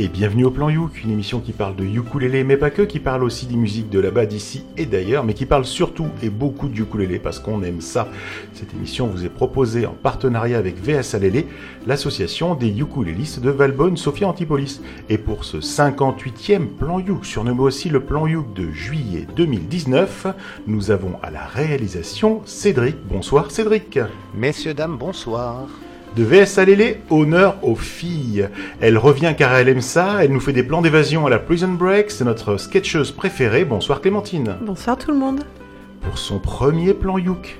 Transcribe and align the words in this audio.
et 0.00 0.08
bienvenue 0.08 0.46
au 0.46 0.50
Plan 0.50 0.70
Youk, 0.70 1.04
une 1.04 1.10
émission 1.10 1.40
qui 1.40 1.52
parle 1.52 1.76
de 1.76 1.84
ukulélé, 1.84 2.42
mais 2.42 2.56
pas 2.56 2.70
que, 2.70 2.80
qui 2.80 3.00
parle 3.00 3.22
aussi 3.22 3.44
des 3.44 3.56
musiques 3.56 3.90
de 3.90 4.00
là-bas, 4.00 4.24
d'ici 4.24 4.64
et 4.78 4.86
d'ailleurs, 4.86 5.24
mais 5.24 5.34
qui 5.34 5.44
parle 5.44 5.66
surtout 5.66 6.06
et 6.22 6.30
beaucoup 6.30 6.68
de 6.68 6.80
ukulélé 6.80 7.18
parce 7.18 7.38
qu'on 7.38 7.62
aime 7.62 7.82
ça. 7.82 8.08
Cette 8.54 8.72
émission 8.72 9.08
vous 9.08 9.26
est 9.26 9.28
proposée 9.28 9.84
en 9.84 9.92
partenariat 9.92 10.56
avec 10.56 10.82
VS 10.82 11.14
Alélé, 11.14 11.46
l'association 11.86 12.54
des 12.54 12.70
ukulélistes 12.80 13.40
de 13.40 13.50
Valbonne, 13.50 13.98
Sophia 13.98 14.26
Antipolis. 14.26 14.80
Et 15.10 15.18
pour 15.18 15.44
ce 15.44 15.58
58e 15.58 16.66
Plan 16.66 16.98
Youk, 16.98 17.26
surnommé 17.26 17.60
aussi 17.60 17.90
le 17.90 18.00
Plan 18.00 18.26
Youk 18.26 18.54
de 18.54 18.70
juillet 18.70 19.26
2019, 19.36 20.28
nous 20.66 20.90
avons 20.90 21.16
à 21.22 21.30
la 21.30 21.44
réalisation 21.44 22.40
Cédric. 22.46 22.96
Bonsoir 23.06 23.50
Cédric. 23.50 23.98
Messieurs, 24.34 24.72
dames, 24.72 24.96
bonsoir 24.96 25.66
de 26.16 26.24
VS 26.24 26.58
Alélé, 26.58 27.00
honneur 27.10 27.56
aux 27.62 27.76
filles. 27.76 28.48
Elle 28.80 28.98
revient 28.98 29.34
car 29.36 29.54
elle 29.54 29.68
aime 29.68 29.80
ça, 29.80 30.24
elle 30.24 30.32
nous 30.32 30.40
fait 30.40 30.52
des 30.52 30.62
plans 30.62 30.82
d'évasion 30.82 31.26
à 31.26 31.30
la 31.30 31.38
Prison 31.38 31.72
Break, 31.72 32.10
c'est 32.10 32.24
notre 32.24 32.56
sketcheuse 32.56 33.12
préférée. 33.12 33.64
Bonsoir 33.64 34.00
Clémentine. 34.00 34.56
Bonsoir 34.62 34.98
tout 34.98 35.12
le 35.12 35.18
monde. 35.18 35.40
Pour 36.02 36.18
son 36.18 36.38
premier 36.38 36.94
plan 36.94 37.18
Youk, 37.18 37.58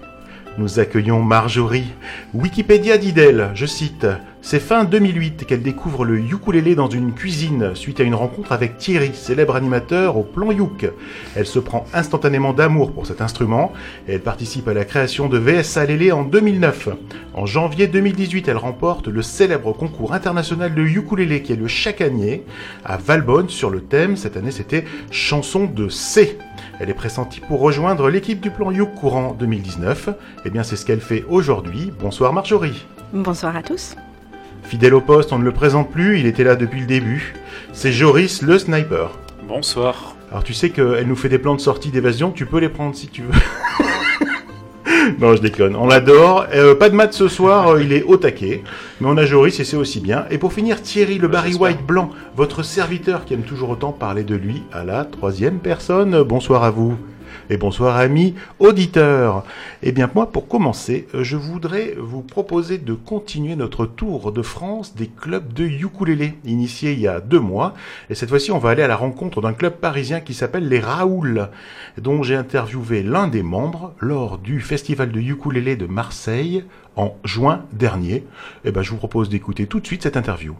nous 0.59 0.81
accueillons 0.81 1.23
Marjorie. 1.23 1.93
Wikipédia 2.35 2.99
dit 2.99 3.13
d'elle, 3.13 3.51
je 3.55 3.67
cite, 3.67 4.07
c'est 4.43 4.59
fin 4.59 4.85
2008 4.85 5.45
qu'elle 5.45 5.62
découvre 5.62 6.05
le 6.05 6.19
ukulélé 6.19 6.75
dans 6.75 6.89
une 6.89 7.12
cuisine 7.12 7.75
suite 7.75 8.01
à 8.01 8.05
une 8.05 8.15
rencontre 8.15 8.53
avec 8.53 8.79
Thierry, 8.79 9.13
célèbre 9.15 9.55
animateur 9.55 10.16
au 10.16 10.23
plan 10.23 10.51
Youk. 10.51 10.91
Elle 11.37 11.47
se 11.47 11.59
prend 11.59 11.85
instantanément 11.93 12.53
d'amour 12.53 12.93
pour 12.93 13.07
cet 13.07 13.21
instrument 13.21 13.73
et 14.09 14.15
elle 14.15 14.23
participe 14.23 14.66
à 14.69 14.75
la 14.75 14.85
création 14.85 15.29
de 15.29 15.39
VS 15.39 15.77
Alélé 15.77 16.11
en 16.11 16.25
2009. 16.25 16.88
En 17.35 17.45
janvier 17.45 17.87
2018, 17.87 18.49
elle 18.49 18.57
remporte 18.57 19.09
le 19.09 19.23
célèbre 19.23 19.73
concours 19.73 20.15
international 20.15 20.74
de 20.74 20.83
ukulélé 20.83 21.43
qui 21.43 21.52
est 21.52 21.57
le 21.57 21.68
chaque 21.68 22.01
année 22.01 22.45
à 22.85 22.96
Valbonne 22.96 23.51
sur 23.51 23.68
le 23.68 23.83
thème, 23.83 24.16
cette 24.16 24.37
année 24.37 24.51
c'était 24.51 24.85
chanson 25.11 25.66
de 25.66 25.88
C. 25.88 26.38
Elle 26.80 26.88
est 26.88 26.95
pressentie 26.95 27.41
pour 27.41 27.61
rejoindre 27.61 28.09
l'équipe 28.09 28.41
du 28.41 28.51
plan 28.51 28.71
Youk 28.71 28.95
courant 28.95 29.37
2019. 29.38 30.09
Eh 30.46 30.51
bien 30.51 30.63
c'est 30.63 30.77
ce 30.77 30.87
qu'elle 30.87 31.01
fait 31.01 31.24
aujourd'hui. 31.29 31.93
Bonsoir 32.01 32.33
Marjorie. 32.33 32.87
Bonsoir 33.13 33.55
à 33.55 33.63
tous. 33.63 33.96
Fidèle 34.71 34.95
au 34.95 35.01
poste, 35.01 35.32
on 35.32 35.38
ne 35.40 35.43
le 35.43 35.51
présente 35.51 35.90
plus, 35.90 36.21
il 36.21 36.26
était 36.26 36.45
là 36.45 36.54
depuis 36.54 36.79
le 36.79 36.87
début. 36.87 37.35
C'est 37.73 37.90
Joris 37.90 38.40
le 38.40 38.57
sniper. 38.57 39.18
Bonsoir. 39.49 40.15
Alors 40.30 40.45
tu 40.45 40.54
sais 40.54 40.71
qu'elle 40.71 41.09
nous 41.09 41.16
fait 41.16 41.29
des 41.29 41.38
plans 41.38 41.57
de 41.57 41.60
sortie 41.60 41.90
d'évasion, 41.90 42.30
tu 42.30 42.46
peux 42.46 42.60
les 42.60 42.68
prendre 42.68 42.95
si 42.95 43.09
tu 43.09 43.23
veux. 43.23 43.32
non, 45.18 45.35
je 45.35 45.43
déconne. 45.43 45.74
On 45.74 45.88
l'adore. 45.88 46.46
Euh, 46.54 46.77
pas 46.77 46.88
de 46.88 46.95
maths 46.95 47.15
ce 47.15 47.27
soir, 47.27 47.71
euh, 47.71 47.82
il 47.82 47.93
est 47.93 48.04
au 48.04 48.16
taquet. 48.16 48.62
Mais 49.01 49.09
on 49.09 49.16
a 49.16 49.24
Joris 49.24 49.59
et 49.59 49.65
c'est 49.65 49.77
aussi 49.77 49.99
bien. 49.99 50.27
Et 50.30 50.38
pour 50.38 50.52
finir, 50.52 50.80
Thierry, 50.80 51.18
le 51.18 51.27
Barry 51.27 51.57
White 51.57 51.84
blanc, 51.84 52.10
votre 52.37 52.62
serviteur 52.62 53.24
qui 53.24 53.34
aime 53.34 53.43
toujours 53.43 53.71
autant 53.71 53.90
parler 53.90 54.23
de 54.23 54.37
lui 54.37 54.62
à 54.73 54.84
la 54.84 55.05
troisième 55.05 55.59
personne. 55.59 56.23
Bonsoir 56.23 56.62
à 56.62 56.71
vous 56.71 56.96
et 57.49 57.57
bonsoir 57.57 57.97
amis 57.97 58.35
auditeurs. 58.59 59.45
Eh 59.83 59.93
bien 59.93 60.11
moi 60.15 60.31
pour 60.31 60.49
commencer, 60.49 61.07
euh, 61.15 61.23
je 61.23 61.37
voudrais 61.37 61.95
vous 61.99 62.23
proposer 62.23 62.79
de 62.79 62.95
continuer 62.95 63.57
notre 63.57 63.87
tour 63.87 64.33
de 64.33 64.43
France 64.43 64.95
des 64.95 65.09
clubs 65.09 65.53
de 65.53 65.65
ukulélé, 65.65 66.34
initié 66.45 66.93
il 66.93 67.01
y 67.01 67.09
a 67.09 67.21
deux 67.21 67.41
mois. 67.41 67.75
Et 68.09 68.15
cette 68.15 68.28
fois-ci 68.28 68.53
on 68.53 68.59
va 68.59 68.71
aller 68.71 68.83
à 68.83 68.89
la 68.89 68.97
rencontre 68.97 69.41
d'un 69.41 69.53
club 69.53 69.75
parisien 69.75 70.21
qui 70.21 70.34
s'appelle 70.34 70.69
les 70.69 70.81
Raoul, 70.81 71.49
dont 71.99 72.23
j'ai 72.23 72.37
interviewé 72.37 73.03
l'un 73.03 73.28
des 73.28 73.43
membres 73.43 73.95
lors 73.99 74.39
du 74.39 74.61
festival 74.61 75.12
de 75.12 75.21
ukulélé 75.21 75.77
de 75.77 75.87
Marseille 75.87 76.65
en 76.97 77.17
juin 77.25 77.65
dernier. 77.73 78.25
Eh 78.65 78.73
bien 78.73 78.83
je 78.83 78.91
vous 78.91 78.97
propose 78.97 79.28
d'écouter 79.28 79.67
tout 79.67 79.81
de 79.81 79.87
suite 79.87 80.03
cette 80.03 80.17
interview. 80.17 80.55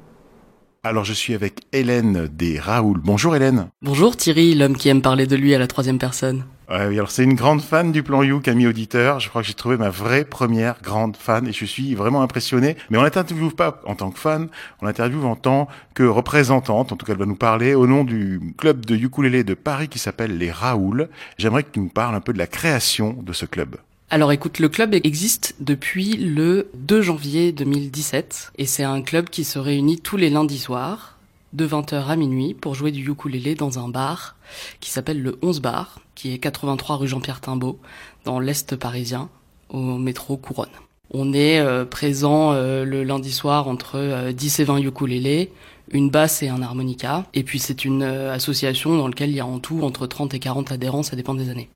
Alors 0.83 1.05
je 1.05 1.13
suis 1.13 1.35
avec 1.35 1.61
Hélène 1.73 2.27
des 2.33 2.59
Raoul. 2.59 3.01
Bonjour 3.05 3.37
Hélène. 3.37 3.69
Bonjour 3.83 4.17
Thierry, 4.17 4.55
l'homme 4.55 4.79
qui 4.79 4.89
aime 4.89 5.03
parler 5.03 5.27
de 5.27 5.37
lui 5.37 5.55
à 5.55 5.59
la 5.59 5.67
troisième 5.67 5.99
personne. 5.99 6.45
Ouais, 6.71 6.87
oui, 6.87 6.95
alors 6.95 7.11
c'est 7.11 7.25
une 7.25 7.35
grande 7.35 7.61
fan 7.61 7.93
du 7.93 8.03
plan 8.03 8.23
You, 8.23 8.41
Camille 8.41 8.69
Auditeur. 8.69 9.21
Je 9.21 9.29
crois 9.29 9.43
que 9.43 9.49
j'ai 9.49 9.53
trouvé 9.53 9.77
ma 9.77 9.91
vraie 9.91 10.25
première 10.25 10.81
grande 10.81 11.19
fan 11.19 11.47
et 11.47 11.53
je 11.53 11.67
suis 11.67 11.95
vraiment 11.95 12.23
impressionné. 12.23 12.79
Mais 12.89 12.97
on 12.97 13.03
n'interviewe 13.03 13.51
pas 13.51 13.83
en 13.85 13.95
tant 13.95 14.11
que 14.11 14.19
fan, 14.19 14.49
on 14.81 14.87
l'interviewe 14.87 15.27
en 15.27 15.37
tant 15.37 15.69
que 15.93 16.05
représentante. 16.05 16.93
En 16.93 16.97
tout 16.97 17.05
cas, 17.05 17.13
elle 17.13 17.19
va 17.19 17.27
nous 17.27 17.37
parler 17.37 17.75
au 17.75 17.87
nom 17.87 18.03
du 18.03 18.41
club 18.57 18.87
de 18.87 18.97
ukulélé 18.97 19.45
de 19.45 19.53
Paris 19.53 19.89
qui 19.89 19.99
s'appelle 19.99 20.39
les 20.39 20.51
Raoul. 20.51 21.11
J'aimerais 21.37 21.65
que 21.65 21.73
tu 21.73 21.81
nous 21.81 21.89
parles 21.91 22.15
un 22.15 22.21
peu 22.21 22.33
de 22.33 22.39
la 22.39 22.47
création 22.47 23.19
de 23.21 23.35
ce 23.35 23.45
club. 23.45 23.77
Alors 24.13 24.33
écoute, 24.33 24.59
le 24.59 24.69
club 24.69 24.97
existe 25.05 25.55
depuis 25.61 26.17
le 26.17 26.69
2 26.75 27.01
janvier 27.01 27.53
2017 27.53 28.51
et 28.59 28.67
c'est 28.67 28.83
un 28.83 29.03
club 29.03 29.31
qui 29.31 29.45
se 29.45 29.57
réunit 29.57 30.01
tous 30.01 30.17
les 30.17 30.31
lundis 30.31 30.59
soirs 30.59 31.17
de 31.53 31.65
20h 31.65 32.07
à 32.07 32.17
minuit 32.17 32.55
pour 32.55 32.75
jouer 32.75 32.91
du 32.91 33.09
ukulélé 33.09 33.55
dans 33.55 33.79
un 33.79 33.89
bar 33.89 34.35
qui 34.81 34.91
s'appelle 34.91 35.23
le 35.23 35.39
11 35.43 35.61
Bar, 35.61 36.01
qui 36.17 36.35
est 36.35 36.39
83 36.39 36.97
rue 36.97 37.07
Jean-Pierre 37.07 37.41
Timbaud, 37.41 37.79
dans 38.25 38.41
l'Est 38.41 38.75
parisien, 38.75 39.29
au 39.69 39.97
métro 39.97 40.37
Couronne. 40.37 40.69
On 41.13 41.33
est 41.33 41.61
euh, 41.61 41.85
présent 41.85 42.53
euh, 42.53 42.85
le 42.85 43.05
lundi 43.05 43.31
soir 43.31 43.69
entre 43.69 44.33
10 44.33 44.59
euh, 44.59 44.63
et 44.63 44.67
20 44.67 44.79
ukulélés, 44.79 45.53
une 45.93 46.11
basse 46.11 46.43
et 46.43 46.49
un 46.49 46.63
harmonica, 46.63 47.27
et 47.33 47.45
puis 47.45 47.61
c'est 47.61 47.85
une 47.85 48.03
association 48.03 48.97
dans 48.97 49.07
laquelle 49.07 49.31
il 49.31 49.37
y 49.37 49.41
a 49.41 49.47
en 49.47 49.61
tout 49.61 49.83
entre 49.83 50.09
30 50.09 50.35
et 50.35 50.41
40 50.41 50.73
adhérents, 50.73 51.05
ça 51.05 51.15
dépend 51.15 51.35
des 51.35 51.49
années. 51.49 51.71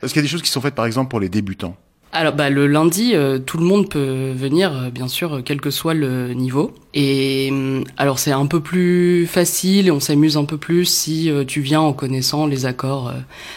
Est-ce 0.00 0.12
qu'il 0.12 0.20
y 0.20 0.24
a 0.24 0.26
des 0.26 0.28
choses 0.28 0.42
qui 0.42 0.50
sont 0.50 0.60
faites 0.60 0.74
par 0.74 0.86
exemple 0.86 1.10
pour 1.10 1.20
les 1.20 1.28
débutants? 1.28 1.76
Alors 2.10 2.32
bah, 2.32 2.48
le 2.48 2.66
lundi, 2.66 3.14
euh, 3.14 3.38
tout 3.38 3.58
le 3.58 3.64
monde 3.64 3.90
peut 3.90 4.32
venir, 4.34 4.72
euh, 4.74 4.90
bien 4.90 5.08
sûr, 5.08 5.42
quel 5.44 5.60
que 5.60 5.70
soit 5.70 5.92
le 5.92 6.32
niveau. 6.32 6.72
Et 6.94 7.48
hum, 7.50 7.84
alors 7.98 8.18
c'est 8.18 8.32
un 8.32 8.46
peu 8.46 8.60
plus 8.60 9.26
facile 9.26 9.88
et 9.88 9.90
on 9.90 10.00
s'amuse 10.00 10.38
un 10.38 10.46
peu 10.46 10.56
plus 10.56 10.86
si 10.86 11.30
euh, 11.30 11.44
tu 11.44 11.60
viens 11.60 11.82
en 11.82 11.92
connaissant 11.92 12.46
les 12.46 12.64
accords 12.64 13.12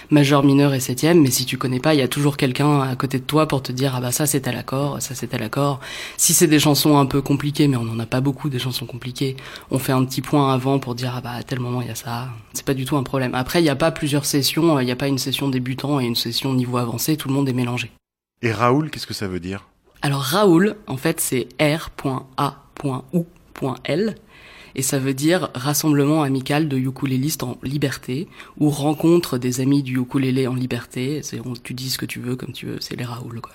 majeur, 0.10 0.44
mineur 0.44 0.74
et 0.74 0.82
septième. 0.82 1.22
Mais 1.22 1.32
si 1.32 1.46
tu 1.46 1.58
connais 1.58 1.80
pas, 1.80 1.94
il 1.94 2.00
y 2.02 2.04
a 2.04 2.10
toujours 2.10 2.36
quelqu'un 2.36 2.82
à 2.82 2.96
côté 2.98 3.20
de 3.20 3.24
toi 3.24 3.48
pour 3.48 3.64
te 3.64 3.72
dire 3.72 3.94
ah 3.96 4.02
bah 4.02 4.12
ça 4.12 4.26
c'est 4.26 4.46
à 4.50 4.52
l'accord, 4.52 5.02
ça 5.02 5.16
c'est 5.16 5.34
à 5.34 5.38
l'accord. 5.38 5.80
Si 6.18 6.34
c'est 6.34 6.48
des 6.48 6.60
chansons 6.60 6.98
un 6.98 7.06
peu 7.06 7.22
compliquées, 7.22 7.70
mais 7.70 7.78
on 7.78 7.86
n'en 7.86 8.00
a 8.00 8.06
pas 8.06 8.20
beaucoup 8.20 8.50
des 8.50 8.60
chansons 8.60 8.86
compliquées, 8.86 9.38
on 9.72 9.80
fait 9.80 9.94
un 9.94 10.04
petit 10.04 10.22
point 10.22 10.54
avant 10.54 10.78
pour 10.78 10.94
dire 10.96 11.14
ah 11.16 11.22
bah 11.22 11.32
à 11.40 11.44
tel 11.44 11.62
moment 11.62 11.82
il 11.82 11.88
y 11.88 11.92
a 11.92 11.96
ça. 11.96 12.28
C'est 12.54 12.66
pas 12.66 12.74
du 12.74 12.84
tout 12.84 12.98
un 12.98 13.04
problème. 13.04 13.34
Après 13.34 13.62
il 13.62 13.64
n'y 13.64 13.70
a 13.70 13.76
pas 13.78 13.92
plusieurs 13.92 14.26
sessions, 14.26 14.78
il 14.82 14.86
n'y 14.86 14.92
a 14.92 14.98
pas 14.98 15.08
une 15.08 15.18
session 15.18 15.48
débutant 15.48 16.02
et 16.02 16.06
une 16.06 16.16
session 16.16 16.54
niveau 16.54 16.78
avancé, 16.78 17.16
tout 17.16 17.30
le 17.30 17.34
monde 17.34 17.48
est 17.48 17.54
mélangé. 17.54 17.92
Et 18.42 18.52
Raoul, 18.52 18.90
qu'est-ce 18.90 19.08
que 19.08 19.14
ça 19.14 19.28
veut 19.28 19.40
dire? 19.40 19.68
Alors 20.02 20.22
Raoul, 20.22 20.76
en 20.88 20.98
fait, 20.98 21.20
c'est 21.20 21.48
R.A.U.L. 21.60 22.56
Et 24.74 24.82
ça 24.82 25.00
veut 25.00 25.14
dire 25.14 25.50
rassemblement 25.54 26.24
amical 26.24 26.68
de 26.70 26.78
ukulélistes 26.78 27.44
en 27.44 27.58
liberté, 27.62 28.28
ou 28.58 28.70
rencontre 28.70 29.38
des 29.38 29.60
amis 29.60 29.84
du 29.84 30.00
ukulélé 30.00 30.48
en 30.48 30.56
liberté. 30.56 31.22
C'est, 31.24 31.42
tu 31.62 31.74
dis 31.74 31.90
ce 31.90 31.98
que 31.98 32.06
tu 32.06 32.20
veux, 32.20 32.36
comme 32.36 32.54
tu 32.54 32.66
veux, 32.66 32.78
c'est 32.80 32.96
les 32.96 33.04
Raoul, 33.04 33.42
quoi. 33.42 33.54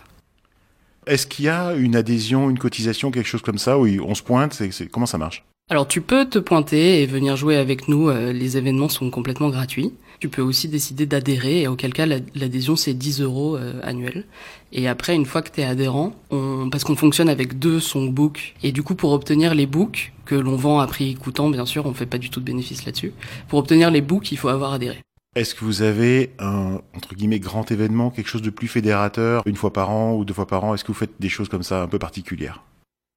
Est-ce 1.07 1.27
qu'il 1.27 1.45
y 1.45 1.49
a 1.49 1.75
une 1.75 1.95
adhésion, 1.95 2.51
une 2.51 2.59
cotisation, 2.59 3.11
quelque 3.11 3.29
chose 3.29 3.43
comme 3.43 3.59
ça, 3.59 3.79
où 3.79 3.87
on 3.87 4.15
se 4.15 4.23
pointe 4.23 4.55
c'est, 4.55 4.89
Comment 4.89 5.07
ça 5.07 5.19
marche? 5.19 5.45
Alors 5.69 5.89
tu 5.89 6.01
peux 6.01 6.27
te 6.27 6.39
pointer 6.39 7.03
et 7.03 7.07
venir 7.07 7.37
jouer 7.37 7.57
avec 7.57 7.89
nous, 7.89 8.09
euh, 8.09 8.33
les 8.33 8.57
événements 8.57 8.89
sont 8.89 9.11
complètement 9.11 9.49
gratuits. 9.49 9.93
Tu 10.21 10.29
peux 10.29 10.43
aussi 10.43 10.69
décider 10.69 11.07
d'adhérer, 11.07 11.63
et 11.63 11.69
auquel 11.69 11.93
cas 11.93 12.07
l'adhésion 12.07 12.77
c'est 12.77 12.95
10 12.95 13.21
euros 13.21 13.57
euh, 13.57 13.81
annuel. 13.83 14.25
Et 14.73 14.89
après, 14.89 15.15
une 15.15 15.27
fois 15.27 15.43
que 15.43 15.51
tu 15.51 15.61
es 15.61 15.65
adhérent, 15.65 16.15
on, 16.31 16.69
parce 16.71 16.85
qu'on 16.85 16.97
fonctionne 16.97 17.29
avec 17.29 17.59
deux 17.59 17.81
songbooks, 17.81 18.55
et 18.63 18.73
du 18.73 18.83
coup 18.83 18.95
pour 18.95 19.13
obtenir 19.13 19.55
les 19.55 19.67
books, 19.67 20.13
que 20.25 20.35
l'on 20.35 20.57
vend 20.57 20.81
à 20.81 20.87
prix 20.87 21.15
coûtant 21.15 21.51
bien 21.51 21.67
sûr, 21.67 21.87
on 21.87 21.95
fait 21.95 22.07
pas 22.07 22.19
du 22.19 22.31
tout 22.31 22.41
de 22.41 22.45
bénéfice 22.45 22.85
là-dessus, 22.85 23.13
pour 23.49 23.59
obtenir 23.59 23.91
les 23.91 24.01
books 24.01 24.33
il 24.33 24.39
faut 24.39 24.49
avoir 24.49 24.73
adhéré. 24.73 24.99
Est-ce 25.37 25.55
que 25.55 25.67
vous 25.67 25.83
avez 25.83 26.31
un, 26.39 26.81
entre 26.95 27.15
guillemets, 27.15 27.39
grand 27.39 27.71
événement, 27.71 28.11
quelque 28.11 28.29
chose 28.29 28.41
de 28.41 28.49
plus 28.49 28.69
fédérateur, 28.69 29.43
une 29.45 29.57
fois 29.57 29.71
par 29.71 29.91
an 29.91 30.15
ou 30.15 30.25
deux 30.25 30.33
fois 30.33 30.47
par 30.47 30.65
an? 30.65 30.73
Est-ce 30.73 30.83
que 30.83 30.89
vous 30.89 30.99
faites 30.99 31.13
des 31.21 31.29
choses 31.29 31.51
comme 31.51 31.63
ça 31.63 31.83
un 31.83 31.89
peu 31.89 31.99
particulières? 31.99 32.63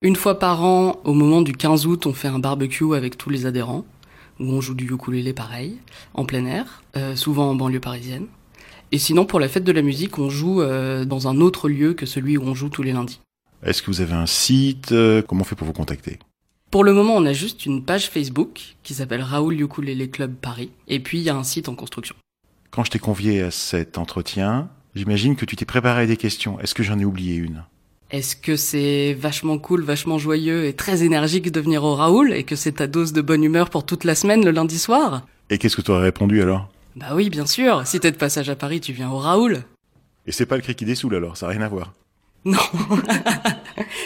Une 0.01 0.17
fois 0.17 0.37
par 0.37 0.63
an, 0.63 0.99
au 1.05 1.13
moment 1.13 1.41
du 1.41 1.53
15 1.53 1.85
août, 1.85 2.05
on 2.05 2.13
fait 2.13 2.27
un 2.27 2.39
barbecue 2.39 2.93
avec 2.93 3.17
tous 3.17 3.29
les 3.29 3.45
adhérents, 3.45 3.85
où 4.39 4.51
on 4.51 4.61
joue 4.61 4.73
du 4.73 4.85
ukulélé 4.85 5.33
pareil, 5.33 5.77
en 6.13 6.25
plein 6.25 6.45
air, 6.45 6.83
euh, 6.95 7.15
souvent 7.15 7.49
en 7.49 7.55
banlieue 7.55 7.79
parisienne. 7.79 8.27
Et 8.91 8.97
sinon, 8.97 9.25
pour 9.25 9.39
la 9.39 9.47
fête 9.47 9.63
de 9.63 9.71
la 9.71 9.81
musique, 9.81 10.17
on 10.17 10.29
joue 10.29 10.61
euh, 10.61 11.05
dans 11.05 11.27
un 11.27 11.41
autre 11.41 11.69
lieu 11.69 11.93
que 11.93 12.05
celui 12.05 12.37
où 12.37 12.43
on 12.43 12.55
joue 12.55 12.69
tous 12.69 12.81
les 12.81 12.91
lundis. 12.91 13.19
Est-ce 13.63 13.83
que 13.83 13.91
vous 13.91 14.01
avez 14.01 14.13
un 14.13 14.25
site 14.25 14.91
euh, 14.91 15.21
Comment 15.21 15.41
on 15.41 15.43
fait 15.43 15.55
pour 15.55 15.67
vous 15.67 15.73
contacter? 15.73 16.17
Pour 16.71 16.83
le 16.83 16.93
moment, 16.93 17.15
on 17.15 17.25
a 17.25 17.33
juste 17.33 17.65
une 17.65 17.83
page 17.83 18.09
Facebook 18.09 18.75
qui 18.83 18.93
s'appelle 18.93 19.21
Raoul 19.21 19.59
Ukulélé 19.59 20.09
Club 20.09 20.35
Paris, 20.35 20.71
et 20.87 20.99
puis 20.99 21.19
il 21.19 21.23
y 21.23 21.29
a 21.29 21.35
un 21.35 21.43
site 21.43 21.67
en 21.67 21.75
construction. 21.75 22.15
Quand 22.71 22.83
je 22.83 22.91
t'ai 22.91 22.99
convié 22.99 23.41
à 23.41 23.51
cet 23.51 23.97
entretien, 23.97 24.69
j'imagine 24.95 25.35
que 25.35 25.45
tu 25.45 25.55
t'es 25.55 25.65
préparé 25.65 26.03
à 26.03 26.05
des 26.05 26.17
questions. 26.17 26.59
Est-ce 26.59 26.75
que 26.75 26.83
j'en 26.83 26.99
ai 26.99 27.05
oublié 27.05 27.35
une? 27.35 27.63
Est-ce 28.11 28.35
que 28.35 28.55
c'est 28.55 29.13
vachement 29.13 29.57
cool, 29.57 29.83
vachement 29.83 30.17
joyeux 30.17 30.65
et 30.65 30.73
très 30.73 31.03
énergique 31.03 31.51
de 31.51 31.59
venir 31.59 31.83
au 31.83 31.95
Raoul 31.95 32.33
et 32.33 32.43
que 32.43 32.55
c'est 32.55 32.73
ta 32.73 32.87
dose 32.87 33.13
de 33.13 33.21
bonne 33.21 33.43
humeur 33.43 33.69
pour 33.69 33.85
toute 33.85 34.03
la 34.03 34.15
semaine 34.15 34.43
le 34.43 34.51
lundi 34.51 34.79
soir? 34.79 35.25
Et 35.49 35.57
qu'est-ce 35.57 35.75
que 35.75 35.81
tu 35.81 35.91
aurais 35.91 36.03
répondu 36.03 36.41
alors? 36.41 36.69
Bah 36.95 37.11
oui, 37.13 37.29
bien 37.29 37.45
sûr. 37.45 37.85
Si 37.85 37.99
t'es 37.99 38.11
de 38.11 38.17
passage 38.17 38.49
à 38.49 38.55
Paris, 38.55 38.81
tu 38.81 38.93
viens 38.93 39.09
au 39.09 39.17
Raoul. 39.17 39.63
Et 40.25 40.31
c'est 40.31 40.45
pas 40.45 40.55
le 40.55 40.61
cri 40.61 40.75
qui 40.75 40.85
dessoule 40.85 41.15
alors, 41.15 41.37
ça 41.37 41.47
n'a 41.47 41.53
rien 41.53 41.61
à 41.61 41.69
voir. 41.69 41.93
Non. 42.45 42.57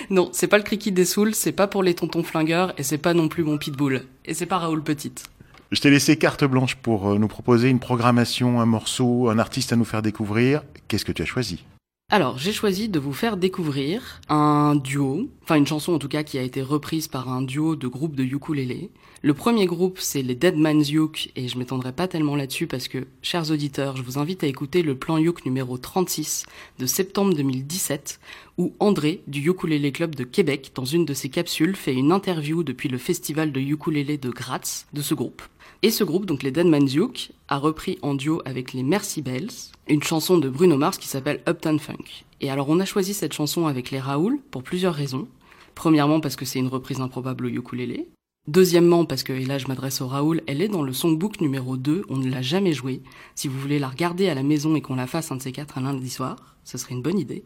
Non, 0.09 0.29
c'est 0.31 0.47
pas 0.47 0.57
le 0.57 0.63
criquet 0.63 0.91
des 0.91 1.05
Souls, 1.05 1.33
c'est 1.33 1.51
pas 1.51 1.67
pour 1.67 1.83
les 1.83 1.93
tontons 1.93 2.23
flingueurs, 2.23 2.73
et 2.77 2.83
c'est 2.83 2.97
pas 2.97 3.13
non 3.13 3.27
plus 3.27 3.43
mon 3.43 3.57
pitbull. 3.57 4.03
Et 4.25 4.33
c'est 4.33 4.45
pas 4.45 4.57
Raoul 4.59 4.83
Petite. 4.83 5.25
Je 5.71 5.81
t'ai 5.81 5.89
laissé 5.89 6.17
carte 6.17 6.43
blanche 6.43 6.75
pour 6.75 7.09
euh, 7.09 7.17
nous 7.17 7.27
proposer 7.27 7.69
une 7.69 7.79
programmation, 7.79 8.61
un 8.61 8.65
morceau, 8.65 9.29
un 9.29 9.39
artiste 9.39 9.73
à 9.73 9.75
nous 9.75 9.85
faire 9.85 10.01
découvrir. 10.01 10.63
Qu'est-ce 10.87 11.05
que 11.05 11.11
tu 11.11 11.23
as 11.23 11.25
choisi? 11.25 11.63
Alors, 12.13 12.37
j'ai 12.37 12.51
choisi 12.53 12.89
de 12.89 12.99
vous 12.99 13.11
faire 13.11 13.37
découvrir 13.37 14.21
un 14.29 14.75
duo, 14.75 15.31
enfin 15.41 15.55
une 15.55 15.65
chanson 15.65 15.93
en 15.93 15.97
tout 15.97 16.07
cas 16.07 16.21
qui 16.21 16.37
a 16.37 16.43
été 16.43 16.61
reprise 16.61 17.07
par 17.07 17.27
un 17.27 17.41
duo 17.41 17.75
de 17.75 17.87
groupes 17.87 18.15
de 18.15 18.23
ukulélé. 18.23 18.91
Le 19.23 19.33
premier 19.33 19.65
groupe, 19.65 19.97
c'est 19.99 20.21
les 20.21 20.35
Dead 20.35 20.55
Man's 20.55 20.91
Uke, 20.91 21.31
et 21.35 21.47
je 21.47 21.57
m'étendrai 21.57 21.91
pas 21.91 22.07
tellement 22.07 22.35
là-dessus 22.35 22.67
parce 22.67 22.87
que, 22.87 23.07
chers 23.23 23.49
auditeurs, 23.49 23.97
je 23.97 24.03
vous 24.03 24.19
invite 24.19 24.43
à 24.43 24.47
écouter 24.47 24.83
le 24.83 24.93
plan 24.93 25.17
Uke 25.17 25.43
numéro 25.43 25.75
36 25.79 26.45
de 26.77 26.85
septembre 26.85 27.33
2017, 27.33 28.19
où 28.59 28.75
André, 28.79 29.23
du 29.25 29.49
Ukulélé 29.49 29.91
Club 29.91 30.13
de 30.13 30.23
Québec, 30.23 30.71
dans 30.75 30.85
une 30.85 31.05
de 31.05 31.15
ses 31.15 31.29
capsules, 31.29 31.75
fait 31.75 31.95
une 31.95 32.11
interview 32.11 32.61
depuis 32.61 32.89
le 32.89 32.99
festival 32.99 33.51
de 33.51 33.59
ukulélé 33.59 34.19
de 34.19 34.29
Graz 34.29 34.85
de 34.93 35.01
ce 35.01 35.15
groupe. 35.15 35.41
Et 35.85 35.91
ce 35.91 36.05
groupe, 36.05 36.25
donc 36.25 36.43
les 36.43 36.51
Dead 36.51 36.65
Man's 36.65 36.95
Uke, 36.95 37.33
a 37.49 37.57
repris 37.57 37.99
en 38.01 38.13
duo 38.13 38.41
avec 38.45 38.71
les 38.71 38.83
Mercy 38.83 39.21
Bells, 39.21 39.51
une 39.89 40.01
chanson 40.01 40.37
de 40.37 40.47
Bruno 40.47 40.77
Mars 40.77 40.97
qui 40.97 41.09
s'appelle 41.09 41.43
Uptown 41.45 41.77
Funk. 41.77 42.23
Et 42.39 42.49
alors 42.49 42.69
on 42.69 42.79
a 42.79 42.85
choisi 42.85 43.13
cette 43.13 43.33
chanson 43.33 43.67
avec 43.67 43.91
les 43.91 43.99
Raoul 43.99 44.39
pour 44.49 44.63
plusieurs 44.63 44.95
raisons. 44.95 45.27
Premièrement 45.75 46.21
parce 46.21 46.37
que 46.37 46.45
c'est 46.45 46.59
une 46.59 46.69
reprise 46.69 47.01
improbable 47.01 47.47
au 47.47 47.49
ukulélé. 47.49 48.07
Deuxièmement, 48.47 49.03
parce 49.03 49.23
que, 49.23 49.33
et 49.33 49.43
là 49.43 49.57
je 49.57 49.67
m'adresse 49.67 49.99
au 49.99 50.07
Raoul, 50.07 50.41
elle 50.47 50.61
est 50.61 50.69
dans 50.69 50.83
le 50.83 50.93
songbook 50.93 51.41
numéro 51.41 51.75
2, 51.75 52.05
on 52.07 52.15
ne 52.15 52.31
l'a 52.31 52.41
jamais 52.41 52.71
jouée. 52.71 53.01
Si 53.35 53.49
vous 53.49 53.59
voulez 53.59 53.79
la 53.79 53.89
regarder 53.89 54.29
à 54.29 54.35
la 54.35 54.43
maison 54.43 54.75
et 54.75 54.81
qu'on 54.81 54.95
la 54.95 55.07
fasse 55.07 55.33
un 55.33 55.35
de 55.35 55.41
ces 55.41 55.51
quatre 55.51 55.77
un 55.77 55.81
lundi 55.81 56.09
soir, 56.09 56.55
ce 56.63 56.77
serait 56.77 56.95
une 56.95 57.01
bonne 57.01 57.19
idée. 57.19 57.43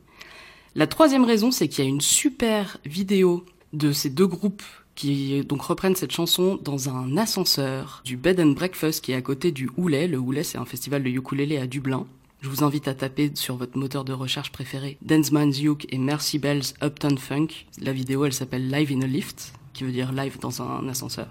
La 0.75 0.85
troisième 0.85 1.25
raison, 1.25 1.49
c'est 1.49 1.67
qu'il 1.67 1.83
y 1.83 1.87
a 1.87 1.89
une 1.89 2.01
super 2.01 2.77
vidéo 2.85 3.45
de 3.73 3.91
ces 3.91 4.11
deux 4.11 4.27
groupes 4.27 4.61
qui 4.97 5.43
donc 5.45 5.61
reprennent 5.61 5.95
cette 5.95 6.11
chanson 6.11 6.59
dans 6.63 6.89
un 6.89 7.17
ascenseur 7.17 8.01
du 8.03 8.17
Bed 8.17 8.39
and 8.39 8.53
Breakfast 8.53 9.05
qui 9.05 9.11
est 9.11 9.15
à 9.15 9.21
côté 9.21 9.51
du 9.51 9.69
Houlet. 9.77 10.07
Le 10.07 10.17
Houlet, 10.17 10.43
c'est 10.43 10.57
un 10.57 10.65
festival 10.65 11.03
de 11.03 11.09
ukulélé 11.09 11.57
à 11.57 11.67
Dublin. 11.67 12.07
Je 12.41 12.49
vous 12.49 12.63
invite 12.63 12.87
à 12.87 12.95
taper 12.95 13.31
sur 13.35 13.57
votre 13.57 13.77
moteur 13.77 14.03
de 14.03 14.11
recherche 14.11 14.51
préféré 14.51 14.97
Dance 15.03 15.31
Man's 15.31 15.61
Uke 15.61 15.85
et 15.89 15.99
Mercy 15.99 16.39
Bell's 16.39 16.73
Uptown 16.83 17.17
Funk. 17.19 17.47
La 17.79 17.93
vidéo, 17.93 18.25
elle 18.25 18.33
s'appelle 18.33 18.71
Live 18.71 18.91
in 18.91 19.01
a 19.03 19.07
Lift 19.07 19.53
qui 19.71 19.83
veut 19.83 19.91
dire 19.91 20.11
live 20.11 20.39
dans 20.39 20.63
un 20.63 20.87
ascenseur. 20.87 21.27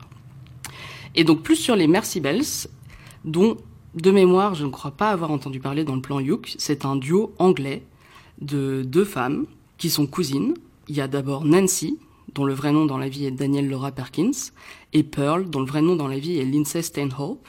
Et 1.17 1.25
donc 1.25 1.43
plus 1.43 1.57
sur 1.57 1.75
les 1.75 1.89
Mercy 1.89 2.21
Bells, 2.21 2.69
dont 3.25 3.57
de 3.97 4.11
mémoire 4.13 4.55
je 4.55 4.65
ne 4.65 4.71
crois 4.71 4.93
pas 4.93 5.11
avoir 5.11 5.33
entendu 5.33 5.59
parler 5.59 5.83
dans 5.83 5.97
le 5.97 6.03
plan 6.03 6.21
Youk, 6.21 6.55
c'est 6.59 6.85
un 6.85 6.95
duo 6.95 7.35
anglais 7.41 7.83
de 8.41 8.85
deux 8.87 9.05
femmes 9.05 9.47
qui 9.77 9.91
sont 9.91 10.07
cousines. 10.07 10.55
Il 10.89 10.95
y 10.95 11.01
a 11.01 11.09
d'abord 11.09 11.45
Nancy, 11.45 11.99
dont 12.37 12.45
le 12.45 12.53
vrai 12.53 12.71
nom 12.71 12.85
dans 12.85 12.99
la 12.99 13.09
vie 13.09 13.25
est 13.25 13.31
Danielle 13.31 13.69
Laura 13.69 13.91
Perkins, 13.93 14.53
et 14.93 15.03
Pearl, 15.03 15.49
dont 15.49 15.61
le 15.61 15.67
vrai 15.67 15.81
nom 15.81 15.97
dans 15.97 16.07
la 16.07 16.19
vie 16.19 16.39
est 16.39 16.45
Lindsay 16.45 16.83
Stanhope. 16.83 17.49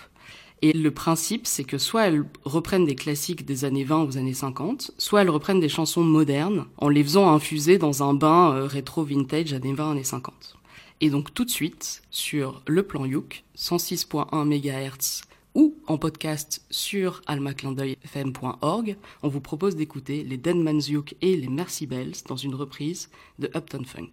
Et 0.61 0.71
le 0.73 0.91
principe, 0.91 1.45
c'est 1.45 1.65
que 1.65 1.77
soit 1.77 2.07
elles 2.07 2.23
reprennent 2.45 2.85
des 2.85 2.95
classiques 2.95 3.45
des 3.45 3.65
années 3.65 3.83
20 3.83 4.03
aux 4.03 4.17
années 4.17 4.33
50, 4.33 4.91
soit 4.97 5.21
elles 5.21 5.29
reprennent 5.29 5.59
des 5.59 5.69
chansons 5.69 6.03
modernes 6.03 6.65
en 6.77 6.87
les 6.87 7.03
faisant 7.03 7.31
infuser 7.31 7.77
dans 7.77 8.01
un 8.01 8.13
bain 8.13 8.53
euh, 8.53 8.65
rétro 8.65 9.03
vintage 9.03 9.53
années 9.53 9.73
20 9.73 9.91
années 9.91 10.03
50. 10.03 10.57
Et 11.01 11.09
donc 11.11 11.33
tout 11.33 11.45
de 11.45 11.51
suite, 11.51 12.01
sur 12.09 12.63
le 12.65 12.81
plan 12.81 13.05
Youk, 13.05 13.43
106.1 13.55 14.45
MHz 14.45 15.27
ou 15.53 15.75
en 15.85 15.97
podcast 15.97 16.63
sur 16.71 17.21
almaclindeuilfm.org, 17.27 18.95
on 19.21 19.27
vous 19.27 19.41
propose 19.41 19.75
d'écouter 19.75 20.23
les 20.23 20.37
Dead 20.37 20.55
Man's 20.55 20.89
et 21.21 21.35
les 21.35 21.49
Mercy 21.49 21.85
Bells 21.85 22.15
dans 22.27 22.37
une 22.37 22.55
reprise 22.55 23.09
de 23.37 23.51
Upton 23.53 23.83
Funk. 23.85 24.11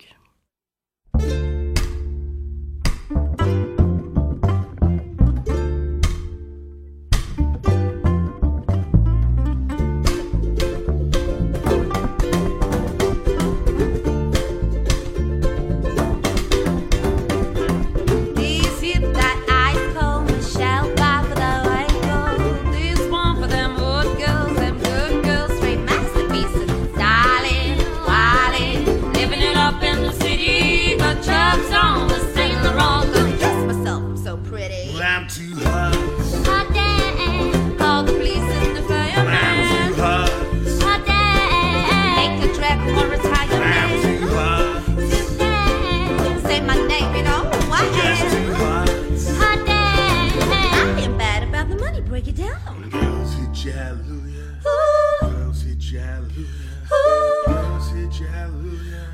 Break 52.14 52.28
it 52.28 52.36
down. 52.36 52.90
Girls 52.90 53.34
hit 53.34 53.64
you, 53.64 53.72
hallelujah. 53.72 54.56
Ooh, 54.64 55.26
Girls 55.28 55.62
hit 55.62 55.82
you, 55.82 55.98
hallelujah. 55.98 56.46
ooh. 56.92 57.42
Girls 57.44 57.90
hit 57.90 58.20
you, 58.20 58.26
hallelujah. 58.28 59.08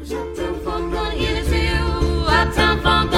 Uptown 0.00 0.60
funk, 0.64 0.92
gonna 0.92 1.16
give 1.16 1.36
it 1.36 1.44
to 1.44 1.56
you. 1.56 2.26
Uptown 2.26 2.80
funk, 2.80 3.12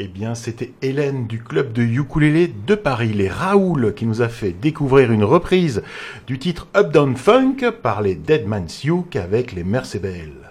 Eh 0.00 0.06
bien, 0.06 0.36
c'était 0.36 0.70
Hélène 0.80 1.26
du 1.26 1.42
club 1.42 1.72
de 1.72 1.82
ukulélé 1.82 2.46
de 2.46 2.76
Paris, 2.76 3.12
les 3.12 3.28
Raoul, 3.28 3.94
qui 3.94 4.06
nous 4.06 4.22
a 4.22 4.28
fait 4.28 4.52
découvrir 4.52 5.10
une 5.10 5.24
reprise 5.24 5.82
du 6.28 6.38
titre 6.38 6.68
Up 6.76 6.92
Down 6.92 7.16
Funk 7.16 7.72
par 7.82 8.00
les 8.00 8.14
Dead 8.14 8.46
Man's 8.46 8.84
Uke 8.84 9.16
avec 9.16 9.50
les 9.50 9.64
Mercebel. 9.64 10.47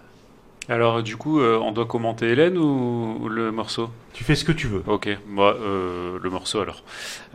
Alors, 0.69 1.01
du 1.01 1.15
coup, 1.15 1.39
euh, 1.39 1.57
on 1.61 1.71
doit 1.71 1.85
commenter 1.85 2.27
Hélène 2.27 2.57
ou, 2.57 3.17
ou 3.21 3.29
le 3.29 3.51
morceau 3.53 3.89
Tu 4.13 4.25
fais 4.25 4.35
ce 4.35 4.43
que 4.43 4.51
tu 4.51 4.67
veux. 4.67 4.83
Ok, 4.87 5.07
moi, 5.27 5.55
euh, 5.61 6.17
le 6.21 6.29
morceau 6.29 6.59
alors. 6.59 6.83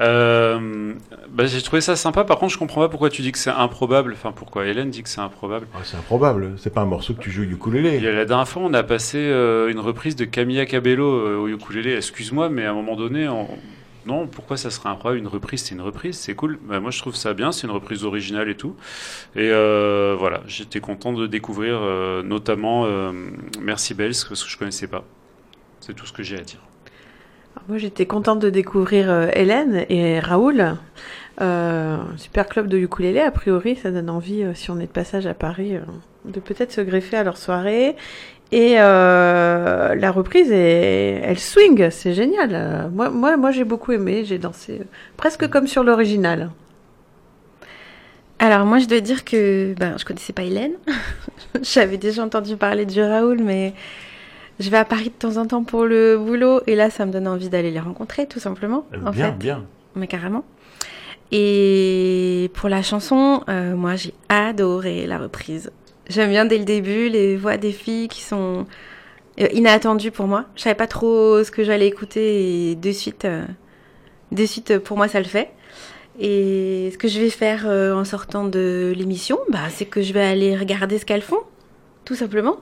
Euh, 0.00 0.92
bah, 1.30 1.46
j'ai 1.46 1.62
trouvé 1.62 1.80
ça 1.80 1.96
sympa. 1.96 2.24
Par 2.24 2.38
contre, 2.38 2.52
je 2.52 2.58
comprends 2.58 2.82
pas 2.82 2.90
pourquoi 2.90 3.08
tu 3.08 3.22
dis 3.22 3.32
que 3.32 3.38
c'est 3.38 3.48
improbable. 3.50 4.12
Enfin, 4.12 4.32
pourquoi 4.32 4.66
Hélène 4.66 4.90
dit 4.90 5.02
que 5.02 5.08
c'est 5.08 5.20
improbable. 5.22 5.66
C'est 5.84 5.96
improbable, 5.96 6.52
c'est 6.58 6.74
pas 6.74 6.82
un 6.82 6.86
morceau 6.86 7.14
que 7.14 7.20
tu 7.20 7.30
joues 7.30 7.42
au 7.42 7.46
ukulélé. 7.46 8.06
a 8.06 8.12
la 8.12 8.24
dernière 8.26 8.48
fois, 8.48 8.62
on 8.66 8.74
a 8.74 8.82
passé 8.82 9.18
une 9.18 9.80
reprise 9.80 10.14
de 10.16 10.26
Camilla 10.26 10.66
Cabello 10.66 11.42
au 11.42 11.48
ukulélé. 11.48 11.94
Excuse-moi, 11.96 12.50
mais 12.50 12.66
à 12.66 12.70
un 12.72 12.74
moment 12.74 12.96
donné, 12.96 13.28
on- 13.28 13.48
non, 14.06 14.26
pourquoi 14.26 14.56
ça 14.56 14.70
serait 14.70 14.88
improbable 14.88 15.18
Une 15.18 15.28
reprise, 15.28 15.62
c'est 15.62 15.74
une 15.74 15.80
reprise, 15.80 16.18
c'est 16.18 16.34
cool. 16.34 16.58
Bah, 16.64 16.80
moi, 16.80 16.90
je 16.90 16.98
trouve 16.98 17.14
ça 17.14 17.34
bien, 17.34 17.52
c'est 17.52 17.66
une 17.66 17.72
reprise 17.72 18.04
originale 18.04 18.48
et 18.48 18.56
tout. 18.56 18.74
Et 19.36 19.50
euh, 19.50 20.16
voilà, 20.18 20.42
j'étais 20.46 20.80
content 20.80 21.12
de 21.12 21.26
découvrir 21.26 21.78
euh, 21.80 22.22
notamment 22.22 22.84
euh, 22.86 23.12
Merci 23.60 23.94
Bells, 23.94 24.14
parce 24.28 24.42
que 24.42 24.50
je 24.50 24.58
connaissais 24.58 24.88
pas. 24.88 25.04
C'est 25.80 25.94
tout 25.94 26.06
ce 26.06 26.12
que 26.12 26.22
j'ai 26.22 26.36
à 26.36 26.42
dire. 26.42 26.60
Moi, 27.68 27.78
j'étais 27.78 28.06
contente 28.06 28.40
de 28.40 28.50
découvrir 28.50 29.10
Hélène 29.36 29.86
et 29.88 30.18
Raoul. 30.18 30.76
Super 32.16 32.46
club 32.48 32.66
de 32.68 32.78
ukulélé, 32.78 33.20
a 33.20 33.30
priori, 33.30 33.76
ça 33.76 33.90
donne 33.90 34.10
envie, 34.10 34.44
si 34.54 34.70
on 34.70 34.78
est 34.78 34.86
de 34.86 34.92
passage 34.92 35.26
à 35.26 35.34
Paris, 35.34 35.74
de 36.24 36.40
peut-être 36.40 36.72
se 36.72 36.80
greffer 36.80 37.16
à 37.16 37.24
leur 37.24 37.36
soirée. 37.36 37.96
Et 38.52 38.74
euh, 38.76 39.94
la 39.94 40.10
reprise, 40.10 40.52
est, 40.52 41.22
elle 41.24 41.38
swing, 41.38 41.88
c'est 41.90 42.12
génial. 42.12 42.90
Moi, 42.92 43.08
moi, 43.08 43.36
moi 43.38 43.50
j'ai 43.50 43.64
beaucoup 43.64 43.92
aimé, 43.92 44.24
j'ai 44.24 44.38
dansé 44.38 44.82
presque 45.16 45.48
comme 45.48 45.66
sur 45.66 45.82
l'original. 45.82 46.50
Alors 48.42 48.66
moi 48.66 48.80
je 48.80 48.86
dois 48.86 48.98
dire 48.98 49.24
que 49.24 49.72
ben, 49.78 49.94
je 49.96 50.04
connaissais 50.04 50.32
pas 50.32 50.42
Hélène. 50.42 50.72
J'avais 51.62 51.96
déjà 51.96 52.24
entendu 52.24 52.56
parler 52.56 52.86
du 52.86 53.00
Raoul, 53.00 53.40
mais 53.40 53.72
je 54.58 54.68
vais 54.68 54.78
à 54.78 54.84
Paris 54.84 55.10
de 55.10 55.10
temps 55.10 55.36
en 55.36 55.46
temps 55.46 55.62
pour 55.62 55.84
le 55.84 56.18
boulot 56.18 56.60
et 56.66 56.74
là 56.74 56.90
ça 56.90 57.06
me 57.06 57.12
donne 57.12 57.28
envie 57.28 57.48
d'aller 57.48 57.70
les 57.70 57.78
rencontrer 57.78 58.26
tout 58.26 58.40
simplement. 58.40 58.84
En 59.06 59.12
bien, 59.12 59.26
fait. 59.26 59.38
bien. 59.38 59.64
Mais 59.94 60.08
carrément. 60.08 60.44
Et 61.30 62.50
pour 62.54 62.68
la 62.68 62.82
chanson, 62.82 63.44
euh, 63.48 63.76
moi 63.76 63.94
j'ai 63.94 64.12
adoré 64.28 65.06
la 65.06 65.18
reprise. 65.18 65.70
J'aime 66.12 66.28
bien 66.28 66.44
dès 66.44 66.58
le 66.58 66.64
début 66.64 67.08
les 67.08 67.38
voix 67.38 67.56
des 67.56 67.72
filles 67.72 68.06
qui 68.08 68.20
sont 68.20 68.66
euh, 69.40 69.48
inattendues 69.54 70.10
pour 70.10 70.26
moi. 70.26 70.44
Je 70.56 70.60
savais 70.60 70.74
pas 70.74 70.86
trop 70.86 71.42
ce 71.42 71.50
que 71.50 71.64
j'allais 71.64 71.86
écouter 71.86 72.70
et 72.70 72.74
de 72.74 72.92
suite, 72.92 73.24
euh, 73.24 73.46
de 74.30 74.44
suite 74.44 74.72
euh, 74.72 74.78
pour 74.78 74.98
moi 74.98 75.08
ça 75.08 75.20
le 75.20 75.24
fait. 75.24 75.50
Et 76.20 76.90
ce 76.92 76.98
que 76.98 77.08
je 77.08 77.18
vais 77.18 77.30
faire 77.30 77.64
en 77.66 78.04
sortant 78.04 78.44
de 78.44 78.92
l'émission, 78.94 79.38
bah, 79.48 79.70
c'est 79.70 79.86
que 79.86 80.02
je 80.02 80.12
vais 80.12 80.20
aller 80.20 80.54
regarder 80.54 80.98
ce 80.98 81.06
qu'elles 81.06 81.22
font, 81.22 81.40
tout 82.04 82.14
simplement. 82.14 82.58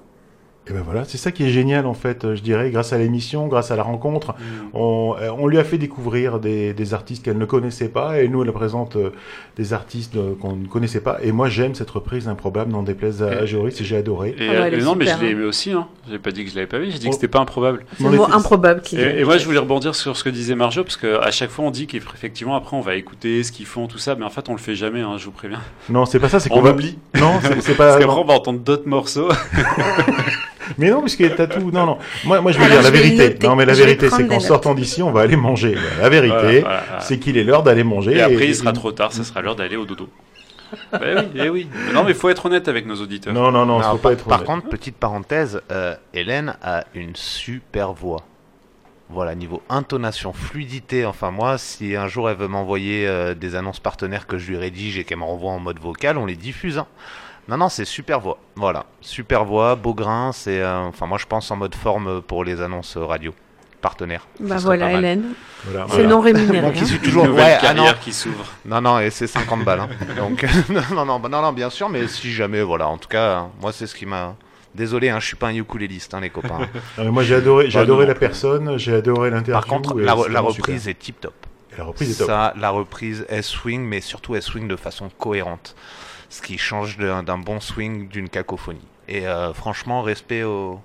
Et 0.70 0.72
ben 0.72 0.82
voilà, 0.84 1.04
c'est 1.04 1.18
ça 1.18 1.32
qui 1.32 1.42
est 1.44 1.48
génial 1.50 1.84
en 1.84 1.94
fait, 1.94 2.34
je 2.36 2.40
dirais, 2.42 2.70
grâce 2.70 2.92
à 2.92 2.98
l'émission, 2.98 3.48
grâce 3.48 3.72
à 3.72 3.76
la 3.76 3.82
rencontre. 3.82 4.34
On, 4.72 5.16
euh, 5.20 5.30
on 5.36 5.48
lui 5.48 5.58
a 5.58 5.64
fait 5.64 5.78
découvrir 5.78 6.38
des, 6.38 6.72
des 6.72 6.94
artistes 6.94 7.24
qu'elle 7.24 7.38
ne 7.38 7.44
connaissait 7.44 7.88
pas 7.88 8.20
et 8.20 8.28
nous 8.28 8.44
elle 8.44 8.52
présente 8.52 8.94
euh, 8.94 9.10
des 9.56 9.72
artistes 9.72 10.14
euh, 10.16 10.34
qu'on 10.40 10.54
ne 10.54 10.66
connaissait 10.68 11.00
pas. 11.00 11.18
Et 11.22 11.32
moi 11.32 11.48
j'aime 11.48 11.74
cette 11.74 11.90
reprise 11.90 12.28
improbable, 12.28 12.70
n'en 12.70 12.84
déplaise 12.84 13.20
à, 13.22 13.30
à 13.30 13.46
Joris 13.46 13.80
et 13.80 13.84
j'ai 13.84 13.96
adoré. 13.96 14.36
Et, 14.38 14.46
Ah 14.48 14.52
ouais, 14.52 14.68
elle 14.68 14.74
euh, 14.80 14.84
non, 14.84 14.94
mais 14.94 15.06
je 15.06 15.10
l'ai 15.18 15.26
hein. 15.26 15.30
aimé 15.30 15.44
aussi. 15.44 15.72
Hein. 15.72 15.88
J'ai 16.08 16.18
pas 16.20 16.30
dit 16.30 16.44
que 16.44 16.50
je 16.50 16.54
l'avais 16.54 16.68
pas 16.68 16.78
vu. 16.78 16.90
J'ai 16.90 16.98
dit 16.98 17.06
Oh. 17.06 17.10
que 17.10 17.14
c'était 17.16 17.26
pas 17.28 17.40
improbable. 17.40 17.84
C'est 17.98 18.04
On 18.04 18.10
le 18.10 18.18
mot 18.18 18.26
était- 18.26 18.34
improbable 18.36 18.80
qui 18.82 18.96
Et, 19.00 19.20
et 19.20 19.24
moi, 19.24 19.38
je 19.38 19.44
voulais 19.46 19.58
rebondir 19.58 19.94
sur 19.96 20.16
ce 20.16 20.22
que 20.22 20.30
disait 20.30 20.54
Marjo, 20.54 20.84
parce 20.84 20.96
qu'à 20.96 21.30
chaque 21.32 21.50
fois, 21.50 21.64
on 21.64 21.70
dit 21.72 21.88
qu'effectivement, 21.88 22.54
après, 22.54 22.76
on 22.76 22.80
va 22.80 22.94
écouter 22.94 23.42
ce 23.42 23.50
qu'ils 23.50 23.66
font, 23.66 23.88
tout 23.88 23.98
ça, 23.98 24.14
mais 24.14 24.24
en 24.24 24.30
fait, 24.30 24.48
on 24.48 24.52
le 24.52 24.58
fait 24.58 24.74
jamais, 24.76 25.00
hein, 25.00 25.16
je 25.18 25.24
vous 25.24 25.30
préviens. 25.32 25.60
Non, 25.88 26.06
c'est 26.06 26.20
pas 26.20 26.28
ça, 26.28 26.38
c'est 26.38 26.48
On 26.52 26.54
qu'on 26.54 26.62
va... 26.62 26.70
oublie. 26.70 26.96
Non, 27.18 27.40
c'est 27.42 27.60
c'est 27.60 27.74
Parce 27.76 27.94
pas... 27.94 27.98
qu'après, 27.98 28.20
on 28.20 28.24
va 28.24 28.34
entendre 28.34 28.60
d'autres 28.60 28.86
morceaux. 28.88 29.28
Mais 30.78 30.90
non, 30.90 31.00
parce 31.00 31.16
que 31.16 31.24
t'as 31.24 31.46
tout... 31.46 31.70
Non, 31.70 31.86
non. 31.86 31.98
Moi, 32.24 32.40
moi 32.40 32.52
je 32.52 32.58
veux 32.58 32.64
Alors, 32.64 32.78
dire 32.80 32.82
la 32.84 32.90
vérité. 32.90 33.28
noter. 33.30 33.46
Non, 33.46 33.56
mais 33.56 33.64
la 33.66 33.74
Je 33.74 33.82
vérité, 33.82 34.08
c'est 34.10 34.26
qu'en 34.26 34.40
sortant 34.40 34.74
d'ici, 34.74 35.02
on 35.02 35.10
va 35.12 35.22
aller 35.22 35.36
manger. 35.36 35.76
La 36.00 36.08
vérité, 36.08 36.34
Voilà, 36.34 36.60
voilà, 36.60 36.82
voilà. 36.86 37.00
c'est 37.00 37.18
qu'il 37.18 37.36
est 37.36 37.44
l'heure 37.44 37.62
d'aller 37.62 37.84
manger. 37.84 38.16
Et 38.16 38.20
après, 38.22 38.44
et- 38.44 38.48
il 38.48 38.54
sera 38.54 38.72
trop 38.72 38.92
tard, 38.92 39.12
ça 39.12 39.24
sera 39.24 39.40
l'heure 39.42 39.56
d'aller 39.56 39.76
au 39.76 39.84
dodo. 39.86 40.08
bah 40.92 40.98
oui, 41.16 41.22
eh 41.34 41.48
oui. 41.48 41.68
Mais 41.86 41.92
non, 41.92 42.04
mais 42.04 42.14
faut 42.14 42.28
être 42.28 42.46
honnête 42.46 42.68
avec 42.68 42.86
nos 42.86 42.94
auditeurs. 42.96 43.32
Non, 43.34 43.50
non, 43.50 43.66
non, 43.66 43.78
Non, 43.78 43.82
faut 43.82 43.96
par, 43.96 43.98
pas 43.98 44.12
être 44.12 44.24
par 44.28 44.44
contre, 44.44 44.68
petite 44.68 44.96
parenthèse, 44.96 45.60
euh, 45.72 45.94
Hélène 46.14 46.54
a 46.62 46.84
une 46.94 47.16
super 47.16 47.92
voix. 47.92 48.22
Voilà, 49.12 49.34
niveau 49.34 49.60
intonation, 49.68 50.32
fluidité, 50.32 51.04
enfin 51.04 51.32
moi, 51.32 51.58
si 51.58 51.96
un 51.96 52.06
jour 52.06 52.30
elle 52.30 52.36
veut 52.36 52.46
m'envoyer 52.46 53.08
euh, 53.08 53.34
des 53.34 53.56
annonces 53.56 53.80
partenaires 53.80 54.28
que 54.28 54.38
je 54.38 54.48
lui 54.52 54.56
rédige 54.56 54.98
et 54.98 55.02
qu'elle 55.04 55.18
me 55.18 55.24
renvoie 55.24 55.50
en 55.50 55.58
mode 55.58 55.80
vocal, 55.80 56.16
on 56.16 56.26
les 56.26 56.36
diffuse. 56.36 56.78
hein. 56.78 56.86
Non, 57.48 57.56
non, 57.56 57.68
c'est 57.68 57.84
super 57.84 58.20
voix. 58.20 58.38
Voilà, 58.56 58.86
super 59.00 59.44
voix, 59.44 59.74
beau 59.74 59.94
grain, 59.94 60.30
c'est... 60.32 60.60
euh, 60.60 60.80
enfin 60.82 61.06
moi 61.06 61.18
je 61.18 61.26
pense 61.26 61.50
en 61.50 61.56
mode 61.56 61.74
forme 61.74 62.22
pour 62.22 62.44
les 62.44 62.60
annonces 62.60 62.96
radio. 62.96 63.34
Partenaires. 63.80 64.26
Bah 64.38 64.56
voilà. 64.58 64.92
Hélène. 64.92 65.32
Voilà, 65.64 65.86
C'est 65.88 65.94
voilà. 65.94 66.08
non 66.10 66.20
rémunéré. 66.20 66.66
Bon, 66.66 66.70
qui 66.72 66.84
hein. 66.84 66.86
Une 66.92 66.98
toujours... 66.98 67.24
nouvelle 67.26 67.58
Ouais, 67.62 67.66
ah 67.66 67.94
qui 67.98 68.12
s'ouvre. 68.12 68.44
non, 68.66 68.80
non, 68.82 69.00
et 69.00 69.08
c'est 69.08 69.26
50 69.26 69.64
balles. 69.64 69.80
hein. 69.80 69.88
Donc, 70.18 70.46
non, 70.68 71.06
non, 71.06 71.18
non, 71.18 71.28
non, 71.42 71.52
bien 71.52 71.70
sûr, 71.70 71.88
mais 71.88 72.06
si 72.06 72.30
jamais, 72.30 72.62
voilà, 72.62 72.88
en 72.88 72.98
tout 72.98 73.08
cas, 73.08 73.36
hein, 73.38 73.50
moi, 73.60 73.72
c'est 73.72 73.86
ce 73.86 73.94
qui 73.94 74.04
m'a. 74.04 74.36
Désolé, 74.74 75.08
hein, 75.08 75.18
je 75.18 75.26
suis 75.26 75.36
pas 75.36 75.48
un 75.48 75.54
ukuléliste, 75.54 76.14
hein, 76.14 76.20
les 76.20 76.30
copains. 76.30 76.60
Moi 76.98 77.24
j'ai 77.24 77.34
adoré, 77.34 77.68
j'ai 77.68 77.80
adoré 77.80 78.06
la 78.06 78.14
personne, 78.14 78.78
j'ai 78.78 78.94
adoré 78.94 79.28
l'interview. 79.30 79.52
Par 79.52 79.66
contre, 79.66 79.98
la, 79.98 80.12
reprise 80.14 80.82
super. 80.82 80.90
est 80.90 80.94
tip 80.94 81.20
top. 81.20 81.34
Et 81.72 81.78
la 81.78 81.84
reprise 81.84 82.12
est 82.12 82.18
top. 82.18 82.28
Ça, 82.28 82.54
la 82.56 82.70
reprise, 82.70 83.26
elle 83.28 83.42
swing, 83.42 83.80
mais 83.82 84.00
surtout, 84.00 84.36
elle 84.36 84.42
swing 84.42 84.68
de 84.68 84.76
façon 84.76 85.10
cohérente. 85.18 85.74
Ce 86.30 86.40
qui 86.42 86.56
change 86.58 86.96
d'un 86.96 87.38
bon 87.38 87.60
swing 87.60 88.08
d'une 88.08 88.28
cacophonie. 88.30 88.86
Et 89.08 89.26
euh, 89.26 89.52
franchement, 89.52 90.00
respect 90.02 90.42
aux, 90.44 90.80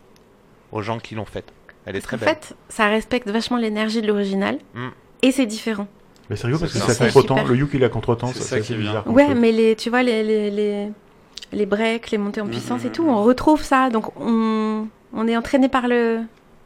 aux 0.74 0.82
gens 0.82 1.00
qui 1.00 1.16
l'ont 1.16 1.26
faite. 1.26 1.54
Elle 1.86 1.96
est 1.96 2.02
très 2.02 2.18
En 2.18 2.20
belle. 2.20 2.30
fait, 2.30 2.56
ça 2.68 2.88
respecte 2.88 3.30
vachement 3.30 3.58
l'énergie 3.58 4.02
de 4.02 4.08
l'original 4.08 4.58
Mm. 4.74 4.88
et 5.22 5.32
c'est 5.32 5.46
différent. 5.46 5.88
Mais 6.30 6.36
c'est 6.36 6.48
rigolo 6.48 6.62
parce 6.62 6.74
que 6.74 6.80
C'est 6.80 6.90
à 6.92 6.94
ça. 6.96 7.06
contre-temps. 7.06 7.44
Le 7.44 7.56
Yuk 7.56 7.70
il 7.76 7.84
est 7.84 7.86
à 7.86 7.90
contre-temps. 7.90 8.28
C'est 8.34 8.40
ça, 8.40 8.44
ça 8.46 8.56
c'est 8.58 8.62
qui 8.64 8.74
est 8.74 8.78
bizarre 8.78 9.06
Ouais, 9.08 9.36
mais 9.36 9.52
les, 9.52 9.76
tu 9.76 9.92
vois, 9.92 10.02
les, 10.02 10.24
les, 10.24 10.50
les, 10.50 10.90
les 11.54 11.66
breaks, 11.68 12.10
les 12.10 12.18
montées 12.18 12.42
en 12.42 12.46
Mhm, 12.46 12.52
puissance 12.52 12.84
et 12.84 12.88
mhm, 12.88 12.94
tout, 12.94 13.08
on 13.08 13.22
retrouve 13.24 13.62
ça. 13.62 13.92
Donc 13.92 14.20
on, 14.20 14.88
on 15.14 15.28
est 15.28 15.38
entraîné 15.38 15.70
par 15.70 15.88
le, 15.88 16.22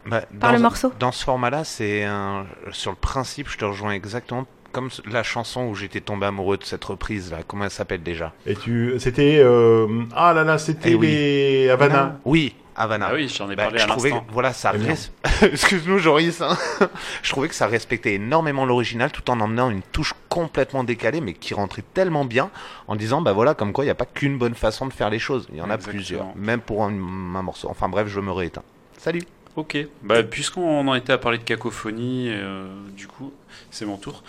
Bah, 0.06 0.22
par 0.40 0.52
dans- 0.52 0.56
le 0.56 0.62
morceau. 0.64 0.94
Dans 0.98 1.12
ce 1.12 1.26
format-là, 1.26 1.66
c'est 1.66 2.06
un... 2.06 2.46
sur 2.72 2.92
le 2.92 2.98
principe, 2.98 3.50
je 3.50 3.58
te 3.58 3.66
rejoins 3.66 3.92
exactement 3.92 4.46
comme 4.72 4.90
la 5.10 5.24
chanson 5.24 5.66
où 5.68 5.76
j'étais 5.76 6.02
tombé 6.02 6.26
amoureux 6.26 6.58
de 6.58 6.64
cette 6.64 6.84
reprise 6.86 7.32
là. 7.32 7.40
Comment 7.48 7.66
elle 7.66 7.72
s'appelle 7.72 8.04
déjà? 8.04 8.34
Et 8.46 8.56
tu, 8.56 8.94
c'était, 9.00 9.40
euh, 9.44 9.88
ah 10.16 10.34
là 10.34 10.44
là, 10.44 10.58
c'était 10.58 10.92
Eh 10.92 10.96
oui. 10.96 11.08
les 11.08 11.70
Havana. 11.70 12.20
Oui, 12.26 12.56
Havana. 12.76 13.08
Ah 13.12 13.14
oui, 13.16 13.28
j'en 13.28 13.50
ai 13.52 13.56
Bah, 13.56 13.64
parlé 13.64 13.80
je 13.80 13.84
à 13.84 13.88
trouvais, 13.88 14.14
voilà, 14.32 14.54
ça 14.54 14.72
merde. 14.74 14.98
res- 14.98 15.46
Excuse-nous, 15.52 15.98
Joris. 16.00 16.42
hein. 16.42 16.58
je 17.24 17.30
trouvais 17.32 17.50
que 17.50 17.56
ça 17.56 17.68
respectait 17.68 18.14
énormément 18.14 18.66
l'original 18.66 19.12
tout 19.12 19.30
en 19.30 19.40
emmenant 19.42 19.70
une 19.70 19.82
touche 19.82 20.14
complètement 20.30 20.84
décalée, 20.86 21.20
mais 21.20 21.34
qui 21.34 21.54
rentrait 21.54 21.84
tellement 21.94 22.24
bien 22.24 22.50
en 22.88 22.96
disant, 22.96 23.22
bah 23.22 23.34
voilà, 23.34 23.54
comme 23.54 23.74
quoi 23.74 23.84
il 23.84 23.88
n'y 23.88 23.92
a 23.92 23.96
pas 23.96 24.06
qu'une 24.06 24.38
bonne 24.38 24.56
façon 24.56 24.88
de 24.88 24.94
faire 24.94 25.10
les 25.10 25.20
choses. 25.20 25.48
Il 25.52 25.58
y 25.58 25.62
en 25.62 25.70
a 25.70 25.78
plusieurs, 25.78 26.28
même 26.38 26.62
pour 26.62 26.84
un, 26.86 26.90
un 26.90 27.42
morceau. 27.42 27.68
Enfin 27.70 27.90
bref, 27.90 28.08
je 28.08 28.20
me 28.22 28.32
rééteins. 28.32 28.64
Salut. 28.98 29.24
Ok, 29.60 29.78
bah, 30.04 30.24
puisqu'on 30.24 30.88
en 30.88 30.96
était 30.96 31.12
à 31.12 31.18
parler 31.18 31.38
de 31.38 31.44
cacophonie, 31.44 32.30
euh, 32.30 32.66
du 32.96 33.08
coup, 33.08 33.34
c'est 33.72 33.86
mon 33.86 33.98
tour. 33.98 34.24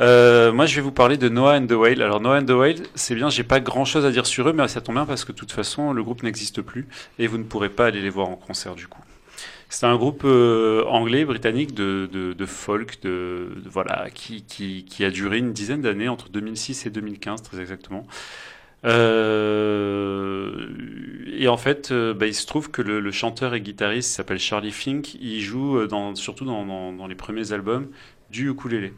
Euh, 0.00 0.52
moi, 0.52 0.66
je 0.66 0.76
vais 0.76 0.82
vous 0.82 0.92
parler 0.92 1.16
de 1.16 1.30
Noah 1.30 1.56
and 1.56 1.66
the 1.66 1.72
Whale. 1.72 2.02
Alors, 2.02 2.20
Noah 2.20 2.40
and 2.40 2.44
the 2.44 2.50
Whale, 2.50 2.82
c'est 2.94 3.14
bien, 3.14 3.30
j'ai 3.30 3.42
pas 3.42 3.58
grand 3.60 3.86
chose 3.86 4.04
à 4.04 4.10
dire 4.10 4.26
sur 4.26 4.46
eux, 4.46 4.52
mais 4.52 4.68
ça 4.68 4.82
tombe 4.82 4.96
bien 4.96 5.06
parce 5.06 5.24
que 5.24 5.32
de 5.32 5.36
toute 5.38 5.52
façon, 5.52 5.94
le 5.94 6.02
groupe 6.02 6.22
n'existe 6.22 6.60
plus 6.60 6.86
et 7.18 7.26
vous 7.26 7.38
ne 7.38 7.44
pourrez 7.44 7.70
pas 7.70 7.86
aller 7.86 8.02
les 8.02 8.10
voir 8.10 8.28
en 8.28 8.36
concert 8.36 8.74
du 8.74 8.86
coup. 8.86 9.00
C'est 9.70 9.86
un 9.86 9.96
groupe 9.96 10.22
euh, 10.26 10.84
anglais, 10.84 11.24
britannique 11.24 11.74
de, 11.74 12.08
de, 12.12 12.34
de 12.34 12.46
folk, 12.46 13.00
de, 13.02 13.48
de- 13.56 13.68
voilà, 13.70 14.08
qui, 14.14 14.42
qui, 14.42 14.84
qui 14.84 15.04
a 15.06 15.10
duré 15.10 15.38
une 15.38 15.52
dizaine 15.54 15.80
d'années, 15.80 16.08
entre 16.08 16.28
2006 16.28 16.84
et 16.86 16.90
2015 16.90 17.42
très 17.42 17.60
exactement. 17.60 18.06
Euh, 18.86 20.66
et 21.38 21.48
en 21.48 21.56
fait, 21.56 21.90
euh, 21.90 22.14
bah, 22.14 22.26
il 22.26 22.34
se 22.34 22.46
trouve 22.46 22.70
que 22.70 22.82
le, 22.82 23.10
chanteur 23.10 23.54
et 23.54 23.60
guitariste 23.60 24.10
s'appelle 24.10 24.38
Charlie 24.38 24.72
Fink. 24.72 25.14
Il 25.20 25.40
joue 25.40 25.78
euh, 25.78 26.14
surtout 26.14 26.44
dans 26.44 27.06
les 27.06 27.14
premiers 27.14 27.52
albums 27.52 27.88
du 28.30 28.50
ukulélé. 28.50 28.92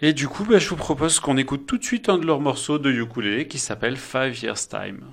Et 0.00 0.12
du 0.12 0.28
coup, 0.28 0.44
bah, 0.44 0.58
je 0.58 0.68
vous 0.68 0.76
propose 0.76 1.20
qu'on 1.20 1.36
écoute 1.36 1.66
tout 1.66 1.78
de 1.78 1.84
suite 1.84 2.08
un 2.08 2.18
de 2.18 2.26
leurs 2.26 2.40
morceaux 2.40 2.78
de 2.78 2.90
ukulélé 2.90 3.46
qui 3.46 3.58
s'appelle 3.58 3.96
Five 3.96 4.42
Years 4.42 4.68
Time. 4.68 5.04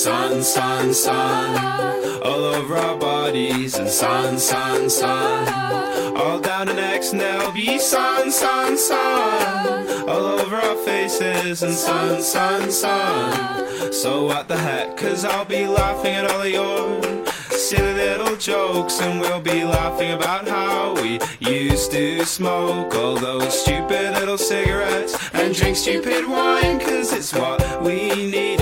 Sun, 0.00 0.42
sun, 0.42 0.94
sun 0.94 2.22
all 2.22 2.42
over 2.42 2.74
our 2.74 2.96
bodies. 2.96 3.74
And 3.78 3.88
sun, 3.88 4.38
sun, 4.38 4.88
sun 4.88 6.16
all 6.16 6.40
down 6.40 6.68
the 6.68 6.72
necks. 6.72 7.12
And 7.12 7.52
be 7.52 7.78
sun, 7.78 8.32
sun, 8.32 8.78
sun 8.78 10.08
all 10.08 10.40
over 10.40 10.56
our 10.56 10.76
faces. 10.86 11.62
And 11.62 11.74
sun, 11.74 12.22
sun, 12.22 12.70
sun. 12.70 13.92
So 13.92 14.24
what 14.24 14.48
the 14.48 14.56
heck? 14.56 14.96
Cause 14.96 15.26
I'll 15.26 15.44
be 15.44 15.66
laughing 15.66 16.14
at 16.14 16.30
all 16.30 16.40
of 16.40 16.48
your 16.48 17.26
silly 17.50 17.92
little 17.92 18.36
jokes. 18.36 19.02
And 19.02 19.20
we'll 19.20 19.42
be 19.42 19.64
laughing 19.64 20.12
about 20.12 20.48
how 20.48 20.94
we 20.94 21.20
used 21.40 21.90
to 21.90 22.24
smoke 22.24 22.94
all 22.94 23.16
those 23.16 23.52
stupid 23.60 24.14
little 24.14 24.38
cigarettes 24.38 25.14
and 25.34 25.54
drink 25.54 25.76
stupid 25.76 26.26
wine. 26.26 26.80
Cause 26.80 27.12
it's 27.12 27.34
what 27.34 27.82
we 27.82 28.08
needed 28.30 28.59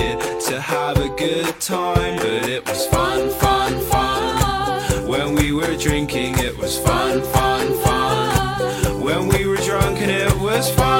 have 0.59 0.97
a 0.97 1.09
good 1.09 1.59
time. 1.59 2.17
But 2.17 2.49
it 2.49 2.67
was 2.67 2.85
fun, 2.87 3.29
fun, 3.31 3.79
fun. 3.91 5.07
When 5.07 5.35
we 5.35 5.51
were 5.51 5.75
drinking, 5.77 6.37
it 6.39 6.57
was 6.57 6.77
fun, 6.77 7.21
fun, 7.21 7.73
fun. 7.83 9.01
When 9.01 9.29
we 9.29 9.47
were 9.47 9.57
drunk, 9.57 9.99
and 10.01 10.11
it 10.11 10.35
was 10.39 10.69
fun, 10.73 10.98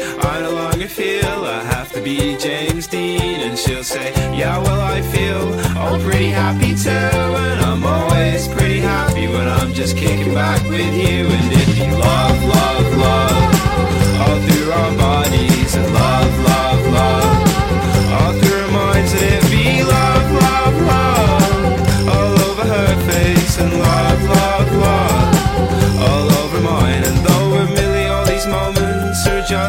I 0.00 0.40
no 0.40 0.50
longer 0.50 0.88
feel 0.88 1.44
I 1.44 1.62
have 1.64 1.92
to 1.92 2.00
be 2.00 2.36
James 2.36 2.86
Dean. 2.86 3.40
And 3.40 3.58
she'll 3.58 3.84
say, 3.84 4.12
Yeah, 4.36 4.58
well, 4.58 4.80
I 4.80 5.00
feel 5.02 5.42
all 5.78 5.98
pretty 6.00 6.30
happy 6.30 6.74
too. 6.74 6.90
And 6.90 7.60
I'm 7.60 7.84
always 7.84 8.48
pretty 8.48 8.80
happy 8.80 9.26
when 9.26 9.48
I'm 9.48 9.72
just 9.72 9.96
kicking 9.96 10.34
back 10.34 10.62
with 10.68 10.94
you. 10.94 11.26
And 11.26 11.52
it'd 11.52 11.74
be 11.74 11.90
love, 11.90 12.38
love, 12.44 12.96
love, 12.96 14.20
all 14.22 14.40
through 14.46 14.72
our 14.72 14.96
bodies. 14.96 15.55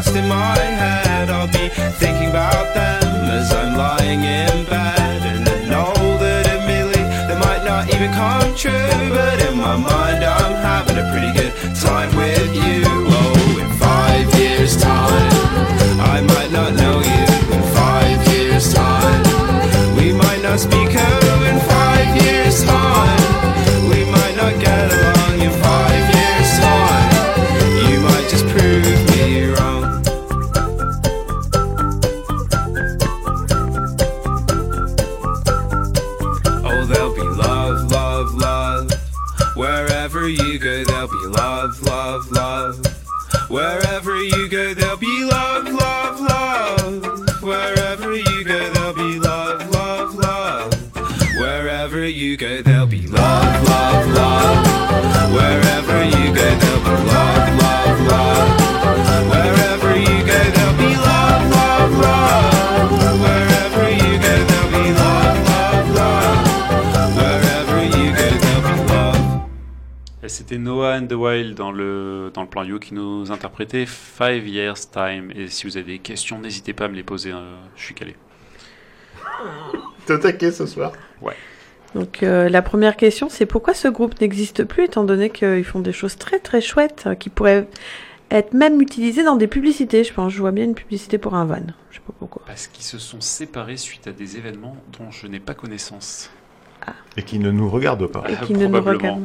Just 0.04 0.14
in 0.14 0.28
my 0.28 0.56
head, 0.56 1.28
I'll 1.28 1.48
be 1.48 1.68
thinking 1.98 2.28
about 2.30 2.72
them 2.72 3.30
as 3.38 3.50
I'm 3.52 3.76
lying 3.76 4.20
in 4.20 4.64
bed. 4.66 5.22
And 5.32 5.48
I 5.48 5.58
know 5.72 5.92
that 6.22 6.46
admittedly 6.46 7.02
they 7.26 7.38
might 7.46 7.64
not 7.64 7.92
even 7.92 8.12
come 8.12 8.54
true, 8.54 9.08
but 9.10 9.42
in 9.48 9.56
my 9.56 9.76
mind 9.76 10.22
I'm 10.22 10.54
having 10.62 10.87
you 52.28 52.36
go, 52.36 52.60
there'll 52.60 52.86
be 52.86 53.06
love, 53.06 53.64
love, 53.64 54.06
love. 54.12 55.32
Wherever 55.32 56.04
you 56.04 56.26
go, 56.34 56.46
there'll 56.60 56.84
be 56.84 56.96
love, 57.08 57.48
love, 57.62 58.00
love. 58.12 58.50
Wherever 59.32 59.96
you 59.96 60.18
go, 60.28 60.38
there'll 60.54 60.76
be 60.76 60.92
love, 61.08 61.44
love, 61.56 61.92
love. 62.04 63.20
Wherever 63.24 63.84
you 64.00 64.12
go, 64.24 64.34
there'll 64.48 64.70
be 64.76 64.92
love, 64.92 65.38
love, 65.48 65.88
love. 65.96 67.16
Wherever 67.16 67.78
you 67.96 68.12
go, 68.12 68.28
there'll 68.42 68.62
be 68.62 68.76
love. 68.92 69.42
Et 70.22 70.28
c'était 70.28 70.58
Noah 70.58 70.96
and 70.98 71.06
the 71.08 71.12
Wild 71.12 71.54
dans 71.54 71.72
le, 71.72 72.30
dans 72.34 72.42
le 72.42 72.48
plan 72.48 72.62
You 72.62 72.78
qui 72.78 72.92
nous 72.92 73.32
interprétait 73.32 73.86
Five 73.86 74.46
Years 74.46 74.90
Time. 74.90 75.30
Et 75.34 75.48
si 75.48 75.66
vous 75.66 75.78
avez 75.78 75.92
des 75.92 75.98
questions, 75.98 76.38
n'hésitez 76.38 76.74
pas 76.74 76.84
à 76.84 76.88
me 76.88 76.96
les 76.96 77.04
poser, 77.04 77.32
euh, 77.32 77.56
je 77.74 77.84
suis 77.84 77.94
calé. 77.94 78.16
T'es 80.04 80.12
au 80.12 80.18
taquet 80.18 80.52
ce 80.52 80.66
soir? 80.66 80.92
Donc 81.94 82.22
euh, 82.22 82.48
la 82.48 82.62
première 82.62 82.96
question, 82.96 83.28
c'est 83.28 83.46
pourquoi 83.46 83.74
ce 83.74 83.88
groupe 83.88 84.20
n'existe 84.20 84.64
plus, 84.64 84.84
étant 84.84 85.04
donné 85.04 85.30
qu'ils 85.30 85.64
font 85.64 85.80
des 85.80 85.92
choses 85.92 86.16
très 86.16 86.38
très 86.38 86.60
chouettes, 86.60 87.04
euh, 87.06 87.14
qui 87.14 87.30
pourraient 87.30 87.66
être 88.30 88.52
même 88.52 88.80
utilisées 88.80 89.24
dans 89.24 89.36
des 89.36 89.46
publicités? 89.46 90.04
Je 90.04 90.12
pense, 90.12 90.32
je 90.32 90.38
vois 90.38 90.52
bien 90.52 90.64
une 90.64 90.74
publicité 90.74 91.18
pour 91.18 91.34
un 91.34 91.44
van. 91.44 91.62
Je 91.90 91.96
sais 91.96 92.02
pas 92.06 92.12
pourquoi. 92.18 92.42
Parce 92.46 92.66
qu'ils 92.66 92.84
se 92.84 92.98
sont 92.98 93.20
séparés 93.20 93.78
suite 93.78 94.06
à 94.06 94.12
des 94.12 94.36
événements 94.36 94.76
dont 94.98 95.10
je 95.10 95.26
n'ai 95.26 95.40
pas 95.40 95.54
connaissance. 95.54 96.30
Et 97.16 97.22
qui 97.22 97.38
ne 97.38 97.50
nous 97.50 97.68
regarde 97.68 98.06
pas. 98.06 98.24
Et 98.28 98.34
Ah, 98.40 98.46
qui 98.46 98.54
ne 98.54 98.66
nous 98.66 98.70
probablement. 98.70 99.22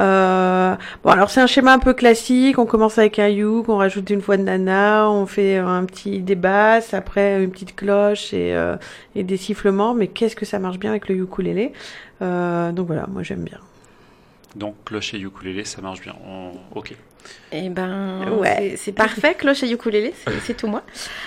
Euh, 0.00 0.76
bon, 1.02 1.10
alors 1.10 1.30
c'est 1.30 1.40
un 1.40 1.46
schéma 1.46 1.72
un 1.72 1.78
peu 1.78 1.94
classique. 1.94 2.58
On 2.58 2.66
commence 2.66 2.98
avec 2.98 3.18
un 3.18 3.28
youk, 3.28 3.68
on 3.68 3.78
rajoute 3.78 4.08
une 4.10 4.20
voix 4.20 4.36
de 4.36 4.42
nana, 4.42 5.08
on 5.10 5.26
fait 5.26 5.56
un 5.56 5.84
petit 5.84 6.20
des 6.20 6.34
basses, 6.36 6.94
après 6.94 7.42
une 7.42 7.50
petite 7.50 7.74
cloche 7.74 8.32
et, 8.32 8.54
euh, 8.54 8.76
et 9.16 9.24
des 9.24 9.36
sifflements. 9.36 9.94
Mais 9.94 10.08
qu'est-ce 10.08 10.36
que 10.36 10.46
ça 10.46 10.58
marche 10.58 10.78
bien 10.78 10.90
avec 10.90 11.08
le 11.08 11.16
ukulélé? 11.16 11.72
Euh, 12.22 12.70
Donc 12.72 12.86
voilà, 12.86 13.06
moi 13.08 13.22
j'aime 13.22 13.42
bien. 13.44 13.58
Donc 14.56 14.74
cloche 14.84 15.14
et 15.14 15.18
ukulélé, 15.20 15.64
ça 15.64 15.82
marche 15.82 16.00
bien. 16.00 16.14
On- 16.26 16.52
Ok. 16.78 16.94
Eh 17.52 17.68
ben, 17.68 18.30
Ouais. 18.38 18.74
c'est- 18.76 18.92
parfait, 18.92 19.34
cloche 19.34 19.62
et 19.62 19.70
ukulélé, 19.70 20.14
c'est 20.24 20.40
c'est 20.40 20.54
tout 20.54 20.68
moi. 20.68 20.82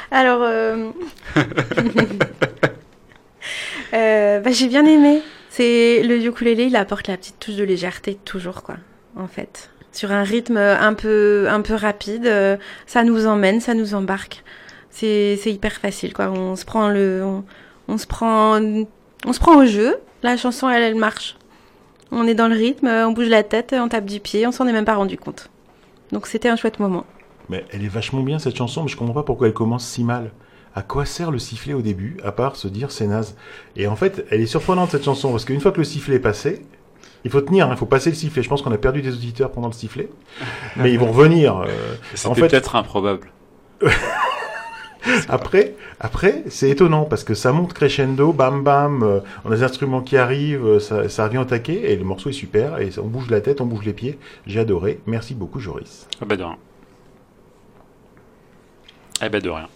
Alors, 0.09 0.41
euh... 0.43 0.89
euh, 3.93 4.39
bah, 4.39 4.51
j'ai 4.51 4.67
bien 4.67 4.85
aimé. 4.85 5.21
C'est 5.53 6.01
le 6.03 6.17
ukulélé, 6.25 6.67
il 6.67 6.77
apporte 6.77 7.09
la 7.09 7.17
petite 7.17 7.37
touche 7.37 7.55
de 7.55 7.65
légèreté 7.65 8.17
toujours, 8.23 8.63
quoi, 8.63 8.75
en 9.17 9.27
fait. 9.27 9.69
Sur 9.91 10.13
un 10.13 10.23
rythme 10.23 10.55
un 10.55 10.93
peu, 10.93 11.47
un 11.49 11.59
peu 11.59 11.73
rapide, 11.73 12.25
euh, 12.25 12.55
ça 12.85 13.03
nous 13.03 13.27
emmène, 13.27 13.59
ça 13.59 13.73
nous 13.73 13.93
embarque. 13.93 14.45
C'est 14.91 15.37
c'est 15.41 15.51
hyper 15.51 15.73
facile, 15.73 16.13
quoi. 16.13 16.29
On 16.29 16.55
se 16.55 16.63
prend 16.63 16.87
le, 16.87 17.21
on, 17.25 17.43
on 17.89 17.97
se 17.97 18.07
prend, 18.07 18.61
on 18.61 19.33
se 19.33 19.39
prend 19.41 19.57
au 19.57 19.65
jeu. 19.65 19.97
La 20.23 20.37
chanson, 20.37 20.69
elle, 20.69 20.83
elle 20.83 20.95
marche. 20.95 21.35
On 22.11 22.25
est 22.27 22.33
dans 22.33 22.47
le 22.47 22.55
rythme, 22.55 22.87
on 22.87 23.11
bouge 23.11 23.27
la 23.27 23.43
tête, 23.43 23.75
on 23.77 23.89
tape 23.89 24.05
du 24.05 24.21
pied, 24.21 24.47
on 24.47 24.53
s'en 24.53 24.65
est 24.67 24.73
même 24.73 24.85
pas 24.85 24.95
rendu 24.95 25.17
compte. 25.17 25.49
Donc 26.13 26.27
c'était 26.27 26.47
un 26.47 26.55
chouette 26.55 26.79
moment. 26.79 27.05
Mais 27.49 27.65
elle 27.71 27.83
est 27.83 27.89
vachement 27.89 28.23
bien 28.23 28.39
cette 28.39 28.55
chanson, 28.55 28.83
mais 28.83 28.87
je 28.87 28.95
comprends 28.95 29.13
pas 29.15 29.23
pourquoi 29.23 29.47
elle 29.47 29.53
commence 29.53 29.85
si 29.85 30.05
mal. 30.05 30.31
À 30.73 30.81
quoi 30.83 31.05
sert 31.05 31.31
le 31.31 31.39
sifflet 31.39 31.73
au 31.73 31.81
début, 31.81 32.17
à 32.23 32.31
part 32.31 32.55
se 32.55 32.67
dire 32.69 32.91
c'est 32.91 33.07
naze 33.07 33.35
Et 33.75 33.87
en 33.87 33.95
fait, 33.95 34.25
elle 34.31 34.39
est 34.41 34.45
surprenante 34.45 34.91
cette 34.91 35.03
chanson, 35.03 35.31
parce 35.31 35.43
qu'une 35.45 35.59
fois 35.59 35.71
que 35.71 35.79
le 35.79 35.83
sifflet 35.83 36.15
est 36.15 36.19
passé, 36.19 36.61
il 37.25 37.29
faut 37.31 37.41
tenir, 37.41 37.67
il 37.69 37.77
faut 37.77 37.85
passer 37.85 38.09
le 38.09 38.15
sifflet. 38.15 38.41
Je 38.41 38.49
pense 38.49 38.61
qu'on 38.61 38.71
a 38.71 38.77
perdu 38.77 39.01
des 39.01 39.13
auditeurs 39.13 39.51
pendant 39.51 39.67
le 39.67 39.73
sifflet, 39.73 40.09
mais 40.77 40.91
ils 40.93 40.97
vont 40.99 41.11
revenir. 41.11 41.57
euh, 41.57 41.67
C'était 42.13 42.27
en 42.29 42.35
fait, 42.35 42.47
peut-être 42.47 42.75
improbable. 42.77 43.27
après, 45.29 45.73
après 45.99 46.43
c'est 46.47 46.69
étonnant, 46.69 47.03
parce 47.05 47.23
que 47.23 47.33
ça 47.33 47.51
monte 47.51 47.73
crescendo, 47.73 48.31
bam 48.33 48.63
bam, 48.63 49.03
euh, 49.03 49.19
on 49.43 49.51
a 49.51 49.55
des 49.55 49.63
instruments 49.63 50.01
qui 50.01 50.15
arrivent, 50.17 50.65
euh, 50.65 50.79
ça, 50.79 51.09
ça 51.09 51.25
revient 51.25 51.39
au 51.39 51.45
taquet, 51.45 51.91
et 51.91 51.95
le 51.95 52.03
morceau 52.03 52.29
est 52.29 52.33
super, 52.33 52.79
et 52.79 52.89
on 52.97 53.07
bouge 53.07 53.29
la 53.29 53.41
tête, 53.41 53.61
on 53.61 53.65
bouge 53.65 53.85
les 53.85 53.93
pieds. 53.93 54.17
J'ai 54.47 54.59
adoré. 54.59 54.99
Merci 55.05 55.33
beaucoup, 55.35 55.59
Joris. 55.59 56.07
Ah 56.21 56.25
bah 56.25 56.37
de 56.37 56.43
rien. 56.43 56.57
Eh 59.23 59.29
ben 59.29 59.41
de 59.41 59.49
rien. 59.49 59.67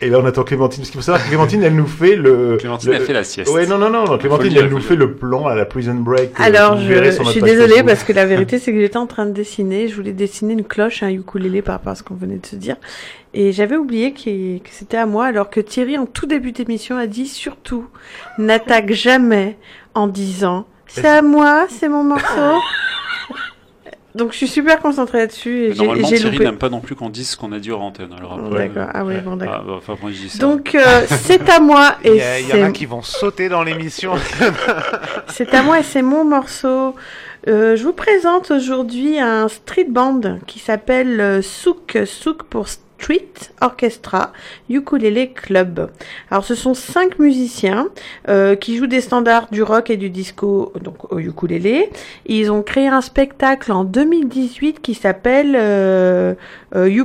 Et 0.00 0.08
là, 0.08 0.18
on 0.20 0.24
attend 0.24 0.44
Clémentine. 0.44 0.80
Parce 0.80 0.90
qu'il 0.90 1.00
faut 1.00 1.04
savoir 1.04 1.22
que 1.22 1.28
Clémentine, 1.28 1.62
elle 1.62 1.74
nous 1.74 1.86
fait 1.86 2.16
le. 2.16 2.56
Clémentine 2.58 2.90
le- 2.90 2.96
a 2.96 3.00
fait 3.00 3.12
la 3.12 3.24
sieste. 3.24 3.50
Ouais, 3.50 3.66
non, 3.66 3.78
non, 3.78 3.90
non. 3.90 4.04
non, 4.04 4.18
Clémentine, 4.18 4.52
elle 4.56 4.68
nous 4.68 4.80
fait 4.80 4.96
le 4.96 5.14
plan 5.14 5.46
à 5.46 5.54
la 5.54 5.64
Prison 5.64 5.94
Break. 5.94 6.32
Alors, 6.36 6.78
je, 6.78 7.10
suis 7.30 7.42
désolée 7.42 7.82
parce 7.82 8.04
que 8.04 8.12
la 8.12 8.26
vérité, 8.26 8.58
c'est 8.60 8.72
que 8.72 8.80
j'étais 8.80 8.96
en 8.96 9.06
train 9.06 9.26
de 9.26 9.32
dessiner. 9.32 9.88
Je 9.88 9.96
voulais 9.96 10.12
dessiner 10.12 10.52
une 10.52 10.64
cloche, 10.64 11.02
un 11.02 11.10
ukulélé 11.10 11.62
par 11.62 11.76
rapport 11.76 11.92
à 11.92 11.96
ce 11.96 12.02
qu'on 12.02 12.14
venait 12.14 12.38
de 12.38 12.46
se 12.46 12.56
dire. 12.56 12.76
Et 13.34 13.52
j'avais 13.52 13.76
oublié 13.76 14.12
que 14.12 14.70
c'était 14.70 14.96
à 14.96 15.06
moi, 15.06 15.26
alors 15.26 15.50
que 15.50 15.60
Thierry, 15.60 15.98
en 15.98 16.06
tout 16.06 16.26
début 16.26 16.52
d'émission, 16.52 16.96
a 16.96 17.06
dit 17.06 17.26
surtout, 17.26 17.86
n'attaque 18.38 18.92
jamais 18.92 19.58
en 19.94 20.06
disant 20.06 20.66
c'est 20.86 21.06
à 21.06 21.22
moi, 21.22 21.66
c'est 21.68 21.88
mon 21.88 22.04
morceau. 22.04 22.24
Donc, 24.14 24.32
je 24.32 24.38
suis 24.38 24.48
super 24.48 24.80
concentrée 24.80 25.18
là-dessus 25.18 25.64
et 25.66 25.72
j'ai 25.74 25.78
Normalement, 25.84 26.08
j'ai 26.08 26.16
Thierry 26.16 26.38
n'aime 26.38 26.56
pas 26.56 26.70
non 26.70 26.80
plus 26.80 26.94
qu'on 26.96 27.10
dise 27.10 27.30
ce 27.30 27.36
qu'on 27.36 27.52
a 27.52 27.58
dit 27.58 27.70
hors 27.70 27.82
antenne. 27.82 28.12
Alors 28.18 28.38
après, 28.40 28.68
D'accord. 28.68 28.90
Ah 28.94 29.04
ouais, 29.04 29.20
bon, 29.20 29.36
d'accord. 29.36 29.56
ah, 29.60 29.64
bah, 29.66 29.74
enfin, 29.76 29.96
moi, 30.00 30.10
je 30.12 30.16
dis 30.22 30.28
ça. 30.30 30.38
Donc, 30.38 30.74
euh, 30.74 31.04
c'est 31.08 31.48
à 31.50 31.60
moi 31.60 31.94
Il 32.04 32.12
et 32.12 32.16
y, 32.16 32.20
a- 32.22 32.40
il 32.40 32.48
y 32.48 32.52
en 32.54 32.66
a 32.66 32.70
qui 32.72 32.86
vont 32.86 33.02
sauter 33.02 33.48
dans 33.48 33.62
l'émission. 33.62 34.14
C'est 35.28 35.52
à 35.54 35.62
moi 35.62 35.78
et 35.78 35.82
c'est 35.82 36.02
mon 36.02 36.24
morceau. 36.24 36.94
Euh, 37.46 37.76
je 37.76 37.84
vous 37.84 37.92
présente 37.92 38.50
aujourd'hui 38.50 39.18
un 39.20 39.46
street 39.48 39.86
band 39.88 40.20
qui 40.46 40.58
s'appelle 40.58 41.20
euh, 41.20 41.42
Souk, 41.42 41.96
Souk 42.04 42.42
pour 42.44 42.66
Street 42.98 43.52
Orchestra 43.60 44.32
Ukulele 44.68 45.32
Club. 45.32 45.90
Alors 46.30 46.44
ce 46.44 46.54
sont 46.54 46.74
cinq 46.74 47.18
musiciens 47.18 47.88
euh, 48.28 48.56
qui 48.56 48.76
jouent 48.76 48.86
des 48.86 49.00
standards 49.00 49.48
du 49.50 49.62
rock 49.62 49.90
et 49.90 49.96
du 49.96 50.10
disco 50.10 50.72
donc 50.82 51.10
au 51.12 51.18
ukulélé. 51.18 51.90
Ils 52.26 52.50
ont 52.50 52.62
créé 52.62 52.88
un 52.88 53.00
spectacle 53.00 53.72
en 53.72 53.84
2018 53.84 54.80
qui 54.82 54.94
s'appelle 54.94 55.54
euh, 55.56 56.34
euh, 56.74 57.04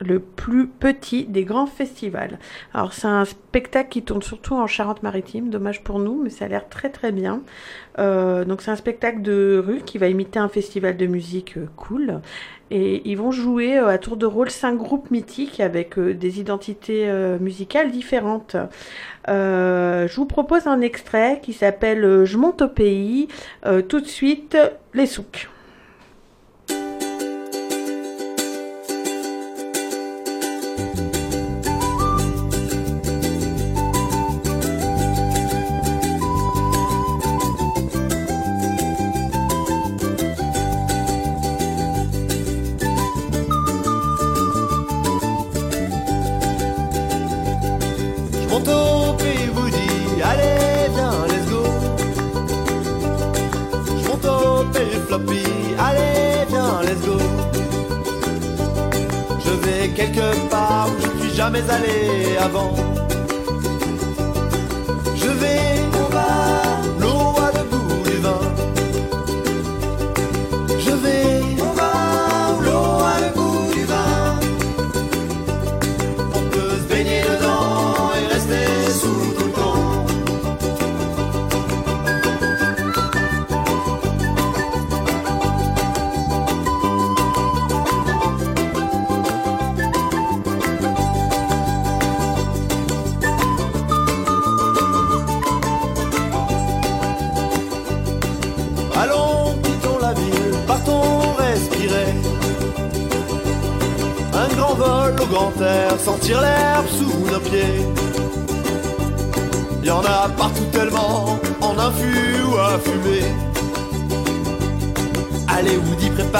le 0.00 0.18
plus 0.18 0.66
petit 0.66 1.24
des 1.24 1.44
grands 1.44 1.66
festivals. 1.66 2.38
Alors 2.74 2.92
c'est 2.92 3.06
un 3.06 3.24
spectacle 3.24 3.88
qui 3.90 4.02
tourne 4.02 4.22
surtout 4.22 4.54
en 4.54 4.66
Charente-Maritime, 4.66 5.50
dommage 5.50 5.82
pour 5.82 5.98
nous, 5.98 6.20
mais 6.22 6.30
ça 6.30 6.46
a 6.46 6.48
l'air 6.48 6.68
très 6.68 6.90
très 6.90 7.12
bien. 7.12 7.42
Euh, 7.98 8.44
donc 8.44 8.62
c'est 8.62 8.70
un 8.70 8.76
spectacle 8.76 9.22
de 9.22 9.62
rue 9.64 9.80
qui 9.84 9.98
va 9.98 10.08
imiter 10.08 10.38
un 10.38 10.48
festival 10.48 10.96
de 10.96 11.06
musique 11.06 11.56
cool. 11.76 12.20
Et 12.74 13.02
ils 13.04 13.18
vont 13.18 13.32
jouer 13.32 13.78
euh, 13.78 13.88
à 13.88 13.98
tour 13.98 14.16
de 14.16 14.24
rôle 14.24 14.48
cinq 14.48 14.78
groupes 14.78 15.10
mythiques 15.10 15.60
avec 15.60 15.98
euh, 15.98 16.14
des 16.14 16.40
identités 16.40 17.04
euh, 17.06 17.38
musicales 17.38 17.90
différentes. 17.90 18.56
Je 19.28 20.16
vous 20.16 20.24
propose 20.24 20.66
un 20.66 20.80
extrait 20.80 21.40
qui 21.42 21.52
s'appelle 21.52 22.24
Je 22.24 22.36
monte 22.38 22.62
au 22.62 22.68
pays. 22.68 23.28
Tout 23.88 24.00
de 24.00 24.06
suite, 24.06 24.56
les 24.94 25.06
souks. 25.06 25.51
Pays, 49.18 49.48
vous 49.54 49.68
dis, 49.70 50.22
allez, 50.22 50.88
viens, 50.94 51.26
let's 51.28 51.46
go. 51.50 51.62
Je 53.86 54.08
monte 54.08 54.24
au 54.24 54.64
floppy, 55.06 55.44
allez, 55.78 56.46
viens, 56.48 56.80
let's 56.82 57.00
go. 57.06 57.18
Je 59.44 59.50
vais 59.64 59.88
quelque 59.88 60.48
part 60.50 60.88
où 60.88 61.02
je 61.02 61.08
ne 61.08 61.20
suis 61.22 61.36
jamais 61.36 61.62
allé 61.70 62.36
avant. 62.40 62.72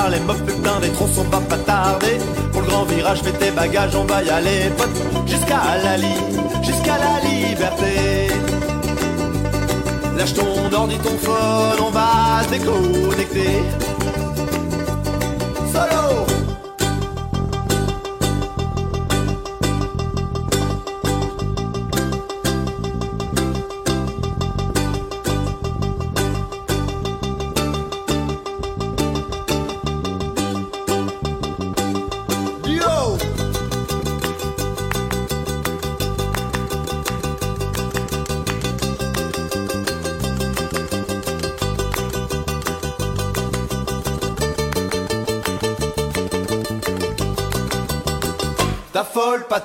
Prépare 0.02 0.18
les 0.18 0.26
mofs 0.26 0.42
pépins, 0.44 0.80
des 0.80 0.88
tronçons, 0.88 1.24
va 1.30 1.38
pas 1.38 1.58
tarder. 1.58 2.18
Pour 2.50 2.62
le 2.62 2.66
grand 2.66 2.84
virage, 2.84 3.22
fais 3.22 3.32
tes 3.32 3.52
bagages, 3.52 3.94
on 3.94 4.04
va 4.04 4.20
y 4.22 4.30
aller, 4.30 4.70
pote, 4.76 4.90
jusqu'à 5.26 5.60
la 5.84 5.96
ligne, 5.96 6.42
jusqu'à 6.60 6.98
la 6.98 7.28
liberté. 7.28 8.28
Lâche 10.16 10.34
ton 10.34 10.72
ordi, 10.72 10.98
ton 10.98 11.16
phone, 11.18 11.86
on 11.86 11.90
va 11.90 12.42
déconnecter. 12.50 13.81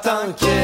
T'inquiète 0.07 0.56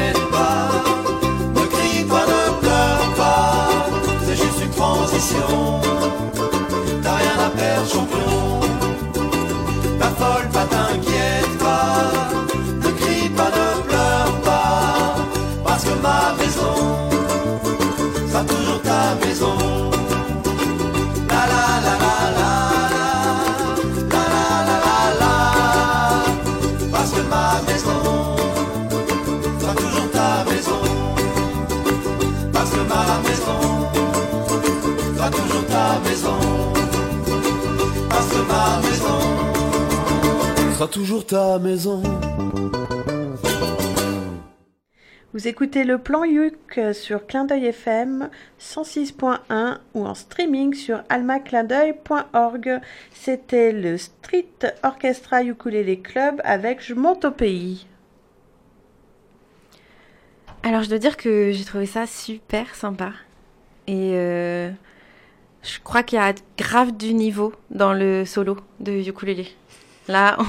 sera 40.84 40.88
toujours 40.92 41.24
ta 41.26 41.58
maison. 41.58 42.02
Vous 45.32 45.48
écoutez 45.48 45.82
le 45.84 45.98
plan 45.98 46.24
Yuk 46.24 46.78
sur 46.92 47.26
Clin 47.26 47.44
d'œil 47.44 47.66
FM 47.66 48.28
106.1 48.60 49.78
ou 49.94 50.06
en 50.06 50.14
streaming 50.14 50.74
sur 50.74 51.02
almaclindeuil.org. 51.08 52.80
C'était 53.12 53.72
le 53.72 53.96
Street 53.98 54.46
Orchestra 54.82 55.42
Ukulele 55.42 56.00
Club 56.02 56.40
avec 56.44 56.82
Je 56.84 56.94
monte 56.94 57.24
au 57.24 57.30
pays. 57.32 57.86
Alors, 60.62 60.82
je 60.82 60.88
dois 60.88 60.98
dire 60.98 61.16
que 61.16 61.50
j'ai 61.52 61.64
trouvé 61.64 61.86
ça 61.86 62.06
super 62.06 62.74
sympa. 62.74 63.12
Et 63.86 64.12
euh, 64.14 64.70
je 65.62 65.78
crois 65.82 66.02
qu'il 66.02 66.18
y 66.18 66.22
a 66.22 66.32
grave 66.56 66.96
du 66.96 67.12
niveau 67.14 67.52
dans 67.70 67.92
le 67.92 68.24
solo 68.24 68.56
de 68.80 68.92
ukulélé. 68.92 69.48
Là, 70.08 70.36
on- 70.38 70.44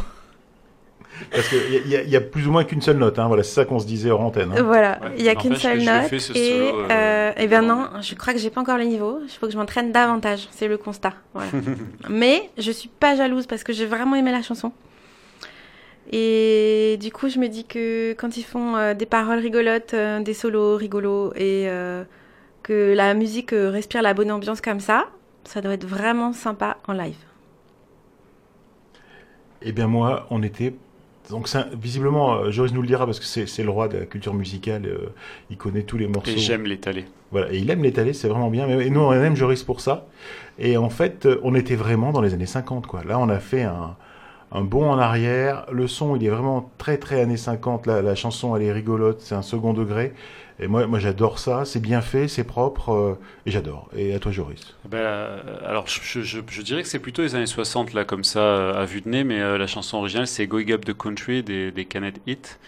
Parce 1.32 1.48
qu'il 1.50 1.88
y, 1.88 1.90
y 1.90 1.96
a- 1.96 2.02
il 2.04 2.10
y 2.10 2.16
a 2.16 2.22
plus 2.22 2.48
ou 2.48 2.52
moins 2.52 2.64
qu'une 2.64 2.82
seule 2.82 2.98
note, 2.98 3.18
hein. 3.20 3.28
voilà, 3.28 3.44
c'est 3.44 3.54
ça 3.54 3.66
qu'on 3.66 3.80
se 3.80 3.86
disait 3.86 4.12
hors 4.12 4.22
antenne. 4.22 4.52
hein. 4.56 4.64
Voilà, 4.64 5.00
Ouais, 5.02 5.12
il 5.18 5.24
n'y 5.24 5.30
a 5.30 5.36
qu'une 5.36 5.56
seule 5.56 5.80
note. 5.84 6.12
et, 6.14 6.20
solo, 6.20 6.36
euh, 6.36 6.88
euh, 6.92 7.32
eh 7.38 7.48
ben 7.48 7.62
non, 7.62 7.88
je 8.02 8.16
crois 8.16 8.34
que 8.34 8.40
j'ai 8.40 8.50
pas 8.50 8.62
encore 8.62 8.78
le 8.78 8.84
niveau. 8.86 9.20
Il 9.24 9.30
faut 9.30 9.46
que 9.48 9.52
je 9.54 9.58
m'entraîne 9.58 9.92
davantage. 9.92 10.48
C'est 10.52 10.68
le 10.68 10.78
constat. 10.78 11.14
Voilà. 11.34 11.50
Mais 12.10 12.50
je 12.58 12.72
suis 12.72 12.90
pas 12.90 13.16
jalouse 13.16 13.48
parce 13.48 13.64
que 13.64 13.74
j'ai 13.74 13.86
vraiment 13.86 14.16
aimé 14.16 14.32
la 14.32 14.42
chanson. 14.42 14.72
Et 16.12 16.98
du 17.02 17.12
coup, 17.12 17.30
je 17.30 17.40
me 17.40 17.48
dis 17.48 17.66
que 17.66 18.12
quand 18.14 18.38
ils 18.38 18.44
font 18.44 18.76
euh, 18.76 18.94
des 18.94 19.06
paroles 19.08 19.40
rigolotes, 19.40 19.94
euh, 19.94 20.20
des 20.20 20.34
solos 20.36 20.76
rigolos 20.78 21.34
et 21.36 21.68
euh, 21.68 22.04
que 22.62 22.94
la 22.96 23.14
musique 23.16 23.54
euh, 23.54 23.72
respire 23.72 24.02
la 24.04 24.14
bonne 24.14 24.32
ambiance 24.32 24.62
comme 24.62 24.80
ça, 24.80 25.08
ça 25.46 25.62
doit 25.62 25.74
être 25.74 25.86
vraiment 25.88 26.32
sympa 26.34 26.78
en 26.88 26.94
live. 26.94 27.16
Eh 29.64 29.72
bien 29.72 29.88
moi, 29.88 30.28
on 30.30 30.44
était... 30.44 30.76
Donc 31.30 31.48
ça, 31.48 31.68
visiblement, 31.82 32.36
euh, 32.36 32.52
Joris 32.52 32.74
nous 32.74 32.82
le 32.82 32.88
dira 32.88 33.06
parce 33.06 33.20
que 33.20 33.26
c'est 33.26 33.64
le 33.64 33.70
roi 33.70 33.88
de 33.88 33.98
la 33.98 34.06
culture 34.06 34.34
musicale, 34.34 34.86
euh, 34.86 35.10
il 35.50 35.58
connaît 35.58 35.84
tous 35.84 35.98
les 35.98 36.08
morceaux. 36.08 36.32
Et 36.32 36.38
j'aime 36.38 36.66
l'étaler. 36.66 37.06
Voilà, 37.32 37.52
et 37.52 37.58
il 37.58 37.70
aime 37.70 37.84
l'étaler, 37.84 38.14
c'est 38.14 38.28
vraiment 38.28 38.50
bien. 38.50 38.68
Mais, 38.68 38.86
et 38.86 38.90
nous, 38.90 39.02
on 39.02 39.12
aime 39.12 39.36
Joris 39.36 39.64
pour 39.64 39.82
ça. 39.82 40.06
Et 40.60 40.78
en 40.78 40.90
fait, 40.90 41.26
euh, 41.26 41.40
on 41.44 41.56
était 41.56 41.76
vraiment 41.76 42.12
dans 42.12 42.22
les 42.22 42.34
années 42.34 42.46
50, 42.46 42.88
quoi. 42.88 43.04
Là, 43.04 43.20
on 43.20 43.30
a 43.30 43.40
fait 43.40 43.64
un, 43.64 43.96
un 44.52 44.62
bond 44.62 44.90
en 44.90 44.98
arrière. 44.98 45.66
Le 45.72 45.88
son, 45.88 46.16
il 46.16 46.26
est 46.26 46.30
vraiment 46.30 46.72
très, 46.78 46.98
très 46.98 47.22
années 47.22 47.38
50. 47.38 47.88
La, 47.88 48.16
chanson, 48.16 48.56
elle 48.56 48.64
est 48.64 48.72
rigolote, 48.72 49.22
c'est 49.22 49.36
un 49.36 49.42
second 49.42 49.74
degré. 49.74 50.14
Et 50.60 50.68
moi, 50.68 50.88
moi 50.88 51.00
j'adore 51.00 51.40
ça. 51.40 51.66
C'est 51.66 51.82
bien 51.82 52.02
fait, 52.02 52.28
c'est 52.28 52.46
propre, 52.46 52.94
euh, 52.94 53.20
et 53.46 53.52
j'adore. 53.52 53.90
Et 53.96 54.14
à 54.14 54.20
toi, 54.20 54.32
Joris. 54.32 54.76
Ben, 54.90 54.98
euh, 54.98 55.40
alors, 55.66 55.86
je, 55.88 56.62
dirais 56.62 56.82
que 56.82 56.88
c'est 56.88 57.00
plutôt 57.00 57.22
les 57.22 57.36
années 57.36 57.46
60, 57.46 57.94
là, 57.94 58.06
comme 58.06 58.24
ça, 58.24 58.40
euh, 58.40 58.82
à 58.82 58.86
vue 58.86 59.02
de 59.02 59.10
nez, 59.10 59.24
mais 59.24 59.40
la 59.58 59.68
chanson 59.68 59.98
originale, 59.98 60.28
c'est 60.28 60.48
Going 60.48 60.72
Up 60.72 60.86
the 60.86 60.98
Country 60.98 61.44
des, 61.44 61.72
des 61.72 61.86
Canet 61.86 62.22
Hit. 62.26 62.60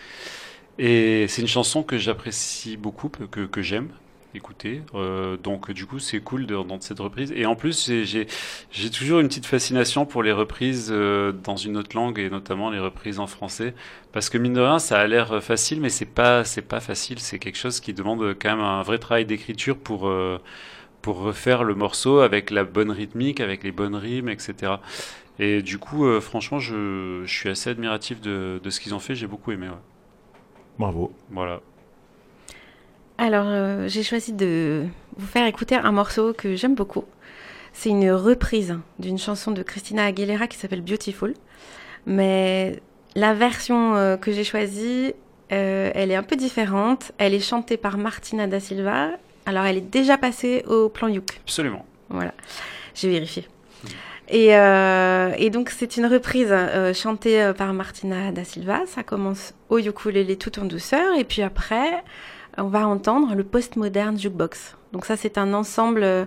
Et 0.80 1.28
c'est 1.28 1.42
une 1.42 1.48
chanson 1.48 1.82
que 1.82 1.98
j'apprécie 1.98 2.78
beaucoup, 2.78 3.10
que, 3.10 3.46
que 3.46 3.62
j'aime 3.62 3.90
écouter. 4.38 4.82
Euh, 4.95 5.36
donc, 5.38 5.71
du 5.71 5.86
coup, 5.86 6.00
c'est 6.00 6.19
cool 6.21 6.45
de- 6.45 6.56
dans 6.56 6.80
cette 6.80 7.00
reprise. 7.00 7.34
Et 7.36 7.45
en 7.45 7.56
plus, 7.56 7.91
j'ai- 8.04 8.28
toujours 8.91 9.19
une 9.19 9.28
petite 9.28 9.45
fascination 9.45 10.06
pour 10.06 10.23
les 10.23 10.32
reprises 10.32 10.89
euh, 10.91 11.32
dans 11.32 11.58
une 11.58 11.76
autre 11.78 11.95
langue, 11.95 12.19
et 12.19 12.30
notamment 12.30 12.69
les 12.71 12.80
reprises 12.80 13.19
en 13.19 13.28
français. 13.28 13.73
Parce 14.13 14.30
que, 14.30 14.38
mine 14.38 14.54
de 14.54 14.62
rien, 14.62 14.80
ça 14.80 15.00
a 15.00 15.08
l'air 15.08 15.43
facile, 15.43 15.82
mais 15.82 15.89
c'est 15.89 16.06
pas, 16.06 16.43
c'est 16.45 16.62
pas 16.62 16.80
facile. 16.80 17.19
C'est 17.19 17.39
quelque 17.39 17.58
chose 17.58 17.80
qui 17.82 17.93
demande 17.93 18.21
quand 18.39 18.50
même 18.56 18.63
un 18.65 18.82
vrai 18.84 19.00
travail 19.00 19.26
d'écriture 19.26 19.78
pour. 19.78 20.08
euh, 20.08 20.39
pour 21.02 21.19
refaire 21.19 21.63
le 21.63 21.76
morceau 21.76 22.19
avec 22.19 22.50
la 22.52 22.65
bonne 22.65 22.91
rythmique, 22.91 23.39
avec 23.39 23.63
les 23.63 23.71
bonnes 23.71 23.95
rimes, 23.95 24.28
etc. 24.30 24.82
Et 25.39 25.62
du 25.62 25.78
coup, 25.80 26.06
franchement, 26.19 26.60
je, 26.60 27.21
je 27.26 27.32
suis 27.34 27.50
assez 27.50 27.69
admiratif 27.69 28.19
de, 28.19 28.60
de 28.62 28.69
ce 28.69 28.80
qu'ils 28.82 28.93
ont 28.95 29.00
fait. 29.00 29.15
J'ai 29.15 29.28
beaucoup 29.28 29.52
aimé. 29.54 29.69
ouais. 29.69 29.76
Bravo. 30.80 31.12
Voilà. 31.32 31.62
Alors, 33.18 33.46
euh, 33.48 33.88
j'ai 33.88 34.04
choisi 34.04 34.34
de 34.34 34.86
vous 35.18 35.28
faire 35.28 35.48
écouter 35.48 35.76
un 35.76 35.92
morceau 35.92 36.34
que 36.34 36.56
j'aime 36.56 36.76
beaucoup. 36.76 37.06
C'est 37.74 37.90
une 37.90 38.12
reprise 38.12 38.78
d'une 39.00 39.18
chanson 39.18 39.52
de 39.52 39.64
Christina 39.64 40.06
Aguilera 40.06 40.48
qui 40.48 40.58
s'appelle 40.58 40.82
Beautiful. 40.82 41.34
Mais 42.06 42.80
la 43.16 43.34
version 43.34 43.96
euh, 43.96 44.18
que 44.18 44.32
j'ai 44.32 44.44
choisie, 44.44 45.14
euh, 45.52 45.92
elle 45.96 46.12
est 46.12 46.16
un 46.16 46.24
peu 46.24 46.36
différente. 46.36 47.12
Elle 47.18 47.34
est 47.34 47.40
chantée 47.40 47.78
par 47.78 47.98
Martina 47.98 48.48
da 48.48 48.60
Silva. 48.60 49.10
Alors, 49.46 49.66
elle 49.66 49.78
est 49.78 49.82
déjà 49.82 50.18
passée 50.18 50.64
au 50.68 50.90
plan 50.90 51.08
Youk. 51.08 51.40
Absolument. 51.44 51.86
Voilà, 52.10 52.34
j'ai 52.96 53.10
vérifié. 53.10 53.48
Et, 54.30 54.56
euh, 54.56 55.34
et 55.38 55.50
donc 55.50 55.70
c'est 55.70 55.96
une 55.96 56.06
reprise 56.06 56.50
euh, 56.52 56.94
chantée 56.94 57.54
par 57.58 57.74
Martina 57.74 58.32
da 58.32 58.44
Silva. 58.44 58.82
Ça 58.86 59.04
commence 59.04 59.54
au 59.70 59.78
ukulélé 59.80 60.36
tout 60.36 60.60
en 60.60 60.66
douceur 60.66 61.18
et 61.18 61.24
puis 61.24 61.42
après 61.42 62.04
on 62.58 62.67
va 62.67 62.88
entendre 62.88 63.36
le 63.36 63.43
postmodern 63.43 64.17
jukebox. 64.17 64.76
Donc 64.93 65.06
ça 65.06 65.15
c'est 65.15 65.38
un 65.38 65.54
ensemble 65.54 66.04
euh, 66.04 66.26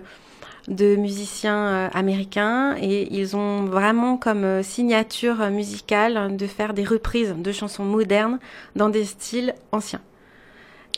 de 0.67 0.95
musiciens 0.95 1.67
euh, 1.67 1.89
américains 1.93 2.75
et 2.79 3.13
ils 3.13 3.35
ont 3.35 3.65
vraiment 3.65 4.17
comme 4.17 4.43
euh, 4.43 4.63
signature 4.63 5.49
musicale 5.49 6.35
de 6.37 6.47
faire 6.47 6.73
des 6.73 6.83
reprises 6.83 7.35
de 7.37 7.51
chansons 7.51 7.85
modernes 7.85 8.39
dans 8.75 8.89
des 8.89 9.05
styles 9.05 9.55
anciens. 9.71 10.01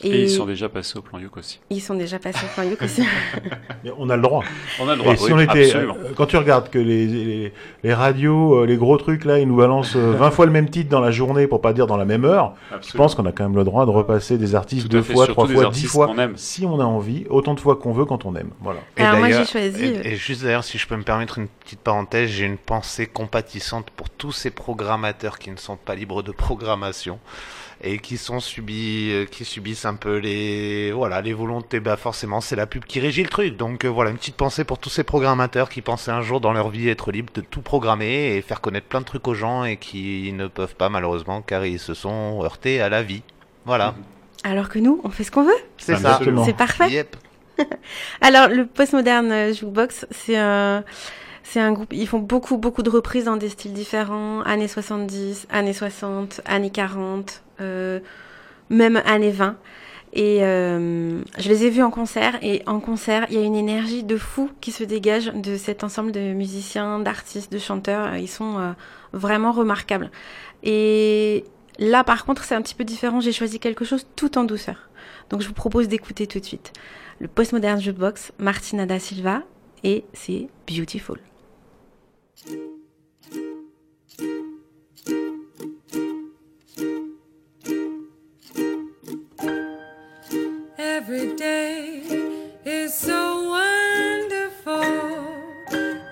Et, 0.02 0.22
ils 0.24 0.30
sont 0.30 0.44
déjà 0.44 0.68
passés 0.68 0.98
au 0.98 1.02
plan 1.02 1.18
Youk 1.18 1.36
aussi. 1.36 1.60
ils 1.70 1.80
sont 1.80 1.94
déjà 1.94 2.18
passés 2.18 2.44
au 2.44 2.54
plan 2.54 2.62
Youk 2.68 2.82
aussi. 2.82 3.02
Mais 3.84 3.90
on 3.96 4.10
a 4.10 4.16
le 4.16 4.22
droit. 4.22 4.42
On 4.80 4.88
a 4.88 4.92
le 4.94 4.98
droit. 4.98 5.14
Et 5.14 5.16
si 5.16 5.32
on 5.32 5.38
était, 5.38 5.66
absolument. 5.66 5.96
euh, 6.04 6.12
quand 6.16 6.26
tu 6.26 6.36
regardes 6.36 6.68
que 6.68 6.78
les, 6.78 7.06
les, 7.06 7.52
les 7.82 7.94
radios, 7.94 8.54
euh, 8.62 8.66
les 8.66 8.76
gros 8.76 8.96
trucs 8.98 9.24
là, 9.24 9.38
ils 9.38 9.46
nous 9.48 9.56
balancent 9.56 9.96
euh, 9.96 10.12
20 10.12 10.30
fois 10.32 10.46
le 10.46 10.52
même 10.52 10.68
titre 10.68 10.90
dans 10.90 11.00
la 11.00 11.10
journée, 11.10 11.46
pour 11.46 11.60
pas 11.60 11.72
dire 11.72 11.86
dans 11.86 11.96
la 11.96 12.04
même 12.04 12.24
heure, 12.24 12.54
je 12.70 12.74
Absolument. 12.76 13.04
pense 13.04 13.14
qu'on 13.14 13.26
a 13.26 13.32
quand 13.32 13.44
même 13.44 13.54
le 13.56 13.64
droit 13.64 13.86
de 13.86 13.90
repasser 13.90 14.36
des 14.36 14.54
artistes 14.54 14.88
deux 14.88 15.00
fait, 15.02 15.12
fois, 15.14 15.26
trois 15.26 15.46
fois, 15.46 15.70
dix 15.70 15.86
fois, 15.86 16.06
qu'on 16.08 16.18
aime. 16.18 16.32
si 16.36 16.66
on 16.66 16.80
a 16.80 16.84
envie, 16.84 17.24
autant 17.30 17.54
de 17.54 17.60
fois 17.60 17.76
qu'on 17.76 17.92
veut 17.92 18.04
quand 18.04 18.26
on 18.26 18.34
aime. 18.34 18.50
Voilà. 18.60 18.80
Et 18.96 19.02
Alors 19.02 19.20
moi 19.20 19.30
j'ai 19.30 19.44
choisi. 19.46 19.84
euh, 19.84 20.00
Et, 20.04 20.12
et 20.12 20.16
juste 20.16 20.42
d'ailleurs, 20.42 20.64
si 20.64 20.76
je 20.76 20.86
peux 20.86 20.96
me 20.96 21.02
permettre 21.04 21.38
une 21.38 21.48
petite 21.48 21.80
parenthèse, 21.80 22.28
j'ai 22.30 22.44
une 22.44 22.58
pensée 22.58 23.06
compatissante 23.06 23.90
pour 23.96 24.10
tous 24.10 24.32
ces 24.32 24.50
programmateurs 24.50 25.38
qui 25.38 25.50
ne 25.50 25.56
sont 25.56 25.76
pas 25.76 25.94
libres 25.94 26.22
de 26.22 26.32
programmation 26.32 27.18
et 27.84 27.98
qui 27.98 28.16
sont 28.16 28.40
subis, 28.40 29.10
euh, 29.12 29.24
qui 29.26 29.44
subissent 29.44 29.84
un 29.84 29.94
peu 29.94 30.16
les, 30.16 30.90
voilà, 30.92 31.20
les 31.20 31.32
volontés. 31.32 31.80
Bah 31.80 31.96
forcément, 31.96 32.40
c'est 32.40 32.56
la 32.56 32.66
pub 32.66 32.84
qui 32.84 32.98
régit 33.00 33.22
le 33.22 33.28
truc. 33.28 33.56
Donc 33.56 33.84
euh, 33.84 33.88
voilà, 33.88 34.10
une 34.10 34.16
petite 34.16 34.36
pensée 34.36 34.64
pour 34.64 34.78
tous 34.78 34.90
ces 34.90 35.04
programmateurs 35.04 35.68
qui 35.68 35.82
pensaient 35.82 36.10
un 36.10 36.22
jour 36.22 36.40
dans 36.40 36.52
leur 36.52 36.70
vie 36.70 36.88
être 36.88 37.12
libres 37.12 37.32
de 37.34 37.40
tout 37.42 37.62
programmer 37.62 38.36
et 38.36 38.42
faire 38.42 38.60
connaître 38.60 38.86
plein 38.86 39.00
de 39.00 39.06
trucs 39.06 39.28
aux 39.28 39.34
gens 39.34 39.64
et 39.64 39.76
qui 39.76 40.32
ne 40.32 40.46
peuvent 40.46 40.74
pas 40.74 40.88
malheureusement 40.88 41.42
car 41.42 41.64
ils 41.66 41.78
se 41.78 41.94
sont 41.94 42.42
heurtés 42.42 42.80
à 42.80 42.88
la 42.88 43.02
vie. 43.02 43.22
Voilà, 43.66 43.94
Alors 44.44 44.68
que 44.68 44.78
nous, 44.78 45.00
on 45.04 45.08
fait 45.08 45.24
ce 45.24 45.30
qu'on 45.30 45.44
veut. 45.44 45.52
c'est 45.78 45.96
ça. 45.96 46.20
C'est 46.44 46.56
parfait. 46.56 46.90
Yep. 46.90 47.16
Alors, 48.20 48.48
le 48.48 48.66
Postmodern 48.66 49.30
euh, 49.32 49.52
Jukebox, 49.52 50.06
c'est 50.10 50.36
un, 50.36 50.84
c'est 51.44 51.60
un 51.60 51.72
groupe, 51.72 51.92
ils 51.92 52.08
font 52.08 52.18
beaucoup, 52.18 52.56
beaucoup 52.56 52.82
de 52.82 52.90
reprises 52.90 53.26
dans 53.26 53.36
des 53.36 53.50
styles 53.50 53.74
différents, 53.74 54.40
années 54.42 54.66
70, 54.66 55.46
années 55.50 55.74
60, 55.74 56.40
années 56.46 56.70
40, 56.70 57.42
euh, 57.60 58.00
même 58.70 59.00
années 59.04 59.30
20. 59.30 59.56
Et 60.14 60.42
euh, 60.42 61.20
je 61.38 61.48
les 61.48 61.66
ai 61.66 61.70
vus 61.70 61.82
en 61.82 61.90
concert, 61.90 62.38
et 62.40 62.62
en 62.66 62.80
concert, 62.80 63.26
il 63.28 63.36
y 63.36 63.38
a 63.38 63.42
une 63.42 63.56
énergie 63.56 64.04
de 64.04 64.16
fou 64.16 64.50
qui 64.62 64.72
se 64.72 64.84
dégage 64.84 65.26
de 65.34 65.56
cet 65.56 65.84
ensemble 65.84 66.12
de 66.12 66.32
musiciens, 66.32 66.98
d'artistes, 67.00 67.52
de 67.52 67.58
chanteurs. 67.58 68.16
Ils 68.16 68.28
sont 68.28 68.58
euh, 68.58 68.72
vraiment 69.12 69.52
remarquables. 69.52 70.10
Et 70.62 71.44
là, 71.78 72.04
par 72.04 72.24
contre, 72.24 72.44
c'est 72.44 72.54
un 72.54 72.62
petit 72.62 72.74
peu 72.74 72.84
différent. 72.84 73.20
J'ai 73.20 73.32
choisi 73.32 73.60
quelque 73.60 73.84
chose 73.84 74.06
tout 74.16 74.38
en 74.38 74.44
douceur. 74.44 74.88
Donc, 75.28 75.42
je 75.42 75.48
vous 75.48 75.54
propose 75.54 75.88
d'écouter 75.88 76.26
tout 76.26 76.40
de 76.40 76.44
suite 76.44 76.72
le 77.20 77.28
Postmodern 77.28 77.80
Jukebox, 77.80 78.32
Martina 78.38 78.86
da 78.86 78.98
Silva, 78.98 79.42
et 79.82 80.04
c'est 80.14 80.48
Beautiful. 80.66 81.18
Every 90.76 91.36
day 91.36 92.02
is 92.64 92.92
so 92.92 93.48
wonderful. 93.50 94.82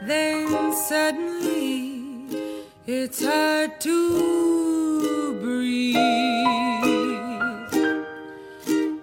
Then 0.06 0.72
suddenly 0.72 2.04
it's 2.87 3.24
hard 3.24 3.80
to 3.80 5.40
breathe. 5.42 5.96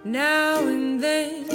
Now 0.05 0.59
and 0.67 1.03
then 1.03 1.48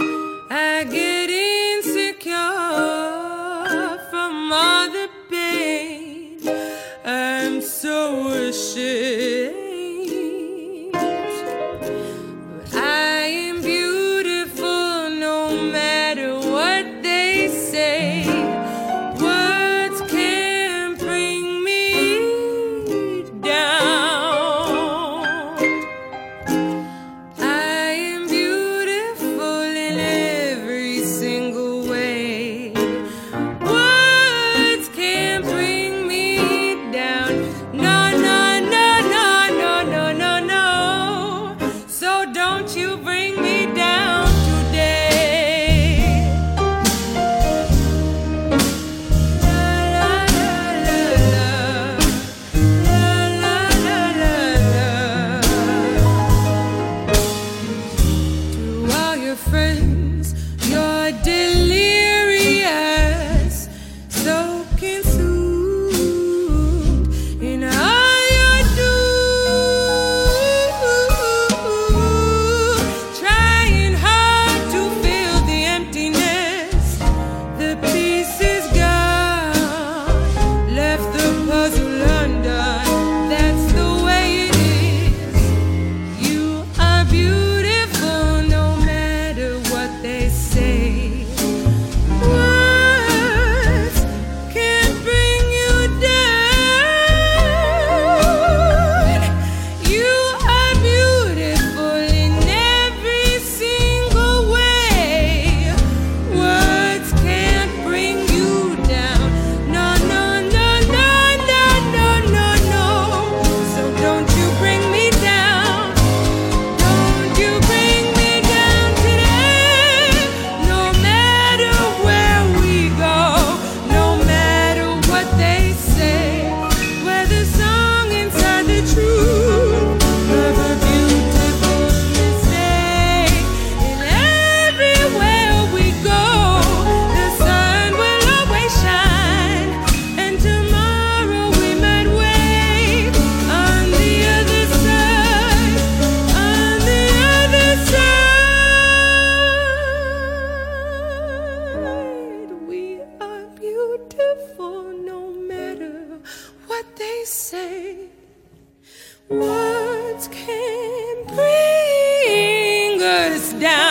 us 163.35 163.53
down. 163.55 163.84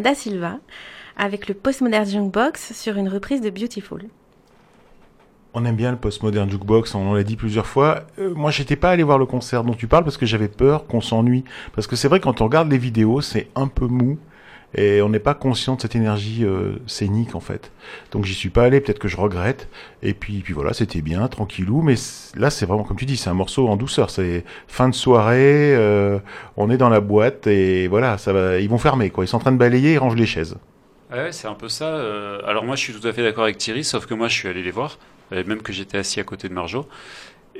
Da 0.00 0.14
Silva 0.14 0.58
avec 1.16 1.48
le 1.48 1.54
Postmodern 1.54 2.06
Jukebox 2.06 2.72
sur 2.72 2.96
une 2.96 3.08
reprise 3.08 3.40
de 3.40 3.50
Beautiful. 3.50 4.02
On 5.54 5.66
aime 5.66 5.76
bien 5.76 5.90
le 5.90 5.98
postmodern 5.98 6.50
jukebox, 6.50 6.94
on 6.94 7.12
l'a 7.12 7.24
dit 7.24 7.36
plusieurs 7.36 7.66
fois. 7.66 8.04
Euh, 8.18 8.32
moi, 8.34 8.50
j'étais 8.50 8.76
pas 8.76 8.88
allé 8.88 9.02
voir 9.02 9.18
le 9.18 9.26
concert 9.26 9.64
dont 9.64 9.74
tu 9.74 9.86
parles 9.86 10.02
parce 10.02 10.16
que 10.16 10.24
j'avais 10.24 10.48
peur 10.48 10.86
qu'on 10.86 11.02
s'ennuie. 11.02 11.44
Parce 11.74 11.86
que 11.86 11.94
c'est 11.94 12.08
vrai, 12.08 12.20
quand 12.20 12.40
on 12.40 12.44
regarde 12.46 12.70
les 12.70 12.78
vidéos, 12.78 13.20
c'est 13.20 13.48
un 13.54 13.66
peu 13.66 13.86
mou 13.86 14.18
et 14.74 15.02
on 15.02 15.08
n'est 15.08 15.18
pas 15.18 15.34
conscient 15.34 15.76
de 15.76 15.80
cette 15.82 15.94
énergie 15.96 16.44
euh, 16.44 16.72
scénique 16.86 17.34
en 17.34 17.40
fait. 17.40 17.70
Donc 18.10 18.24
j'y 18.24 18.34
suis 18.34 18.48
pas 18.50 18.64
allé, 18.64 18.80
peut-être 18.80 18.98
que 18.98 19.08
je 19.08 19.16
regrette. 19.16 19.68
Et 20.02 20.14
puis, 20.14 20.40
puis 20.40 20.54
voilà, 20.54 20.72
c'était 20.72 21.02
bien, 21.02 21.26
tranquillou. 21.28 21.82
Mais 21.82 21.94
là, 22.36 22.50
c'est 22.50 22.66
vraiment 22.66 22.84
comme 22.84 22.96
tu 22.96 23.04
dis, 23.06 23.16
c'est 23.16 23.30
un 23.30 23.34
morceau 23.34 23.68
en 23.68 23.76
douceur. 23.76 24.10
C'est 24.10 24.44
fin 24.68 24.88
de 24.88 24.94
soirée, 24.94 25.74
euh, 25.76 26.18
on 26.56 26.70
est 26.70 26.78
dans 26.78 26.88
la 26.88 27.00
boîte 27.00 27.46
et 27.46 27.88
voilà, 27.88 28.18
ça 28.18 28.32
va. 28.32 28.58
Ils 28.60 28.68
vont 28.68 28.78
fermer 28.78 29.10
quoi. 29.10 29.24
Ils 29.24 29.28
sont 29.28 29.36
en 29.36 29.40
train 29.40 29.52
de 29.52 29.58
balayer, 29.58 29.94
ils 29.94 29.98
rangent 29.98 30.16
les 30.16 30.26
chaises. 30.26 30.56
Ouais, 31.12 31.30
c'est 31.32 31.46
un 31.48 31.54
peu 31.54 31.68
ça. 31.68 31.88
euh, 31.88 32.40
Alors 32.46 32.64
moi, 32.64 32.74
je 32.76 32.80
suis 32.80 32.94
tout 32.94 33.06
à 33.06 33.12
fait 33.12 33.22
d'accord 33.22 33.44
avec 33.44 33.58
Thierry, 33.58 33.84
sauf 33.84 34.06
que 34.06 34.14
moi, 34.14 34.28
je 34.28 34.34
suis 34.34 34.48
allé 34.48 34.62
les 34.62 34.70
voir, 34.70 34.98
même 35.30 35.60
que 35.62 35.72
j'étais 35.72 35.98
assis 35.98 36.20
à 36.20 36.24
côté 36.24 36.48
de 36.48 36.54
Marjo. 36.54 36.86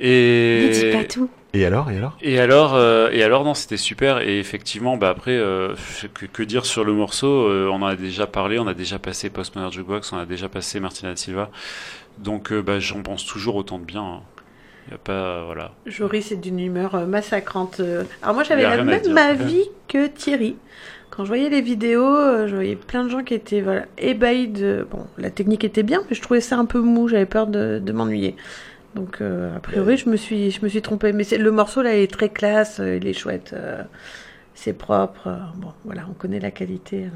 Et 0.05 0.67
Ne 0.67 0.73
dis 0.73 0.97
pas 0.97 1.05
tout. 1.05 1.29
Et 1.53 1.65
alors, 1.65 1.89
et 1.89 1.97
alors? 1.97 2.17
Et 2.21 2.39
alors, 2.39 2.75
euh, 2.75 3.09
et 3.11 3.23
alors 3.23 3.45
non, 3.45 3.53
c'était 3.53 3.77
super. 3.77 4.19
Et 4.19 4.37
effectivement, 4.37 4.97
bah 4.97 5.09
après, 5.09 5.31
euh, 5.31 5.75
que, 6.13 6.25
que 6.25 6.43
dire 6.43 6.65
sur 6.65 6.83
le 6.83 6.91
morceau? 6.91 7.47
Euh, 7.47 7.69
On 7.71 7.75
en 7.75 7.85
a 7.85 7.95
déjà 7.95 8.27
parlé, 8.27 8.59
on 8.59 8.67
a 8.67 8.73
déjà 8.73 8.99
passé 8.99 9.29
Postmodern 9.29 9.71
Jukebox, 9.71 10.11
on 10.11 10.17
a 10.17 10.25
déjà 10.25 10.49
passé 10.49 10.81
Martina 10.81 11.15
Silva. 11.15 11.49
Donc, 12.17 12.51
euh, 12.51 12.61
bah, 12.61 12.79
j'en 12.79 13.01
pense 13.01 13.25
toujours 13.25 13.55
autant 13.55 13.79
de 13.79 13.85
bien. 13.85 14.21
Il 14.87 14.91
y 14.91 14.93
a 14.95 14.97
pas, 14.97 15.43
voilà. 15.45 15.71
Jory, 15.85 16.21
c'est 16.21 16.35
d'une 16.35 16.59
humeur 16.59 17.07
massacrante. 17.07 17.79
Alors 18.21 18.35
moi, 18.35 18.43
j'avais 18.43 18.65
a 18.65 18.75
la 18.75 18.83
même 18.83 19.17
avis 19.17 19.63
que 19.87 20.07
Thierry. 20.07 20.57
Quand 21.11 21.23
je 21.23 21.29
voyais 21.29 21.49
les 21.49 21.61
vidéos, 21.61 22.47
je 22.47 22.53
voyais 22.53 22.75
plein 22.75 23.05
de 23.05 23.09
gens 23.09 23.23
qui 23.23 23.35
étaient 23.35 23.61
voilà, 23.61 23.85
ébahis 23.97 24.47
de... 24.47 24.85
Bon, 24.91 25.05
la 25.17 25.29
technique 25.29 25.63
était 25.63 25.83
bien, 25.83 26.01
mais 26.09 26.15
je 26.15 26.21
trouvais 26.21 26.41
ça 26.41 26.57
un 26.57 26.65
peu 26.65 26.79
mou, 26.79 27.07
j'avais 27.07 27.27
peur 27.27 27.47
de, 27.47 27.79
de 27.79 27.91
m'ennuyer. 27.93 28.35
Donc, 28.95 29.21
euh, 29.21 29.55
a 29.55 29.59
priori, 29.59 29.97
je 29.97 30.09
me 30.09 30.15
suis, 30.15 30.51
je 30.51 30.61
me 30.61 30.67
suis 30.69 30.81
trompée. 30.81 31.13
Mais 31.13 31.23
c'est- 31.23 31.37
le 31.37 31.51
morceau, 31.51 31.81
là, 31.81 31.95
il 31.95 32.01
est 32.03 32.11
très 32.11 32.29
classe, 32.29 32.79
euh, 32.79 32.97
il 32.97 33.07
est 33.07 33.13
chouette, 33.13 33.51
euh, 33.53 33.83
c'est 34.53 34.73
propre. 34.73 35.27
euh, 35.27 35.37
bon, 35.57 35.73
voilà, 35.85 36.05
on 36.09 36.13
connaît 36.13 36.39
la 36.39 36.51
qualité. 36.51 37.07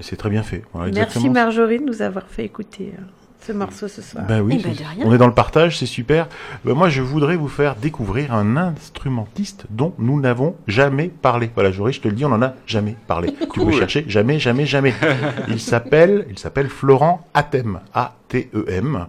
C'est 0.00 0.16
très 0.16 0.30
bien 0.30 0.42
fait. 0.44 0.62
Voilà, 0.72 0.92
Merci. 0.92 1.28
Marjorie 1.28 1.78
de 1.80 1.84
nous 1.84 2.02
avoir 2.02 2.28
fait 2.28 2.44
écouter 2.44 2.92
ce 3.40 3.52
morceau 3.52 3.88
ce 3.88 4.02
soir. 4.02 4.24
Ben 4.26 4.40
oui, 4.40 4.56
Eh 4.58 4.62
ben, 4.62 4.72
de 4.72 4.78
rien. 4.78 5.04
on 5.06 5.14
est 5.14 5.18
dans 5.18 5.26
le 5.26 5.32
partage, 5.34 5.78
c'est 5.78 5.86
super. 5.86 6.28
Ben 6.64 6.74
moi, 6.74 6.88
je 6.88 7.00
voudrais 7.02 7.36
vous 7.36 7.48
faire 7.48 7.76
découvrir 7.76 8.34
un 8.34 8.56
instrumentiste 8.56 9.64
dont 9.70 9.94
nous 9.98 10.20
n'avons 10.20 10.54
jamais 10.66 11.08
parlé. 11.08 11.50
Voilà, 11.54 11.70
Jory, 11.70 11.92
je 11.92 12.00
te 12.00 12.08
le 12.08 12.14
dis, 12.14 12.24
on 12.24 12.30
n'en 12.30 12.42
a 12.42 12.54
jamais 12.66 12.96
parlé. 13.06 13.32
Tu 13.52 13.60
peux 13.64 13.72
chercher, 13.72 14.04
jamais, 14.08 14.38
jamais, 14.38 14.66
jamais. 14.66 14.92
Il 15.48 15.60
s'appelle, 15.60 16.26
il 16.30 16.38
s'appelle 16.38 16.68
Florent 16.68 17.26
Atem, 17.34 17.80
A-T-E-M. 17.94 19.06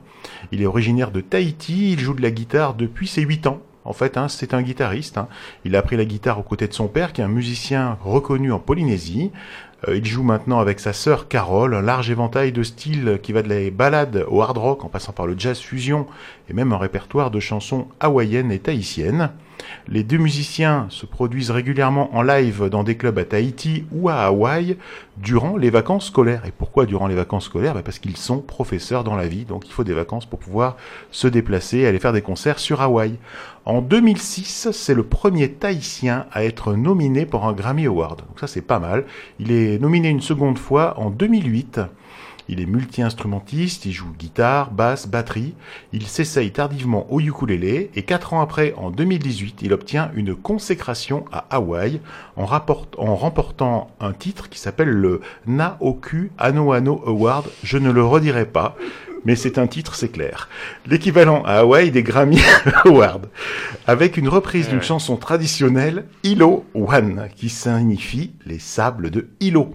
Il 0.51 0.61
est 0.61 0.65
originaire 0.65 1.11
de 1.11 1.21
Tahiti, 1.21 1.91
il 1.93 1.99
joue 1.99 2.13
de 2.13 2.21
la 2.21 2.31
guitare 2.31 2.73
depuis 2.73 3.07
ses 3.07 3.21
8 3.21 3.47
ans. 3.47 3.59
En 3.85 3.93
fait, 3.93 4.17
hein, 4.17 4.27
c'est 4.27 4.53
un 4.53 4.61
guitariste. 4.61 5.17
hein. 5.17 5.27
Il 5.65 5.75
a 5.75 5.79
appris 5.79 5.97
la 5.97 6.05
guitare 6.05 6.39
aux 6.39 6.43
côtés 6.43 6.67
de 6.67 6.73
son 6.73 6.87
père, 6.87 7.11
qui 7.13 7.21
est 7.21 7.23
un 7.23 7.27
musicien 7.29 7.97
reconnu 8.03 8.51
en 8.51 8.59
Polynésie. 8.59 9.31
Euh, 9.87 9.97
il 9.97 10.05
joue 10.05 10.23
maintenant 10.23 10.59
avec 10.59 10.79
sa 10.79 10.93
sœur 10.93 11.27
Carole, 11.27 11.73
un 11.73 11.81
large 11.81 12.09
éventail 12.09 12.51
de 12.51 12.63
styles 12.63 13.19
qui 13.23 13.31
va 13.31 13.41
de 13.41 13.49
la 13.49 13.69
balade 13.69 14.25
au 14.27 14.41
hard 14.41 14.57
rock 14.57 14.83
en 14.83 14.89
passant 14.89 15.13
par 15.13 15.27
le 15.27 15.35
jazz 15.37 15.59
fusion 15.59 16.07
et 16.49 16.53
même 16.53 16.73
un 16.73 16.77
répertoire 16.77 17.31
de 17.31 17.39
chansons 17.39 17.87
hawaïennes 17.99 18.51
et 18.51 18.59
tahitiennes. 18.59 19.31
Les 19.87 20.03
deux 20.03 20.17
musiciens 20.17 20.87
se 20.89 21.05
produisent 21.05 21.51
régulièrement 21.51 22.15
en 22.15 22.21
live 22.21 22.69
dans 22.69 22.83
des 22.83 22.95
clubs 22.95 23.17
à 23.17 23.25
Tahiti 23.25 23.85
ou 23.91 24.09
à 24.09 24.15
Hawaï 24.25 24.77
durant 25.17 25.57
les 25.57 25.69
vacances 25.69 26.07
scolaires. 26.07 26.43
Et 26.45 26.51
pourquoi 26.51 26.85
durant 26.85 27.07
les 27.07 27.15
vacances 27.15 27.45
scolaires? 27.45 27.73
Bah 27.73 27.81
Parce 27.83 27.99
qu'ils 27.99 28.17
sont 28.17 28.39
professeurs 28.39 29.03
dans 29.03 29.15
la 29.15 29.27
vie, 29.27 29.45
donc 29.45 29.67
il 29.67 29.71
faut 29.71 29.83
des 29.83 29.93
vacances 29.93 30.25
pour 30.25 30.39
pouvoir 30.39 30.77
se 31.11 31.27
déplacer 31.27 31.79
et 31.79 31.87
aller 31.87 31.99
faire 31.99 32.13
des 32.13 32.21
concerts 32.21 32.59
sur 32.59 32.81
Hawaï. 32.81 33.15
En 33.65 33.81
2006, 33.81 34.69
c'est 34.71 34.93
le 34.93 35.03
premier 35.03 35.51
Tahitien 35.51 36.25
à 36.31 36.43
être 36.43 36.73
nominé 36.73 37.25
pour 37.25 37.45
un 37.45 37.53
Grammy 37.53 37.85
Award. 37.85 38.19
Donc 38.27 38.39
ça 38.39 38.47
c'est 38.47 38.61
pas 38.61 38.79
mal. 38.79 39.05
Il 39.39 39.51
est 39.51 39.79
nominé 39.79 40.09
une 40.09 40.21
seconde 40.21 40.57
fois 40.57 40.99
en 40.99 41.09
2008. 41.09 41.81
Il 42.49 42.59
est 42.59 42.65
multi-instrumentiste, 42.65 43.85
il 43.85 43.91
joue 43.91 44.11
guitare, 44.17 44.71
basse, 44.71 45.07
batterie. 45.07 45.53
Il 45.93 46.07
s'essaye 46.07 46.51
tardivement 46.51 47.05
au 47.11 47.19
ukulélé 47.19 47.91
et 47.95 48.01
quatre 48.01 48.33
ans 48.33 48.41
après, 48.41 48.73
en 48.75 48.89
2018, 48.89 49.59
il 49.61 49.71
obtient 49.71 50.09
une 50.15 50.35
consécration 50.35 51.25
à 51.31 51.45
Hawaï 51.51 52.01
en, 52.37 52.45
remportant 53.15 53.91
un 53.99 54.13
titre 54.13 54.49
qui 54.49 54.57
s'appelle 54.57 54.89
le 54.89 55.21
Naoku 55.45 56.31
Anoano 56.39 57.03
Award. 57.05 57.45
Je 57.61 57.77
ne 57.77 57.91
le 57.91 58.03
redirai 58.03 58.47
pas, 58.47 58.75
mais 59.25 59.35
c'est 59.35 59.57
un 59.57 59.67
titre, 59.67 59.95
c'est 59.95 60.09
clair. 60.09 60.49
L'équivalent 60.85 61.43
à 61.43 61.59
Hawaï 61.59 61.91
des 61.91 62.03
Grammy 62.03 62.41
Awards, 62.85 63.21
avec 63.87 64.17
une 64.17 64.29
reprise 64.29 64.59
Ouais, 64.65 64.71
d'une 64.71 64.81
chanson 64.81 65.15
traditionnelle, 65.15 66.05
Ilo 66.23 66.65
One, 66.73 67.29
qui 67.35 67.49
signifie 67.49 68.33
les 68.45 68.59
sables 68.59 69.09
de 69.09 69.29
Ilo. 69.39 69.73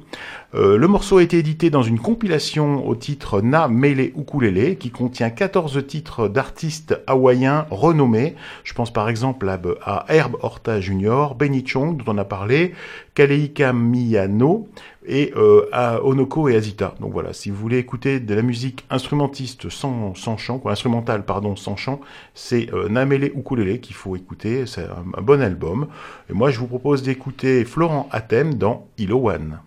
Euh, 0.55 0.77
le 0.77 0.87
morceau 0.87 1.19
a 1.19 1.23
été 1.23 1.39
édité 1.39 1.71
dans 1.71 1.83
une 1.83 1.99
compilation 1.99 2.87
au 2.87 2.95
titre 2.95 3.41
Na 3.41 3.67
Mele 3.67 4.13
Ukulele 4.17 4.77
qui 4.79 4.91
contient 4.91 5.31
14 5.31 5.85
titres 5.87 6.29
d'artistes 6.29 7.01
hawaïens 7.07 7.67
renommés. 7.71 8.37
Je 8.63 8.73
pense 8.75 8.93
par 8.93 9.09
exemple 9.09 9.49
à, 9.49 9.59
à 9.87 10.05
Herb 10.09 10.37
Horta 10.43 10.81
Jr., 10.81 11.35
Benny 11.37 11.67
Chong 11.67 11.97
dont 11.97 12.13
on 12.13 12.19
a 12.19 12.25
parlé, 12.25 12.75
Kaleika 13.15 13.73
Miyano 13.73 14.69
et 15.07 15.33
euh, 15.37 15.69
à 15.73 16.05
Onoko 16.05 16.49
et 16.49 16.57
Azita. 16.57 16.95
Donc 17.01 17.13
voilà, 17.13 17.33
si 17.33 17.51
vous 17.51 17.57
voulez 17.57 17.79
écouter 17.79 18.21
de 18.21 18.35
la 18.35 18.43
musique 18.43 18.85
instrumentiste 18.91 19.69
sans, 19.69 20.15
sans 20.15 20.37
chant, 20.37 20.59
quoi, 20.59 20.73
instrumentale 20.73 21.25
pardon, 21.25 21.57
sans 21.57 21.77
chant, 21.77 22.01
c'est 22.35 22.73
euh, 22.73 22.89
Namele 22.89 23.33
Ukulele 23.37 23.81
qu'il 23.81 23.97
faut 23.97 24.17
écouter, 24.17 24.67
c'est 24.67 24.85
un, 24.85 25.23
bon 25.23 25.41
album. 25.43 25.89
Et 26.31 26.33
moi 26.33 26.51
je 26.51 26.59
vous 26.59 26.67
propose 26.67 27.03
d'écouter 27.03 27.65
Florent 27.65 28.09
Atem 28.13 28.55
dans 28.55 28.87
Ilo 28.99 29.31
One. 29.31 29.59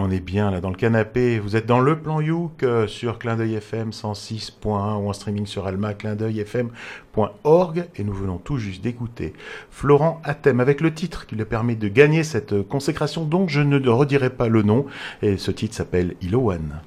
On 0.00 0.10
est 0.10 0.20
bien 0.20 0.50
là 0.50 0.60
dans 0.60 0.70
le 0.70 0.76
canapé. 0.76 1.38
Vous 1.38 1.56
êtes 1.56 1.66
dans 1.66 1.80
le 1.80 1.98
plan 2.00 2.20
Youk 2.20 2.62
euh, 2.62 2.86
sur 2.86 3.18
Clin 3.18 3.36
d'œil 3.36 3.54
FM 3.54 3.90
106.1 3.90 4.62
ou 4.66 5.08
en 5.08 5.12
streaming 5.12 5.46
sur 5.46 5.66
Alma, 5.66 5.94
clindeuilfm.org. 5.94 7.88
Et 7.96 8.04
nous 8.04 8.12
venons 8.12 8.38
tout 8.38 8.58
juste 8.58 8.82
d'écouter 8.82 9.34
Florent 9.70 10.20
Athème 10.24 10.60
avec 10.60 10.80
le 10.80 10.94
titre 10.94 11.26
qui 11.26 11.36
lui 11.36 11.44
permet 11.44 11.74
de 11.74 11.88
gagner 11.88 12.24
cette 12.24 12.52
euh, 12.52 12.62
consécration 12.62 13.24
dont 13.24 13.48
je 13.48 13.60
ne 13.60 13.88
redirai 13.88 14.30
pas 14.30 14.48
le 14.48 14.62
nom. 14.62 14.86
Et 15.22 15.36
ce 15.36 15.50
titre 15.50 15.74
s'appelle 15.74 16.14
Ilowan. 16.20 16.80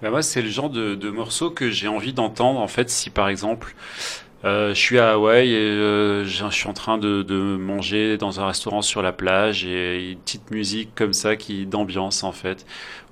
Bah, 0.00 0.10
moi, 0.10 0.22
c'est 0.22 0.42
le 0.42 0.48
genre 0.48 0.70
de 0.70 1.10
morceau 1.10 1.50
que 1.50 1.70
j'ai 1.70 1.88
envie 1.88 2.12
d'entendre, 2.12 2.60
en 2.60 2.68
fait, 2.68 2.90
si 2.90 3.10
par 3.10 3.28
exemple, 3.28 3.74
euh, 4.44 4.70
je 4.70 4.80
suis 4.80 4.98
à 4.98 5.12
Hawaï 5.12 5.52
et 5.52 5.56
euh, 5.56 6.24
je 6.24 6.48
suis 6.50 6.68
en 6.68 6.72
train 6.72 6.98
de, 6.98 7.22
de 7.22 7.56
manger 7.56 8.16
dans 8.18 8.40
un 8.40 8.46
restaurant 8.46 8.82
sur 8.82 9.00
la 9.02 9.12
plage 9.12 9.64
et 9.64 10.12
une 10.12 10.18
petite 10.18 10.50
musique 10.50 10.94
comme 10.94 11.12
ça 11.12 11.36
qui 11.36 11.66
d'ambiance, 11.66 12.24
en 12.24 12.32
fait. 12.32 12.66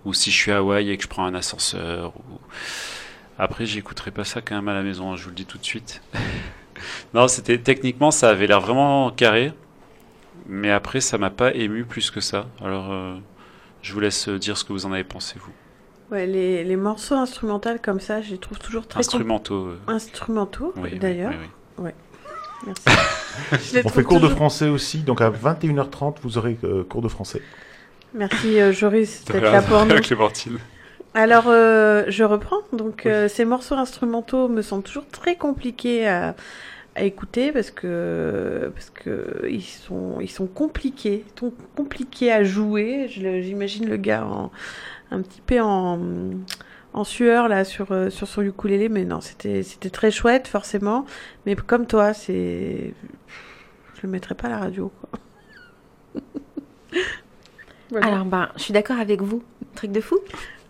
Ou 0.05 0.13
si 0.15 0.31
je 0.31 0.37
suis 0.37 0.53
à 0.53 0.59
Hawaï 0.59 0.91
et 0.91 0.97
que 0.97 1.05
je 1.05 1.09
prends 1.09 1.25
un 1.25 1.35
ascenseur. 1.35 2.13
Ou... 2.17 2.39
Après, 3.39 3.65
j'écouterai 3.65 4.11
pas 4.11 4.25
ça 4.25 4.41
quand 4.41 4.55
même 4.57 4.69
à 4.69 4.75
la 4.75 4.83
maison, 4.83 5.13
hein, 5.13 5.17
je 5.17 5.25
vous 5.25 5.31
le 5.31 5.37
dis 5.37 5.47
tout 5.47 5.59
de 5.59 5.65
suite. 5.65 6.03
non, 7.15 7.29
c'était 7.29 7.59
techniquement, 7.59 8.11
ça 8.11 8.31
avait 8.31 8.47
l'air 8.47 8.61
vraiment 8.61 9.11
carré. 9.11 9.53
Mais 10.47 10.71
après, 10.71 11.01
ça 11.01 11.17
m'a 11.17 11.31
pas 11.31 11.55
ému 11.55 11.85
plus 11.85 12.11
que 12.11 12.21
ça. 12.21 12.47
Alors, 12.63 12.91
euh, 12.91 13.17
je 13.83 13.93
vous 13.93 14.01
laisse 14.01 14.29
dire 14.29 14.57
ce 14.57 14.65
que 14.65 14.73
vous 14.73 14.85
en 14.85 14.93
avez 14.93 15.05
pensé, 15.05 15.37
vous. 15.39 15.53
Ouais, 16.11 16.27
les, 16.27 16.65
les 16.65 16.77
morceaux 16.77 17.15
instrumentaux 17.15 17.71
comme 17.83 18.01
ça, 18.01 18.21
je 18.21 18.33
les 18.33 18.39
trouve 18.39 18.59
toujours 18.59 18.87
très... 18.87 19.01
Instrumentaux. 19.01 19.69
euh. 19.69 19.79
Instrumentaux, 19.87 20.73
Oui, 20.77 20.99
d'ailleurs. 20.99 21.31
oui, 21.31 21.37
oui. 21.79 21.85
Ouais. 21.85 21.95
Merci. 22.67 22.83
Je 23.73 23.79
les 23.79 23.87
On 23.87 23.89
fait 23.89 24.03
cours 24.03 24.21
de 24.21 24.29
français 24.29 24.69
aussi, 24.69 24.99
donc 24.99 25.21
à 25.23 25.31
21h30, 25.31 26.17
vous 26.23 26.37
aurez 26.37 26.59
euh, 26.65 26.85
cours 26.85 27.01
de 27.01 27.09
français. 27.09 27.41
Merci 28.13 28.61
euh, 28.61 28.71
Joris 28.73 29.25
d'être 29.33 29.41
là 29.43 29.63
pour 29.63 29.87
nous. 29.87 29.95
Clémentine. 30.01 30.59
Alors, 31.15 31.45
euh, 31.47 32.05
je 32.09 32.23
reprends. 32.23 32.61
Donc, 32.75 33.07
euh, 33.07 33.29
ces 33.29 33.45
morceaux 33.47 33.77
instrumentaux 33.77 34.49
me 34.49 34.61
semblent 34.63 34.83
toujours 34.83 35.07
très 35.09 35.37
compliqués 35.37 36.07
à, 36.07 36.35
à 36.97 37.03
écouter 37.05 37.51
parce 37.51 37.71
que 37.71 38.71
parce 38.75 38.91
que 38.91 39.47
ils 39.49 39.63
sont 39.63 40.19
ils 40.21 40.31
sont 40.31 40.47
compliqués, 40.47 41.25
ils 41.35 41.41
sont 41.41 41.53
compliqués 41.77 42.31
à 42.31 42.45
jouer. 42.45 43.07
J'imagine 43.09 43.89
le 43.89 43.97
gars 43.97 44.25
en, 44.27 44.51
un 45.11 45.23
petit 45.23 45.41
peu 45.41 45.61
en 45.61 45.99
en 46.93 47.05
sueur 47.05 47.49
là 47.49 47.65
sur 47.65 47.93
euh, 47.93 48.11
sur 48.11 48.27
son 48.27 48.43
ukulélé, 48.43 48.89
mais 48.89 49.05
non, 49.05 49.21
c'était 49.21 49.63
c'était 49.63 49.91
très 49.91 50.11
chouette 50.11 50.49
forcément. 50.49 51.07
Mais 51.47 51.55
comme 51.57 51.87
toi, 51.87 52.15
c'est 52.15 52.95
je 53.95 54.03
le 54.03 54.09
mettrai 54.09 54.35
pas 54.35 54.47
à 54.47 54.51
la 54.51 54.59
radio. 54.59 54.93
Quoi. 55.01 56.23
Voilà. 57.91 58.07
Alors, 58.07 58.25
bah, 58.25 58.51
je 58.57 58.63
suis 58.63 58.73
d'accord 58.73 59.01
avec 59.01 59.21
vous. 59.21 59.43
Truc 59.75 59.91
de 59.91 60.01
fou? 60.01 60.17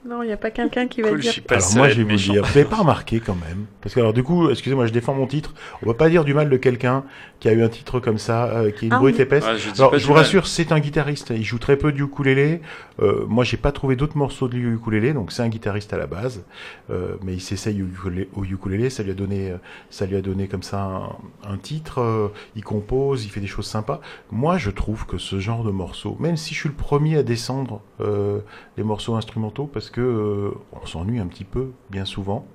Non, 0.07 0.23
il 0.23 0.27
n'y 0.29 0.33
a 0.33 0.39
pas 0.39 0.51
quelqu'un 0.51 0.89
qui 0.89 1.03
va 1.03 1.11
Cool, 1.11 1.19
je 1.19 1.23
dire. 1.25 1.33
suis 1.33 1.41
pas 1.43 1.57
Alors 1.57 1.75
moi, 1.77 1.89
je 1.91 1.97
vais 1.97 2.03
vous 2.05 2.09
méchant. 2.09 2.33
dire, 2.33 2.43
vous 2.43 2.49
n'avez 2.59 2.65
pas 2.65 2.77
remarqué 2.77 3.21
quand 3.21 3.35
même. 3.35 3.67
Parce 3.83 3.95
que 3.95 4.01
alors 4.01 4.15
du 4.15 4.23
coup, 4.23 4.49
excusez-moi, 4.49 4.87
je 4.87 4.93
défends 4.93 5.13
mon 5.15 5.27
titre. 5.27 5.53
On 5.83 5.87
va 5.87 5.95
pas 5.95 6.09
dire 6.09 6.25
du 6.25 6.33
mal 6.33 6.49
de 6.49 6.57
quelqu'un 6.57 7.05
qui 7.39 7.49
a 7.49 7.53
eu 7.53 7.63
un 7.63 7.69
titre 7.69 8.01
comme 8.01 8.17
ça, 8.17 8.47
euh, 8.47 8.71
qui 8.71 8.87
est 8.87 8.89
une 8.89 8.95
Ah 8.95 8.99
brute 8.99 9.17
oui. 9.17 9.23
épaisse. 9.23 9.45
Ouais, 9.45 9.59
je 9.59 9.71
Alors, 9.79 9.99
je 9.99 10.07
vous 10.07 10.13
mal. 10.15 10.23
rassure, 10.23 10.47
c'est 10.47 10.73
un 10.73 10.81
guitariste. 10.81 11.31
Il 11.37 11.45
joue 11.45 11.59
très 11.59 11.77
peu 11.77 11.93
du 11.93 12.05
ukulélé. 12.05 12.63
Euh, 13.03 13.25
moi, 13.29 13.45
j'ai 13.45 13.57
pas 13.59 13.73
trouvé 13.73 13.95
d'autres 13.95 14.17
morceaux 14.17 14.49
de 14.49 14.57
ukulélé, 14.57 15.13
donc 15.13 15.33
c'est 15.33 15.43
un 15.43 15.49
guitariste 15.49 15.93
à 15.93 15.99
la 15.99 16.07
base. 16.07 16.45
Euh, 16.91 17.17
mais 17.23 17.35
il 17.35 17.41
s'essaye 17.41 17.83
au 17.83 18.45
ukulélé, 18.45 18.89
ça 18.91 19.03
lui 19.03 19.11
a 19.11 19.15
donné, 19.15 19.51
euh, 19.51 19.57
ça 19.91 20.07
lui 20.07 20.17
a 20.17 20.23
donné 20.23 20.49
comme 20.49 20.63
ça 20.63 20.83
un, 20.83 21.53
un 21.53 21.57
titre. 21.59 22.31
il 22.57 22.65
compose, 22.65 23.25
il 23.27 23.29
fait 23.31 23.41
des 23.41 23.47
choses 23.47 23.67
sympas. 23.67 24.01
Moi, 24.31 24.57
je 24.57 24.71
trouve 24.71 25.05
que 25.07 25.19
ce 25.19 25.39
genre 25.41 25.63
de 25.63 25.71
morceaux, 25.71 26.17
même 26.21 26.37
si 26.39 26.55
je 26.55 26.61
suis 26.61 26.69
le 26.71 26.75
premier 26.75 27.19
à 27.19 27.23
descendre 27.23 27.83
euh, 28.01 28.39
les 28.79 28.83
morceaux 28.83 29.15
instrumentaux, 29.15 29.67
parce 29.67 29.90
que 29.91 30.01
euh, 30.01 30.51
on 30.73 30.87
s'ennuie 30.87 31.19
un 31.19 31.27
petit 31.27 31.45
peu, 31.45 31.69
bien 31.91 32.05
souvent. 32.05 32.47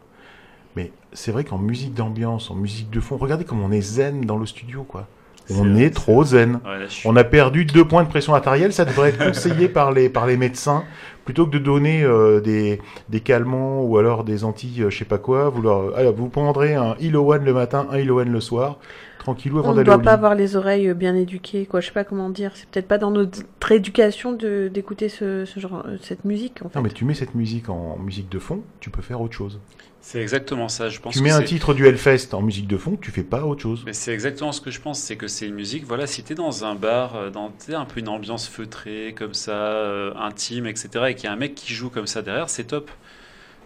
Mais 0.75 0.91
c'est 1.13 1.31
vrai 1.31 1.43
qu'en 1.43 1.57
musique 1.57 1.93
d'ambiance, 1.93 2.51
en 2.51 2.55
musique 2.55 2.89
de 2.89 2.99
fond, 2.99 3.17
regardez 3.17 3.45
comme 3.45 3.61
on 3.61 3.71
est 3.71 3.81
zen 3.81 4.21
dans 4.21 4.37
le 4.37 4.45
studio, 4.45 4.83
quoi. 4.83 5.07
On 5.55 5.75
est 5.75 5.91
trop 5.91 6.23
zen. 6.23 6.59
Ouais, 6.65 6.79
là, 6.79 6.85
je 6.87 6.91
suis- 6.93 7.07
On 7.07 7.15
a 7.15 7.23
perdu 7.23 7.65
deux 7.65 7.85
points 7.85 8.03
de 8.03 8.09
pression 8.09 8.33
artérielle, 8.33 8.73
ça 8.73 8.83
devrait 8.83 9.09
être 9.09 9.23
conseillé 9.27 9.69
par 9.69 9.91
les, 9.91 10.09
par 10.09 10.25
les 10.25 10.37
médecins. 10.37 10.83
Plutôt 11.23 11.45
que 11.45 11.51
de 11.51 11.59
donner 11.59 12.03
euh, 12.03 12.41
des, 12.41 12.81
des 13.09 13.19
calmants 13.19 13.81
ou 13.83 13.97
alors 13.99 14.23
des 14.23 14.43
anti 14.43 14.81
euh, 14.81 14.89
je 14.89 14.97
sais 14.97 15.05
pas 15.05 15.19
quoi, 15.19 15.49
vous, 15.49 15.61
leur, 15.61 15.95
alors, 15.95 16.13
vous 16.15 16.29
prendrez 16.29 16.73
un 16.73 16.95
Ilowan 16.99 17.45
le 17.45 17.53
matin, 17.53 17.85
un 17.91 17.97
Ilowan 17.99 18.31
le 18.31 18.41
soir, 18.41 18.79
tranquillou 19.25 19.59
avant 19.59 19.71
On 19.71 19.73
ne 19.75 19.83
doit 19.83 19.99
pas 19.99 20.13
avoir 20.13 20.35
les 20.35 20.55
oreilles 20.55 20.93
bien 20.93 21.15
éduquées, 21.15 21.65
quoi. 21.65 21.81
Je 21.81 21.87
sais 21.87 21.93
pas 21.93 22.03
comment 22.03 22.29
dire. 22.29 22.51
C'est 22.55 22.67
peut-être 22.69 22.87
pas 22.87 22.97
dans 22.97 23.11
notre 23.11 23.71
éducation 23.71 24.31
de 24.33 24.69
d'écouter 24.73 25.09
ce, 25.09 25.45
ce 25.45 25.59
genre, 25.59 25.83
euh, 25.85 25.97
cette 26.01 26.25
musique, 26.25 26.61
en 26.63 26.69
fait. 26.69 26.77
Non 26.79 26.83
mais 26.83 26.89
tu 26.91 27.05
mets 27.05 27.13
cette 27.13 27.35
musique 27.35 27.69
en 27.69 27.97
musique 27.97 28.29
de 28.29 28.39
fond, 28.39 28.61
tu 28.79 28.89
peux 28.89 29.01
faire 29.01 29.21
autre 29.21 29.33
chose. 29.33 29.59
C'est 30.01 30.21
exactement 30.21 30.69
ça, 30.69 30.89
je 30.89 30.99
pense. 30.99 31.13
Tu 31.13 31.19
que 31.19 31.23
mets 31.23 31.31
un 31.31 31.41
titre 31.41 31.73
du 31.73 31.87
Hellfest 31.87 32.33
en 32.33 32.43
musique 32.43 32.67
de 32.67 32.77
fond, 32.77 32.95
tu 33.01 33.09
fais 33.09 33.23
pas 33.23 33.43
autre 33.43 33.63
chose. 33.63 33.81
Mais 33.87 33.93
c'est 33.93 34.13
exactement 34.13 34.51
ce 34.51 34.61
que 34.61 34.69
je 34.69 34.79
pense, 34.79 34.99
c'est 34.99 35.15
que 35.15 35.27
c'est 35.27 35.47
une 35.47 35.55
musique, 35.55 35.83
voilà, 35.83 36.05
si 36.05 36.21
t'es 36.21 36.35
dans 36.35 36.63
un 36.63 36.75
bar, 36.75 37.15
euh, 37.15 37.29
dans 37.31 37.51
un 37.69 37.85
peu 37.85 38.01
une 38.01 38.09
ambiance 38.09 38.47
feutrée, 38.47 39.15
comme 39.17 39.33
ça, 39.33 39.53
euh, 39.53 40.13
intime, 40.15 40.67
etc., 40.67 40.89
et 41.07 41.15
qu'il 41.15 41.23
y 41.23 41.27
a 41.27 41.31
un 41.31 41.37
mec 41.37 41.55
qui 41.55 41.73
joue 41.73 41.89
comme 41.89 42.05
ça 42.05 42.21
derrière, 42.21 42.51
c'est 42.51 42.65
top. 42.65 42.91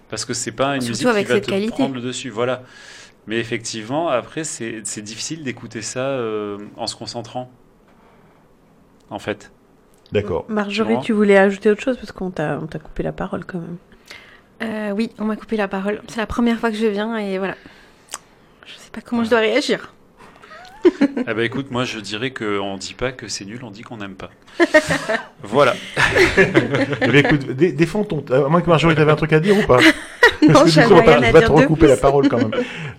Parce 0.09 0.23
que 0.23 0.33
c'est 0.33 0.53
pas 0.53 0.75
une 0.75 0.81
Surtout 0.81 1.07
musique 1.07 1.07
avec 1.07 1.27
qui 1.27 1.33
va 1.33 1.41
te 1.41 1.49
qualité. 1.49 1.71
prendre 1.71 1.95
le 1.95 2.01
dessus, 2.01 2.29
voilà. 2.29 2.63
Mais 3.29 3.37
effectivement, 3.37 4.09
après, 4.09 4.43
c'est 4.43 5.01
difficile 5.01 5.43
d'écouter 5.43 5.83
ça 5.83 5.99
euh, 5.99 6.57
en 6.77 6.87
se 6.87 6.95
concentrant. 6.95 7.51
En 9.11 9.19
fait. 9.19 9.51
D'accord. 10.11 10.45
Marjorie, 10.49 10.99
tu 11.03 11.13
voulais 11.13 11.37
ajouter 11.37 11.69
autre 11.69 11.81
chose 11.81 11.97
parce 11.97 12.11
qu'on 12.11 12.31
t'a 12.31 12.57
on 12.59 12.65
t'a 12.65 12.79
coupé 12.79 13.03
la 13.03 13.11
parole 13.11 13.45
quand 13.45 13.59
même. 13.59 13.77
Euh, 14.63 14.91
oui, 14.95 15.11
on 15.19 15.25
m'a 15.25 15.35
coupé 15.35 15.57
la 15.57 15.67
parole. 15.67 16.01
C'est 16.07 16.17
la 16.17 16.25
première 16.25 16.57
fois 16.57 16.71
que 16.71 16.75
je 16.75 16.87
viens 16.87 17.17
et 17.17 17.37
voilà. 17.37 17.55
Je 18.65 18.73
sais 18.73 18.89
pas 18.91 19.01
comment 19.01 19.23
je 19.23 19.29
dois 19.29 19.39
réagir. 19.39 19.93
Ah 21.27 21.33
bah 21.35 21.43
écoute, 21.43 21.71
moi 21.71 21.83
je 21.85 21.99
dirais 21.99 22.31
qu'on 22.31 22.77
dit 22.77 22.93
pas 22.93 23.11
que 23.11 23.27
c'est 23.27 23.45
nul, 23.45 23.59
on 23.63 23.71
dit 23.71 23.81
qu'on 23.81 23.97
n'aime 23.97 24.15
pas. 24.15 24.29
voilà. 25.43 25.75
Eh 27.01 27.07
bien, 27.07 27.21
écoute, 27.21 27.51
dé- 27.51 27.71
défends 27.71 28.03
ton. 28.03 28.23
À 28.31 28.47
moins 28.49 28.61
que 28.61 28.69
Marjorie, 28.69 28.95
t'avais 28.95 29.11
un 29.11 29.15
truc 29.15 29.33
à 29.33 29.39
dire 29.39 29.57
ou 29.57 29.65
pas? 29.65 29.79
Non, 30.41 30.53
Parce 30.53 30.61
que 30.63 30.65
du 30.69 30.71
j'avais 30.71 30.87
coup, 30.87 30.93
on 30.93 30.97
va, 31.03 31.17
rien 31.17 31.31
on 31.33 31.35
à 31.37 31.41
te 31.41 31.47
de 31.47 31.51
recouper 31.51 31.87
la 31.87 31.95
plus. 31.95 32.01
parole 32.01 32.29
quand 32.29 32.37
même. 32.37 32.51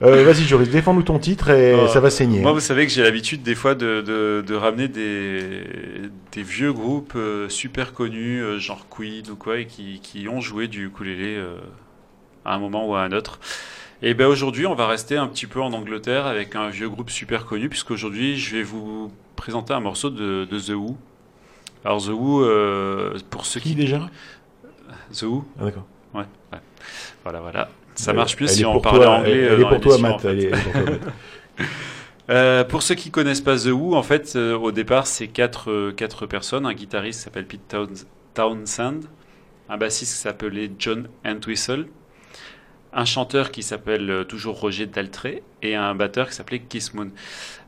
Euh, 0.03 0.25
Vas-y, 0.25 0.45
Joris, 0.45 0.69
défends-nous 0.69 1.03
ton 1.03 1.19
titre 1.19 1.51
et 1.51 1.75
Oh. 1.75 1.89
ça 1.89 2.01
va 2.01 2.11
saigner. 2.11 2.41
Moi, 2.41 2.53
vous 2.53 2.61
savez 2.61 2.87
que 2.87 2.93
j'ai 2.93 3.03
l'habitude 3.03 3.43
des 3.43 3.55
fois 3.55 3.75
de, 3.75 4.01
de, 4.03 4.45
de 4.47 4.55
ramener 4.55 4.89
des, 4.89 5.43
des 6.33 6.43
vieux 6.43 6.73
groupes 6.73 7.15
euh, 7.17 7.49
super 7.49 7.93
connus, 7.95 8.43
euh, 8.43 8.59
genre 8.59 8.87
Queen 8.91 9.25
ou 9.31 9.37
quoi, 9.37 9.59
et 9.59 9.67
qui, 9.67 10.01
qui 10.03 10.29
ont 10.29 10.41
joué 10.41 10.69
du 10.69 10.87
ukulélé 10.87 11.37
euh, 11.37 11.57
à 12.45 12.55
un 12.55 12.59
moment 12.59 12.87
ou 12.89 12.95
à 12.95 13.03
un 13.03 13.13
autre. 13.13 13.41
Et 14.03 14.15
ben 14.15 14.27
aujourd'hui, 14.27 14.67
on 14.67 14.75
va 14.75 14.87
rester 14.87 15.17
un 15.17 15.27
petit 15.27 15.47
peu 15.47 15.61
en 15.61 15.73
Angleterre 15.73 16.27
avec 16.27 16.57
un 16.57 16.71
vieux 16.71 16.89
groupe 16.89 17.11
super 17.11 17.45
connu, 17.45 17.69
puisqu'aujourd'hui, 17.69 18.37
je 18.39 18.57
vais 18.57 18.63
vous 18.63 19.13
présenter 19.37 19.75
un 19.75 19.81
morceau 19.81 20.09
de, 20.09 20.47
de 20.51 20.59
The 20.59 20.71
Who. 20.71 20.97
Alors 21.85 22.03
The 22.03 22.09
Who, 22.09 22.43
euh, 22.45 23.19
pour 23.29 23.45
ceux 23.45 23.61
Qui 23.61 23.71
qui... 23.71 23.75
déjà? 23.75 24.09
The 25.13 25.23
Who? 25.25 25.45
Ah, 25.61 25.65
D'accord. 25.65 25.87
Ouais, 26.15 26.25
ouais. 26.53 26.59
Voilà, 27.25 27.41
voilà. 27.41 27.69
Ça 27.95 28.15
marche 28.15 28.37
plus 28.37 28.47
elle 28.47 28.57
si 28.57 28.65
on 28.65 28.81
toi, 28.81 29.19
anglais. 29.19 29.33
Elle, 29.33 29.61
euh, 29.61 29.67
est 29.67 29.69
pour 29.69 29.81
toi, 29.81 29.99
Matt. 29.99 30.27
Euh, 32.31 32.63
pour 32.65 32.83
ceux 32.83 32.95
qui 32.95 33.11
connaissent 33.11 33.41
pas 33.41 33.57
The 33.59 33.67
Who, 33.73 33.97
en 33.97 34.03
fait, 34.05 34.35
euh, 34.37 34.57
au 34.57 34.71
départ, 34.71 35.07
c'est 35.09 35.27
quatre, 35.27 35.71
euh, 35.71 35.93
quatre 35.93 36.27
personnes. 36.27 36.65
Un 36.65 36.75
guitariste 36.75 37.23
s'appelle 37.23 37.45
Pete 37.45 37.67
Towns- 37.69 38.07
Townsend, 38.35 39.01
un 39.69 39.77
bassiste 39.77 40.13
qui 40.15 40.21
s'appelait 40.21 40.71
John 40.79 41.09
Entwistle, 41.27 41.87
un 42.93 43.05
chanteur 43.05 43.51
qui 43.51 43.63
s'appelle 43.63 44.11
euh, 44.11 44.25
toujours 44.25 44.59
Roger 44.59 44.87
Daltrey 44.87 45.43
et 45.63 45.75
un 45.75 45.95
batteur 45.95 46.29
qui 46.29 46.35
s'appelait 46.35 46.61
Kiss 46.61 46.95
Moon. 46.95 47.11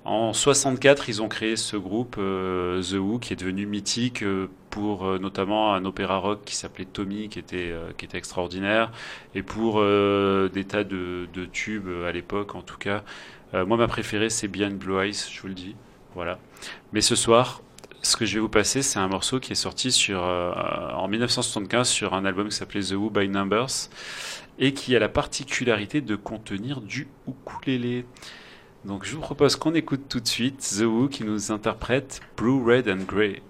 En 0.05 0.33
64, 0.33 1.09
ils 1.09 1.23
ont 1.23 1.29
créé 1.29 1.57
ce 1.57 1.77
groupe 1.77 2.17
euh, 2.19 2.83
The 2.83 2.95
Who 2.95 3.19
qui 3.19 3.33
est 3.33 3.37
devenu 3.37 3.67
mythique 3.67 4.23
euh, 4.23 4.49
pour 4.71 5.05
notamment 5.21 5.75
un 5.75 5.85
opéra 5.85 6.17
rock 6.17 6.41
qui 6.45 6.57
s'appelait 6.57 6.87
Tommy 6.87 7.29
qui 7.29 7.39
était 7.39 7.75
qui 7.99 8.07
était 8.07 8.17
extraordinaire 8.17 8.91
et 9.35 9.43
pour 9.43 9.83
des 9.83 10.65
tas 10.65 10.83
de, 10.83 11.29
de 11.35 11.45
tubes 11.45 11.91
à 12.07 12.11
l'époque 12.11 12.55
en 12.55 12.63
tout 12.63 12.79
cas. 12.79 13.05
Moi 13.53 13.77
ma 13.77 13.87
préférée 13.87 14.31
c'est 14.31 14.49
Behind 14.49 14.79
Blue 14.79 14.99
Eyes, 14.99 15.27
je 15.31 15.43
vous 15.43 15.49
le 15.49 15.53
dis. 15.53 15.77
Voilà. 16.15 16.39
Mais 16.95 17.03
ce 17.03 17.15
soir, 17.15 17.61
ce 18.01 18.17
que 18.17 18.25
je 18.25 18.33
vais 18.33 18.41
vous 18.41 18.49
passer, 18.49 18.81
c'est 18.81 18.99
un 18.99 19.09
morceau 19.09 19.41
qui 19.41 19.53
est 19.53 19.57
sorti 19.57 19.93
sur, 19.93 20.23
en 20.23 21.07
1975 21.07 21.87
sur 21.87 22.15
un 22.15 22.25
album 22.25 22.49
qui 22.49 22.57
s'appelait 22.57 22.81
The 22.81 22.93
Who 22.93 23.11
by 23.11 23.29
Numbers 23.29 23.91
et 24.63 24.73
qui 24.73 24.95
a 24.95 25.01
la 25.01 25.09
particularité 25.09 26.01
de 26.01 26.15
contenir 26.15 26.81
du 26.81 27.09
ukulélé. 27.27 28.07
Donc 28.85 29.05
je 29.05 29.17
vous 29.17 29.21
propose 29.21 29.57
qu'on 29.57 29.75
écoute 29.75 30.03
tout 30.09 30.21
de 30.21 30.29
suite 30.29 30.61
The 30.79 30.83
Who 30.83 31.09
qui 31.09 31.25
nous 31.25 31.51
interprète 31.51 32.21
Blue, 32.37 32.63
Red 32.65 32.89
and 32.89 33.05
Grey. 33.05 33.43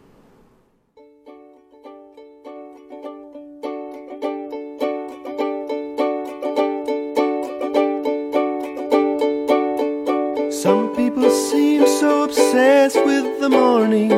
Some 10.50 10.94
people 10.96 11.28
seem 11.30 11.86
so 11.86 12.22
obsessed 12.24 13.04
with 13.04 13.38
the 13.38 13.50
morning. 13.50 14.10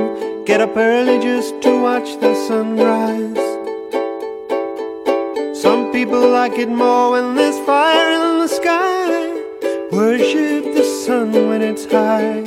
Get 0.47 0.61
up 0.61 0.77
early 0.77 1.19
just 1.19 1.61
to 1.63 1.71
watch 1.71 2.21
the 2.21 2.35
sunrise. 2.35 3.44
Some 5.65 5.91
people 5.93 6.29
like 6.29 6.59
it 6.59 6.69
more 6.69 7.13
when 7.13 7.37
there's 7.37 7.59
fire 7.65 8.11
in 8.19 8.41
the 8.41 8.49
sky. 8.49 9.09
Worship 9.91 10.75
the 10.75 10.85
sun 10.85 11.33
when 11.49 11.63
it's 11.63 11.87
high. 11.87 12.45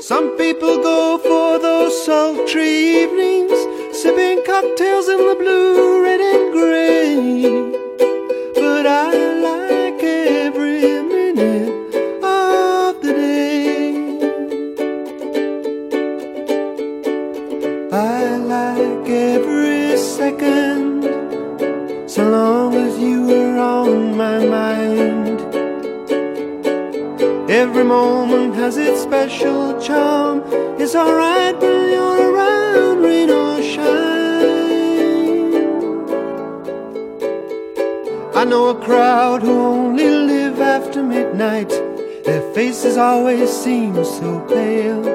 Some 0.00 0.28
people 0.38 0.78
go 0.90 1.18
for 1.18 1.58
those 1.58 1.92
sultry 2.06 2.70
evenings, 3.02 3.58
sipping 4.00 4.42
cocktails 4.46 5.08
in 5.08 5.18
the 5.28 5.36
blue, 5.42 6.02
red, 6.02 6.22
and 6.32 6.44
gray. 6.56 7.20
But 8.54 8.86
I 8.86 9.12
like 9.48 10.02
every 10.02 11.02
minute 11.14 11.68
of 12.24 13.02
the 13.02 13.12
day. 13.12 13.92
I 17.92 18.36
like 18.54 19.08
every 19.10 19.98
second, 19.98 20.53
Every 27.64 27.82
moment 27.82 28.54
has 28.56 28.76
its 28.76 29.00
special 29.00 29.80
charm. 29.80 30.42
It's 30.78 30.94
alright 30.94 31.58
when 31.58 31.92
you're 31.94 32.30
around, 32.30 33.02
rain 33.02 33.30
or 33.30 33.62
shine. 33.62 33.94
I 38.36 38.44
know 38.44 38.68
a 38.68 38.74
crowd 38.74 39.40
who 39.40 39.58
only 39.58 40.10
live 40.10 40.60
after 40.60 41.02
midnight. 41.02 41.70
Their 42.26 42.42
faces 42.52 42.98
always 42.98 43.48
seem 43.50 43.94
so 44.04 44.40
pale. 44.40 45.08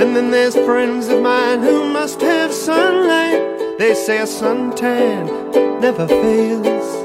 And 0.00 0.16
then 0.16 0.32
there's 0.32 0.56
friends 0.56 1.06
of 1.10 1.22
mine 1.22 1.62
who 1.62 1.88
must 1.92 2.20
have 2.20 2.52
sunlight. 2.52 3.78
They 3.78 3.94
say 3.94 4.18
a 4.18 4.26
suntan 4.26 5.80
never 5.80 6.08
fails. 6.08 7.03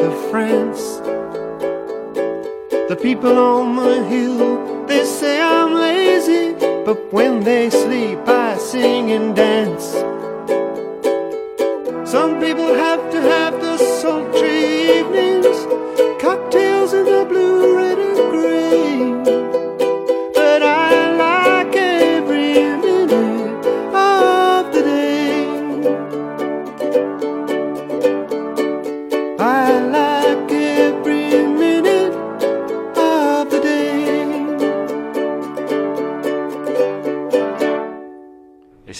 The 0.00 0.10
France. 0.30 0.96
The 2.88 2.96
people 3.00 3.36
on 3.38 3.76
the 3.76 4.02
hill, 4.04 4.59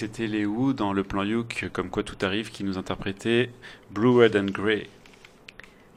c'était 0.01 0.27
les 0.27 0.47
Who 0.47 0.73
dans 0.73 0.95
le 0.95 1.05
plan 1.05 1.25
Youk, 1.25 1.69
comme 1.75 1.91
quoi 1.91 2.03
tout 2.03 2.17
arrive, 2.23 2.51
qui 2.51 2.65
nous 2.65 2.79
interprétait 2.79 3.51
Blue, 3.91 4.09
Red 4.09 4.35
and 4.35 4.47
Grey. 4.47 4.87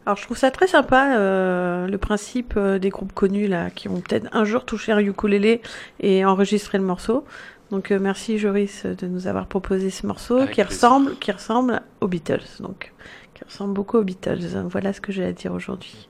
Alors 0.06 0.18
je 0.18 0.24
trouve 0.24 0.36
ça 0.36 0.51
très 0.51 0.68
sympa 0.68 1.16
euh, 1.16 1.88
le 1.88 1.97
principe 1.97 2.56
euh, 2.58 2.80
des 2.80 2.89
groupes 2.89 3.14
connus 3.14 3.47
là 3.47 3.70
qui 3.70 3.88
ont 3.88 4.01
peut-être 4.01 4.28
un 4.34 4.43
jour 4.43 4.66
touché 4.66 4.91
un 4.91 4.99
ukulélé 4.99 5.62
et 6.01 6.26
enregistré 6.26 6.78
le 6.78 6.84
morceau. 6.84 7.24
Donc 7.72 7.91
euh, 7.91 7.99
merci 8.01 8.38
Joris 8.38 8.86
de 8.86 9.08
nous 9.08 9.28
avoir 9.28 9.47
proposé 9.47 9.89
ce 9.89 10.06
morceau 10.06 10.36
Avec 10.36 10.49
qui 10.49 10.62
plaisir. 10.62 10.74
ressemble 10.74 11.16
qui 11.20 11.32
ressemble 11.32 11.82
aux 12.01 12.10
Beatles 12.10 12.43
donc 12.60 12.91
qui 13.34 13.45
ressemble 13.45 13.74
beaucoup 13.74 13.97
aux 13.97 14.04
Beatles. 14.04 14.41
Voilà 14.70 14.91
ce 14.91 14.99
que 14.99 15.14
j'ai 15.14 15.24
à 15.24 15.32
dire 15.32 15.54
aujourd'hui. 15.54 16.10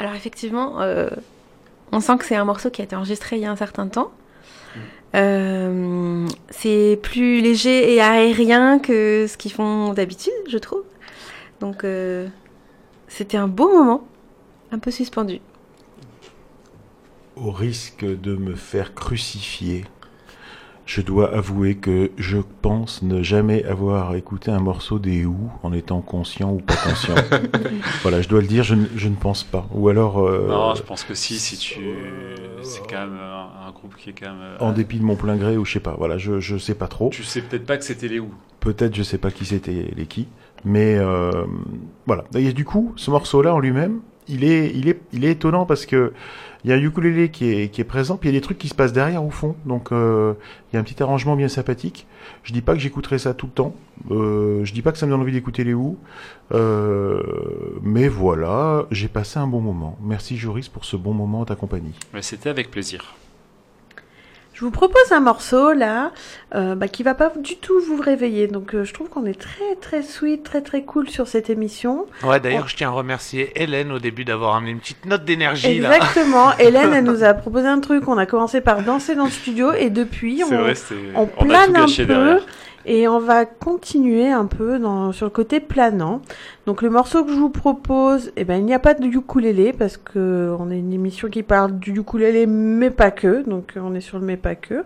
Alors 0.00 0.14
effectivement, 0.14 0.80
euh, 0.82 1.10
on 1.92 2.00
sent 2.00 2.18
que 2.18 2.24
c'est 2.24 2.34
un 2.34 2.44
morceau 2.44 2.70
qui 2.70 2.80
a 2.80 2.84
été 2.84 2.96
enregistré 2.96 3.36
il 3.36 3.42
y 3.42 3.46
a 3.46 3.52
un 3.52 3.56
certain 3.56 3.86
temps. 3.86 4.10
Euh, 5.14 6.28
c'est 6.50 6.98
plus 7.02 7.40
léger 7.40 7.94
et 7.94 8.00
aérien 8.00 8.78
que 8.78 9.26
ce 9.28 9.36
qu'ils 9.36 9.52
font 9.52 9.92
d'habitude, 9.92 10.32
je 10.48 10.58
trouve. 10.58 10.84
Donc 11.60 11.84
euh, 11.84 12.28
c'était 13.08 13.36
un 13.36 13.48
beau 13.48 13.68
moment, 13.68 14.06
un 14.70 14.78
peu 14.78 14.90
suspendu. 14.90 15.40
Au 17.36 17.50
risque 17.50 18.04
de 18.04 18.36
me 18.36 18.54
faire 18.54 18.94
crucifier, 18.94 19.84
je 20.92 21.02
dois 21.02 21.32
avouer 21.32 21.76
que 21.76 22.10
je 22.18 22.38
pense 22.62 23.02
ne 23.02 23.22
jamais 23.22 23.62
avoir 23.64 24.16
écouté 24.16 24.50
un 24.50 24.58
morceau 24.58 24.98
des 24.98 25.24
Who 25.24 25.36
en 25.62 25.72
étant 25.72 26.00
conscient 26.00 26.50
ou 26.52 26.56
pas 26.58 26.74
conscient. 26.74 27.14
voilà, 28.02 28.22
je 28.22 28.28
dois 28.28 28.40
le 28.40 28.48
dire, 28.48 28.64
je, 28.64 28.74
ne- 28.74 28.86
je 28.96 29.06
ne 29.08 29.14
pense 29.14 29.44
pas. 29.44 29.68
Ou 29.72 29.88
alors, 29.88 30.18
euh, 30.18 30.48
Non, 30.48 30.74
je 30.74 30.82
pense 30.82 31.04
que 31.04 31.14
si, 31.14 31.38
si 31.38 31.56
tu. 31.56 31.78
C'est 32.62 32.80
quand 32.90 33.02
même 33.06 33.16
un, 33.22 33.68
un 33.68 33.70
groupe 33.70 33.94
qui 33.96 34.10
est 34.10 34.14
quand 34.20 34.32
même. 34.32 34.42
euh, 34.42 34.56
en 34.58 34.72
dépit 34.72 34.98
de 34.98 35.04
mon 35.04 35.14
plein 35.14 35.36
gré 35.36 35.56
ou 35.56 35.64
je 35.64 35.74
sais 35.74 35.78
pas. 35.80 35.94
Voilà, 35.96 36.18
je, 36.18 36.40
je 36.40 36.56
sais 36.58 36.74
pas 36.74 36.88
trop. 36.88 37.10
Tu 37.10 37.22
sais 37.22 37.40
peut-être 37.42 37.66
pas 37.66 37.76
que 37.78 37.84
c'était 37.84 38.08
les 38.08 38.18
Who. 38.18 38.30
Peut-être, 38.58 38.96
je 38.96 39.04
sais 39.04 39.18
pas 39.18 39.30
qui 39.30 39.44
c'était 39.44 39.92
les 39.96 40.06
qui, 40.06 40.26
mais 40.64 40.96
euh, 40.98 41.44
voilà. 42.06 42.24
Et 42.34 42.52
du 42.52 42.64
coup, 42.64 42.92
ce 42.96 43.12
morceau-là 43.12 43.54
en 43.54 43.60
lui-même, 43.60 44.00
il 44.26 44.42
est, 44.42 44.72
il 44.74 44.88
est, 44.88 45.00
il 45.12 45.24
est 45.24 45.30
étonnant 45.30 45.66
parce 45.66 45.86
que 45.86 46.12
il 46.64 46.70
y 46.70 46.72
a 46.72 46.76
un 46.76 46.80
ukulélé 46.80 47.30
qui 47.30 47.46
est, 47.46 47.84
présent, 47.84 48.16
puis 48.16 48.28
il 48.28 48.34
y 48.34 48.36
a 48.36 48.38
des 48.38 48.42
trucs 48.42 48.58
qui 48.58 48.68
se 48.68 48.74
passent 48.74 48.92
derrière 48.92 49.24
au 49.24 49.30
fond. 49.30 49.56
Donc, 49.64 49.92
euh, 49.92 50.34
il 50.70 50.74
y 50.74 50.76
a 50.76 50.80
un 50.80 50.82
petit 50.82 51.02
arrangement 51.02 51.36
bien 51.36 51.48
sympathique. 51.48 52.06
Je 52.42 52.52
dis 52.52 52.60
pas 52.60 52.74
que 52.74 52.80
j'écouterai 52.80 53.18
ça 53.18 53.34
tout 53.34 53.46
le 53.46 53.52
temps. 53.52 53.74
Euh, 54.10 54.64
je 54.64 54.72
dis 54.72 54.82
pas 54.82 54.92
que 54.92 54.98
ça 54.98 55.06
me 55.06 55.10
donne 55.10 55.20
envie 55.20 55.32
d'écouter 55.32 55.64
les 55.64 55.74
Who. 55.74 55.96
Euh, 56.52 57.22
mais 57.82 58.08
voilà, 58.08 58.86
j'ai 58.90 59.08
passé 59.08 59.38
un 59.38 59.46
bon 59.46 59.60
moment. 59.60 59.98
Merci 60.02 60.36
Joris 60.36 60.68
pour 60.68 60.84
ce 60.84 60.96
bon 60.96 61.14
moment 61.14 61.40
en 61.40 61.44
ta 61.44 61.54
compagnie. 61.54 61.94
C'était 62.20 62.50
avec 62.50 62.70
plaisir. 62.70 63.14
Je 64.60 64.66
vous 64.66 64.70
propose 64.70 65.10
un 65.10 65.20
morceau 65.20 65.72
là 65.72 66.10
euh, 66.54 66.74
bah, 66.74 66.86
qui 66.86 67.02
va 67.02 67.14
pas 67.14 67.32
du 67.34 67.56
tout 67.56 67.80
vous 67.80 67.96
réveiller. 67.98 68.46
Donc 68.46 68.74
euh, 68.74 68.84
je 68.84 68.92
trouve 68.92 69.08
qu'on 69.08 69.24
est 69.24 69.40
très 69.40 69.74
très 69.80 70.02
sweet, 70.02 70.42
très 70.44 70.60
très 70.60 70.82
cool 70.82 71.08
sur 71.08 71.26
cette 71.26 71.48
émission. 71.48 72.04
Ouais, 72.22 72.40
d'ailleurs, 72.40 72.68
je 72.68 72.76
tiens 72.76 72.88
à 72.88 72.92
remercier 72.92 73.52
Hélène 73.54 73.90
au 73.90 73.98
début 73.98 74.26
d'avoir 74.26 74.56
amené 74.56 74.72
une 74.72 74.80
petite 74.80 75.06
note 75.06 75.24
d'énergie 75.24 75.78
là. 75.78 75.96
Exactement. 75.96 76.52
Hélène, 76.58 76.92
elle 76.92 77.04
nous 77.04 77.24
a 77.24 77.32
proposé 77.32 77.68
un 77.68 77.80
truc. 77.80 78.06
On 78.06 78.18
a 78.18 78.26
commencé 78.26 78.60
par 78.60 78.82
danser 78.82 79.14
dans 79.14 79.24
le 79.24 79.30
studio 79.30 79.72
et 79.72 79.88
depuis, 79.88 80.42
on, 80.44 80.48
vrai, 80.54 80.74
c'était- 80.74 80.94
on 81.14 81.20
on 81.20 81.24
a 81.24 81.26
tout 81.26 81.46
plane 81.46 81.76
un 81.76 81.86
peu. 81.86 82.04
derrière. 82.04 82.46
Et 82.86 83.06
on 83.08 83.18
va 83.18 83.44
continuer 83.44 84.30
un 84.30 84.46
peu 84.46 84.80
sur 85.12 85.26
le 85.26 85.30
côté 85.30 85.60
planant. 85.60 86.22
Donc 86.66 86.82
le 86.82 86.90
morceau 86.90 87.24
que 87.24 87.30
je 87.30 87.36
vous 87.36 87.50
propose, 87.50 88.32
eh 88.36 88.44
ben, 88.44 88.56
il 88.56 88.64
n'y 88.64 88.74
a 88.74 88.78
pas 88.78 88.94
de 88.94 89.06
ukulélé 89.06 89.72
parce 89.72 89.96
que 89.96 90.54
on 90.58 90.70
est 90.70 90.78
une 90.78 90.92
émission 90.92 91.28
qui 91.28 91.42
parle 91.42 91.78
du 91.78 91.92
ukulélé 91.92 92.46
mais 92.46 92.90
pas 92.90 93.10
que. 93.10 93.42
Donc 93.48 93.74
on 93.76 93.94
est 93.94 94.00
sur 94.00 94.18
le 94.18 94.24
mais 94.24 94.36
pas 94.36 94.54
que. 94.54 94.84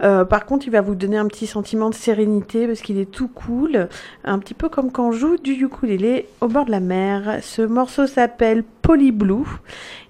Euh, 0.00 0.24
par 0.24 0.46
contre, 0.46 0.66
il 0.66 0.70
va 0.70 0.80
vous 0.80 0.94
donner 0.94 1.16
un 1.16 1.26
petit 1.26 1.46
sentiment 1.46 1.90
de 1.90 1.94
sérénité 1.94 2.66
parce 2.66 2.80
qu'il 2.80 2.98
est 2.98 3.10
tout 3.10 3.28
cool, 3.28 3.88
un 4.24 4.38
petit 4.38 4.54
peu 4.54 4.68
comme 4.68 4.92
quand 4.92 5.08
on 5.08 5.12
joue 5.12 5.36
du 5.36 5.52
ukulélé 5.52 6.28
au 6.40 6.48
bord 6.48 6.64
de 6.64 6.70
la 6.70 6.80
mer. 6.80 7.38
Ce 7.42 7.62
morceau 7.62 8.06
s'appelle 8.06 8.64
Poly 8.88 9.12
Blue 9.12 9.44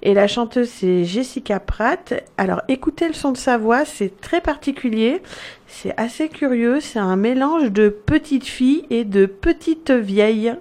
et 0.03 0.15
la 0.15 0.29
chanteuse 0.29 0.69
c'est 0.69 1.03
Jessica 1.03 1.59
Pratt. 1.59 2.15
Alors 2.37 2.63
écoutez 2.69 3.09
le 3.09 3.13
son 3.13 3.33
de 3.33 3.37
sa 3.37 3.59
voix, 3.59 3.85
c'est 3.85 4.21
très 4.21 4.41
particulier, 4.41 5.21
c'est 5.67 5.95
assez 5.97 6.29
curieux, 6.29 6.79
c'est 6.79 7.01
un 7.01 7.17
mélange 7.17 7.73
de 7.73 7.89
petite 7.89 8.47
fille 8.47 8.87
et 8.89 9.03
de 9.03 9.27
petite 9.27 9.91
vieille. 9.91 10.55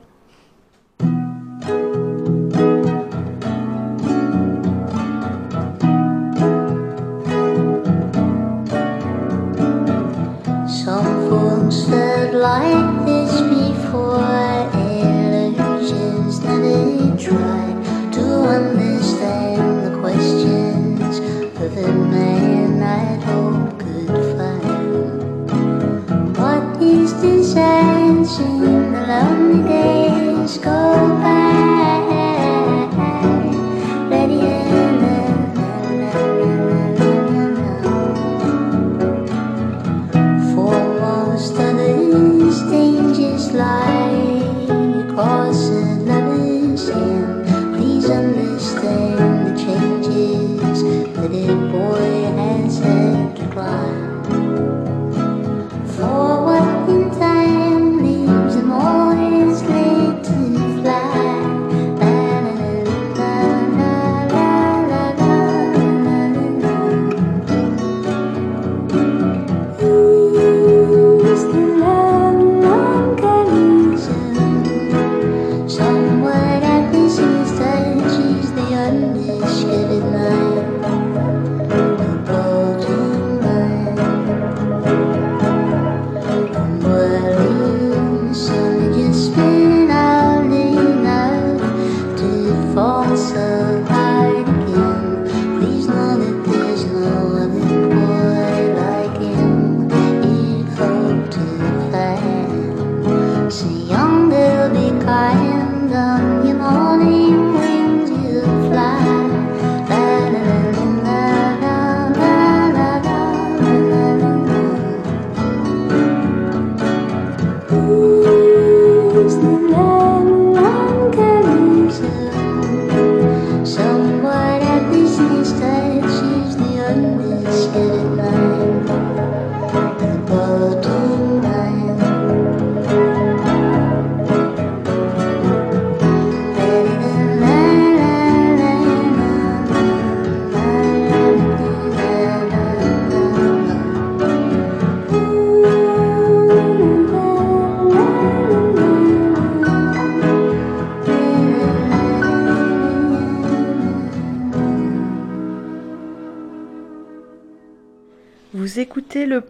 answer. 93.18 93.57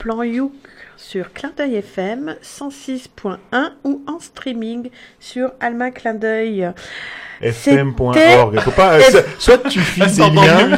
Plan 0.07 0.23
Youk 0.23 0.53
sur 0.95 1.33
Clin 1.33 1.51
d'œil 1.57 1.75
FM 1.75 2.37
106.1 2.41 3.73
ou 3.83 4.05
en 4.07 4.19
streaming 4.19 4.89
sur 5.19 5.51
Alma 5.59 5.91
Clin 5.91 6.13
d'œil. 6.13 6.71
fm.org. 7.41 8.59
Faut 8.61 8.71
pas, 8.71 8.97
F- 8.99 9.11
ça- 9.11 9.19
soit 9.39 9.57
tu 9.69 9.79
files 9.79 10.05
des 10.15 10.29
liens. 10.29 10.69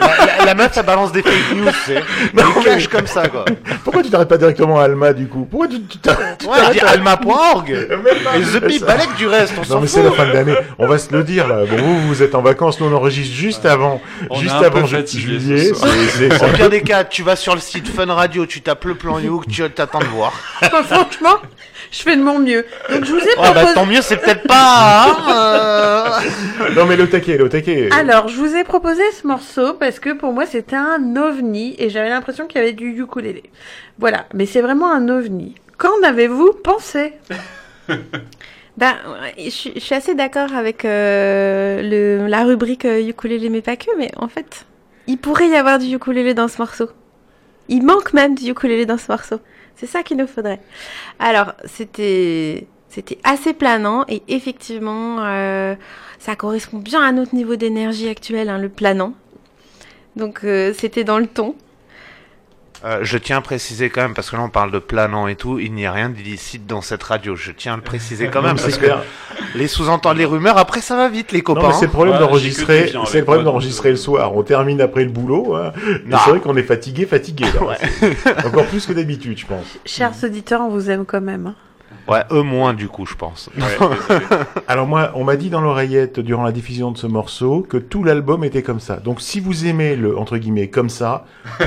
La, 0.00 0.26
la- 0.38 0.44
la 0.46 0.54
meuf, 0.54 0.72
elle 0.76 0.84
balance 0.86 1.12
des 1.12 1.22
fake 1.22 1.56
news, 1.56 1.70
c'est. 1.86 1.94
Non, 2.34 2.44
cache 2.64 2.88
mais- 2.92 2.98
comme 2.98 3.06
ça, 3.06 3.28
quoi. 3.28 3.44
Pourquoi 3.84 4.02
tu 4.02 4.10
t'arrêtes 4.10 4.28
pas 4.28 4.36
directement 4.38 4.78
à 4.80 4.84
Alma 4.84 5.12
du 5.12 5.26
coup? 5.26 5.46
Pourquoi 5.50 5.68
tu 5.68 5.80
tu 5.82 5.98
t'arrêtes 5.98 6.38
tu 6.38 6.46
Ouais, 6.46 6.80
à- 6.82 6.90
alma.org. 6.90 7.70
Même 7.90 8.02
pas. 8.24 8.36
Et 8.36 8.42
The 8.42 8.66
Pip, 8.66 8.84
balèque 8.84 9.14
du 9.16 9.26
reste, 9.26 9.54
on 9.56 9.60
Non 9.60 9.64
s'en 9.66 9.80
mais 9.80 9.86
c'est 9.86 10.02
la 10.02 10.10
fin 10.12 10.26
de 10.26 10.32
l'année. 10.32 10.54
On 10.78 10.86
va 10.86 10.98
se 10.98 11.12
le 11.12 11.22
dire 11.24 11.46
là. 11.48 11.64
Bon 11.66 11.76
vous 11.76 12.08
vous 12.08 12.22
êtes 12.22 12.34
en 12.34 12.42
vacances, 12.42 12.80
nous 12.80 12.86
on 12.86 12.94
enregistre 12.94 13.34
juste 13.34 13.66
avant, 13.66 14.00
On 14.30 14.36
est 14.36 14.42
juste 14.42 14.54
un 14.54 14.60
peu 14.60 14.66
avant 14.78 14.86
ju- 14.86 14.96
fatigué 14.96 15.22
ce 15.38 15.40
juillet. 15.44 15.74
soir. 15.74 15.90
C'est- 16.10 16.30
c'est- 16.30 16.44
Au 16.44 16.48
pire 16.52 16.70
des 16.70 16.82
cas, 16.82 17.04
tu 17.04 17.22
vas 17.22 17.36
sur 17.36 17.54
le 17.54 17.60
site 17.60 17.88
Fun 17.88 18.06
Radio, 18.12 18.46
tu 18.46 18.60
tapes 18.60 18.84
le 18.84 18.94
plan 18.94 19.18
Youk, 19.18 19.46
tu 19.48 19.68
t'attends 19.70 20.00
de 20.00 20.04
voir. 20.06 20.32
Enfin, 20.62 20.82
franchement, 20.82 21.36
je 21.90 22.02
fais 22.02 22.16
de 22.16 22.22
mon 22.22 22.38
mieux. 22.38 22.64
Donc 22.92 23.04
je 23.04 23.10
vous 23.12 23.18
ai 23.18 23.22
Ouais, 23.24 23.34
proposé... 23.34 23.54
bah 23.54 23.72
tant 23.74 23.86
mieux, 23.86 24.00
c'est 24.02 24.16
peut-être 24.16 24.46
pas. 24.46 25.04
hein, 25.06 25.16
euh. 25.28 26.70
Non 26.76 26.86
mais 26.86 26.96
le 26.96 27.08
taquet, 27.08 27.36
le 27.36 27.48
taquet. 27.48 27.88
Alors, 27.92 28.28
je 28.28 28.36
vous 28.36 28.54
ai 28.54 28.64
proposé 28.64 29.02
ce 29.12 29.26
morceau 29.26 29.74
parce 29.74 29.98
que 30.00 30.10
pour 30.10 30.32
moi 30.32 30.46
c'était 30.46 30.76
un 30.76 31.16
ovni 31.16 31.74
et 31.78 31.90
j'avais 31.90 32.08
l'impression 32.10 32.46
qu'il 32.46 32.60
y 32.60 32.64
avait 32.64 32.72
du 32.72 32.90
ukulélé. 33.02 33.42
Voilà, 33.98 34.26
mais 34.34 34.46
c'est 34.46 34.60
vraiment 34.62 34.90
un 34.92 35.08
ovni. 35.08 35.54
Qu'en 35.78 36.02
avez-vous 36.04 36.52
pensé? 36.64 37.14
Ben, 38.76 38.94
je, 39.36 39.50
suis- 39.50 39.72
je 39.74 39.80
suis 39.80 39.94
assez 39.94 40.14
d'accord 40.14 40.54
avec 40.54 40.84
euh, 40.86 41.82
le, 41.82 42.28
la 42.28 42.44
rubrique 42.44 42.86
euh, 42.86 43.06
ukulélé 43.08 43.50
mais 43.50 43.60
pas 43.60 43.76
que, 43.76 43.90
mais 43.98 44.10
en 44.16 44.28
fait, 44.28 44.64
il 45.06 45.18
pourrait 45.18 45.48
y 45.48 45.54
avoir 45.56 45.78
du 45.78 45.94
ukulélé 45.94 46.32
dans 46.32 46.48
ce 46.48 46.58
morceau. 46.58 46.88
Il 47.68 47.84
manque 47.84 48.14
même 48.14 48.34
du 48.34 48.48
ukulélé 48.50 48.86
dans 48.86 48.96
ce 48.96 49.10
morceau. 49.10 49.40
C'est 49.80 49.86
ça 49.86 50.02
qu'il 50.02 50.18
nous 50.18 50.26
faudrait. 50.26 50.60
Alors, 51.18 51.54
c'était 51.64 52.66
c'était 52.90 53.16
assez 53.24 53.54
planant 53.54 54.04
et 54.08 54.22
effectivement, 54.28 55.24
euh, 55.24 55.74
ça 56.18 56.36
correspond 56.36 56.76
bien 56.76 57.00
à 57.02 57.12
notre 57.12 57.34
niveau 57.34 57.56
d'énergie 57.56 58.06
actuel, 58.10 58.50
hein, 58.50 58.58
le 58.58 58.68
planant. 58.68 59.14
Donc, 60.16 60.40
euh, 60.44 60.74
c'était 60.76 61.02
dans 61.02 61.18
le 61.18 61.26
ton. 61.26 61.54
Euh, 62.84 63.00
je 63.02 63.18
tiens 63.18 63.38
à 63.38 63.40
préciser 63.42 63.90
quand 63.90 64.00
même, 64.00 64.14
parce 64.14 64.30
que 64.30 64.36
là 64.36 64.42
on 64.42 64.48
parle 64.48 64.70
de 64.70 64.78
planant 64.78 65.28
et 65.28 65.36
tout, 65.36 65.58
il 65.58 65.72
n'y 65.74 65.84
a 65.84 65.92
rien 65.92 66.08
d'illicite 66.08 66.66
dans 66.66 66.80
cette 66.80 67.02
radio. 67.02 67.36
Je 67.36 67.52
tiens 67.52 67.74
à 67.74 67.76
le 67.76 67.82
préciser 67.82 68.28
quand 68.28 68.40
même, 68.40 68.56
parce 68.56 68.70
c'est 68.70 68.80
que 68.80 68.90
les 69.54 69.68
sous-entendent 69.68 70.16
les 70.16 70.24
rumeurs, 70.24 70.56
après 70.56 70.80
ça 70.80 70.96
va 70.96 71.08
vite 71.08 71.32
les 71.32 71.42
copains. 71.42 71.62
Non 71.62 71.68
mais 71.68 71.74
c'est 71.74 71.86
le 71.86 71.90
problème 71.90 72.14
Ouais, 72.14 72.18
j'ai 72.20 72.24
que 72.24 72.30
d'enregistrer, 72.30 72.92
c'est 73.06 73.18
le 73.18 73.24
problème 73.24 73.44
d'enregistrer 73.44 73.90
le 73.90 73.96
soir. 73.96 74.34
On 74.34 74.42
termine 74.42 74.80
après 74.80 75.04
le 75.04 75.10
boulot. 75.10 75.54
Hein. 75.56 75.72
C'est 76.24 76.30
vrai 76.30 76.40
qu'on 76.40 76.56
est 76.56 76.62
fatigué, 76.62 77.04
fatigué. 77.04 77.44
Là. 77.44 77.76
Encore 78.46 78.66
plus 78.66 78.86
que 78.86 78.92
d'habitude, 78.94 79.38
je 79.38 79.46
pense. 79.46 79.66
Chers 79.84 80.12
auditeurs, 80.24 80.62
on 80.62 80.70
vous 80.70 80.88
aime 80.90 81.04
quand 81.04 81.20
même. 81.20 81.48
hein. 81.48 81.54
Ouais, 82.10 82.24
eux 82.32 82.42
moins 82.42 82.74
du 82.74 82.88
coup, 82.88 83.06
je 83.06 83.14
pense. 83.14 83.48
Ouais. 83.56 83.88
Alors 84.68 84.88
moi, 84.88 85.12
on 85.14 85.22
m'a 85.22 85.36
dit 85.36 85.48
dans 85.48 85.60
l'oreillette 85.60 86.18
durant 86.18 86.42
la 86.42 86.50
diffusion 86.50 86.90
de 86.90 86.98
ce 86.98 87.06
morceau 87.06 87.64
que 87.68 87.76
tout 87.76 88.02
l'album 88.02 88.42
était 88.42 88.62
comme 88.62 88.80
ça. 88.80 88.96
Donc 88.96 89.20
si 89.20 89.38
vous 89.38 89.66
aimez 89.66 89.94
le 89.94 90.18
entre 90.18 90.36
guillemets 90.36 90.66
comme 90.66 90.90
ça, 90.90 91.24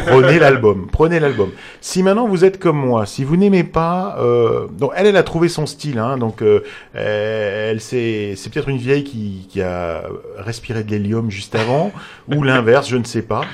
prenez 0.08 0.40
l'album, 0.40 0.90
prenez 0.92 1.22
l'album. 1.22 1.50
Si 1.80 2.04
maintenant 2.04 2.28
vous 2.28 2.44
êtes 2.44 2.60
comme 2.60 2.78
moi, 2.78 3.06
si 3.06 3.24
vous 3.24 3.38
n'aimez 3.38 3.64
pas, 3.64 4.18
euh, 4.20 4.68
donc 4.68 4.92
elle, 4.98 5.08
elle 5.08 5.16
a 5.16 5.24
trouvé 5.24 5.48
son 5.48 5.66
style, 5.66 5.98
hein, 5.98 6.18
donc 6.18 6.42
euh, 6.42 6.60
elle, 6.94 7.80
c'est, 7.80 8.34
c'est 8.36 8.52
peut-être 8.52 8.68
une 8.68 8.78
vieille 8.78 9.06
qui, 9.06 9.48
qui 9.50 9.62
a 9.62 10.04
respiré 10.38 10.84
de 10.84 10.92
l'hélium 10.92 11.32
juste 11.32 11.56
avant, 11.56 11.94
ou 12.28 12.44
l'inverse, 12.44 12.90
je 12.90 12.98
ne 12.98 13.06
sais 13.06 13.22
pas. 13.22 13.46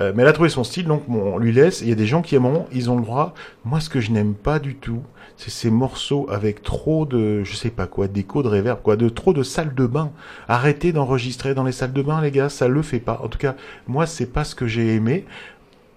Euh, 0.00 0.12
mais 0.14 0.22
elle 0.22 0.28
a 0.28 0.32
trouvé 0.32 0.48
son 0.48 0.64
style, 0.64 0.86
donc 0.86 1.04
bon, 1.08 1.34
on 1.34 1.38
lui 1.38 1.52
laisse. 1.52 1.80
Il 1.80 1.88
y 1.88 1.92
a 1.92 1.94
des 1.94 2.06
gens 2.06 2.22
qui 2.22 2.34
aimeront, 2.34 2.66
ils 2.72 2.90
ont 2.90 2.96
le 2.96 3.02
droit. 3.02 3.34
Moi, 3.64 3.80
ce 3.80 3.88
que 3.88 4.00
je 4.00 4.10
n'aime 4.10 4.34
pas 4.34 4.58
du 4.58 4.74
tout, 4.74 5.02
c'est 5.36 5.50
ces 5.50 5.70
morceaux 5.70 6.26
avec 6.30 6.62
trop 6.62 7.04
de, 7.04 7.44
je 7.44 7.54
sais 7.54 7.70
pas 7.70 7.86
quoi, 7.86 8.08
d'écho, 8.08 8.42
de 8.42 8.48
réverb, 8.48 8.80
quoi, 8.82 8.96
de 8.96 9.08
trop 9.08 9.32
de 9.32 9.42
salles 9.42 9.74
de 9.74 9.86
bain. 9.86 10.10
Arrêtez 10.48 10.92
d'enregistrer 10.92 11.54
dans 11.54 11.64
les 11.64 11.72
salles 11.72 11.92
de 11.92 12.02
bain, 12.02 12.20
les 12.20 12.30
gars, 12.30 12.48
ça 12.48 12.68
le 12.68 12.82
fait 12.82 13.00
pas. 13.00 13.20
En 13.22 13.28
tout 13.28 13.38
cas, 13.38 13.54
moi, 13.86 14.06
c'est 14.06 14.32
pas 14.32 14.44
ce 14.44 14.54
que 14.54 14.66
j'ai 14.66 14.94
aimé. 14.94 15.24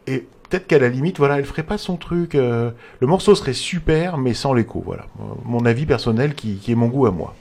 Et 0.08 0.26
peut-être 0.50 0.68
qu'à 0.68 0.80
la 0.80 0.90
limite, 0.90 1.18
voilà, 1.20 1.38
elle 1.40 1.46
ferait 1.46 1.64
pas 1.64 1.78
son 1.78 1.96
truc. 1.96 2.36
euh, 2.36 2.72
le 3.00 3.08
morceau 3.08 3.36
serait 3.36 3.54
super, 3.54 4.18
mais 4.18 4.34
sans 4.34 4.54
l'écho, 4.54 4.82
voilà. 4.86 5.06
Mon 5.46 5.66
avis 5.66 5.86
personnel 5.86 6.36
qui 6.36 6.60
est 6.68 6.76
mon 6.76 6.88
goût 6.88 7.06
à 7.06 7.12
moi. 7.12 7.36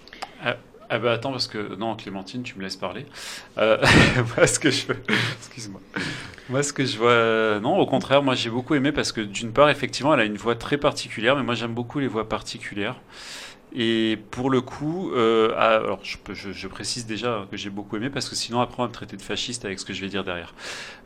Ah 0.90 0.98
bah 0.98 1.12
attends, 1.12 1.32
parce 1.32 1.48
que... 1.48 1.74
Non, 1.76 1.96
Clémentine, 1.96 2.42
tu 2.42 2.56
me 2.56 2.62
laisses 2.62 2.76
parler. 2.76 3.04
Euh, 3.58 3.76
moi, 4.36 4.46
ce 4.46 4.58
que 4.58 4.70
je... 4.70 4.86
Excuse-moi. 5.38 5.80
Moi, 6.48 6.62
ce 6.62 6.72
que 6.72 6.84
je 6.86 6.96
vois... 6.96 7.10
euh, 7.10 7.60
Non, 7.60 7.78
au 7.78 7.84
contraire, 7.86 8.22
moi, 8.22 8.34
j'ai 8.34 8.48
beaucoup 8.48 8.74
aimé 8.74 8.90
parce 8.90 9.12
que, 9.12 9.20
d'une 9.20 9.52
part, 9.52 9.68
effectivement, 9.68 10.14
elle 10.14 10.20
a 10.20 10.24
une 10.24 10.38
voix 10.38 10.54
très 10.54 10.78
particulière, 10.78 11.36
mais 11.36 11.42
moi, 11.42 11.54
j'aime 11.54 11.74
beaucoup 11.74 11.98
les 11.98 12.06
voix 12.08 12.26
particulières. 12.28 12.96
Et 13.76 14.18
pour 14.30 14.48
le 14.48 14.62
coup, 14.62 15.12
euh, 15.12 15.52
ah, 15.58 15.76
alors 15.76 16.00
je, 16.02 16.68
précise 16.68 17.04
déjà 17.06 17.46
que 17.50 17.58
j'ai 17.58 17.68
beaucoup 17.68 17.96
aimé 17.96 18.08
parce 18.08 18.30
que 18.30 18.34
sinon 18.34 18.60
après 18.62 18.76
on 18.78 18.84
va 18.84 18.88
me 18.88 18.94
traiter 18.94 19.18
de 19.18 19.22
fasciste 19.22 19.66
avec 19.66 19.78
ce 19.78 19.84
que 19.84 19.92
je 19.92 20.00
vais 20.00 20.08
dire 20.08 20.24
derrière. 20.24 20.54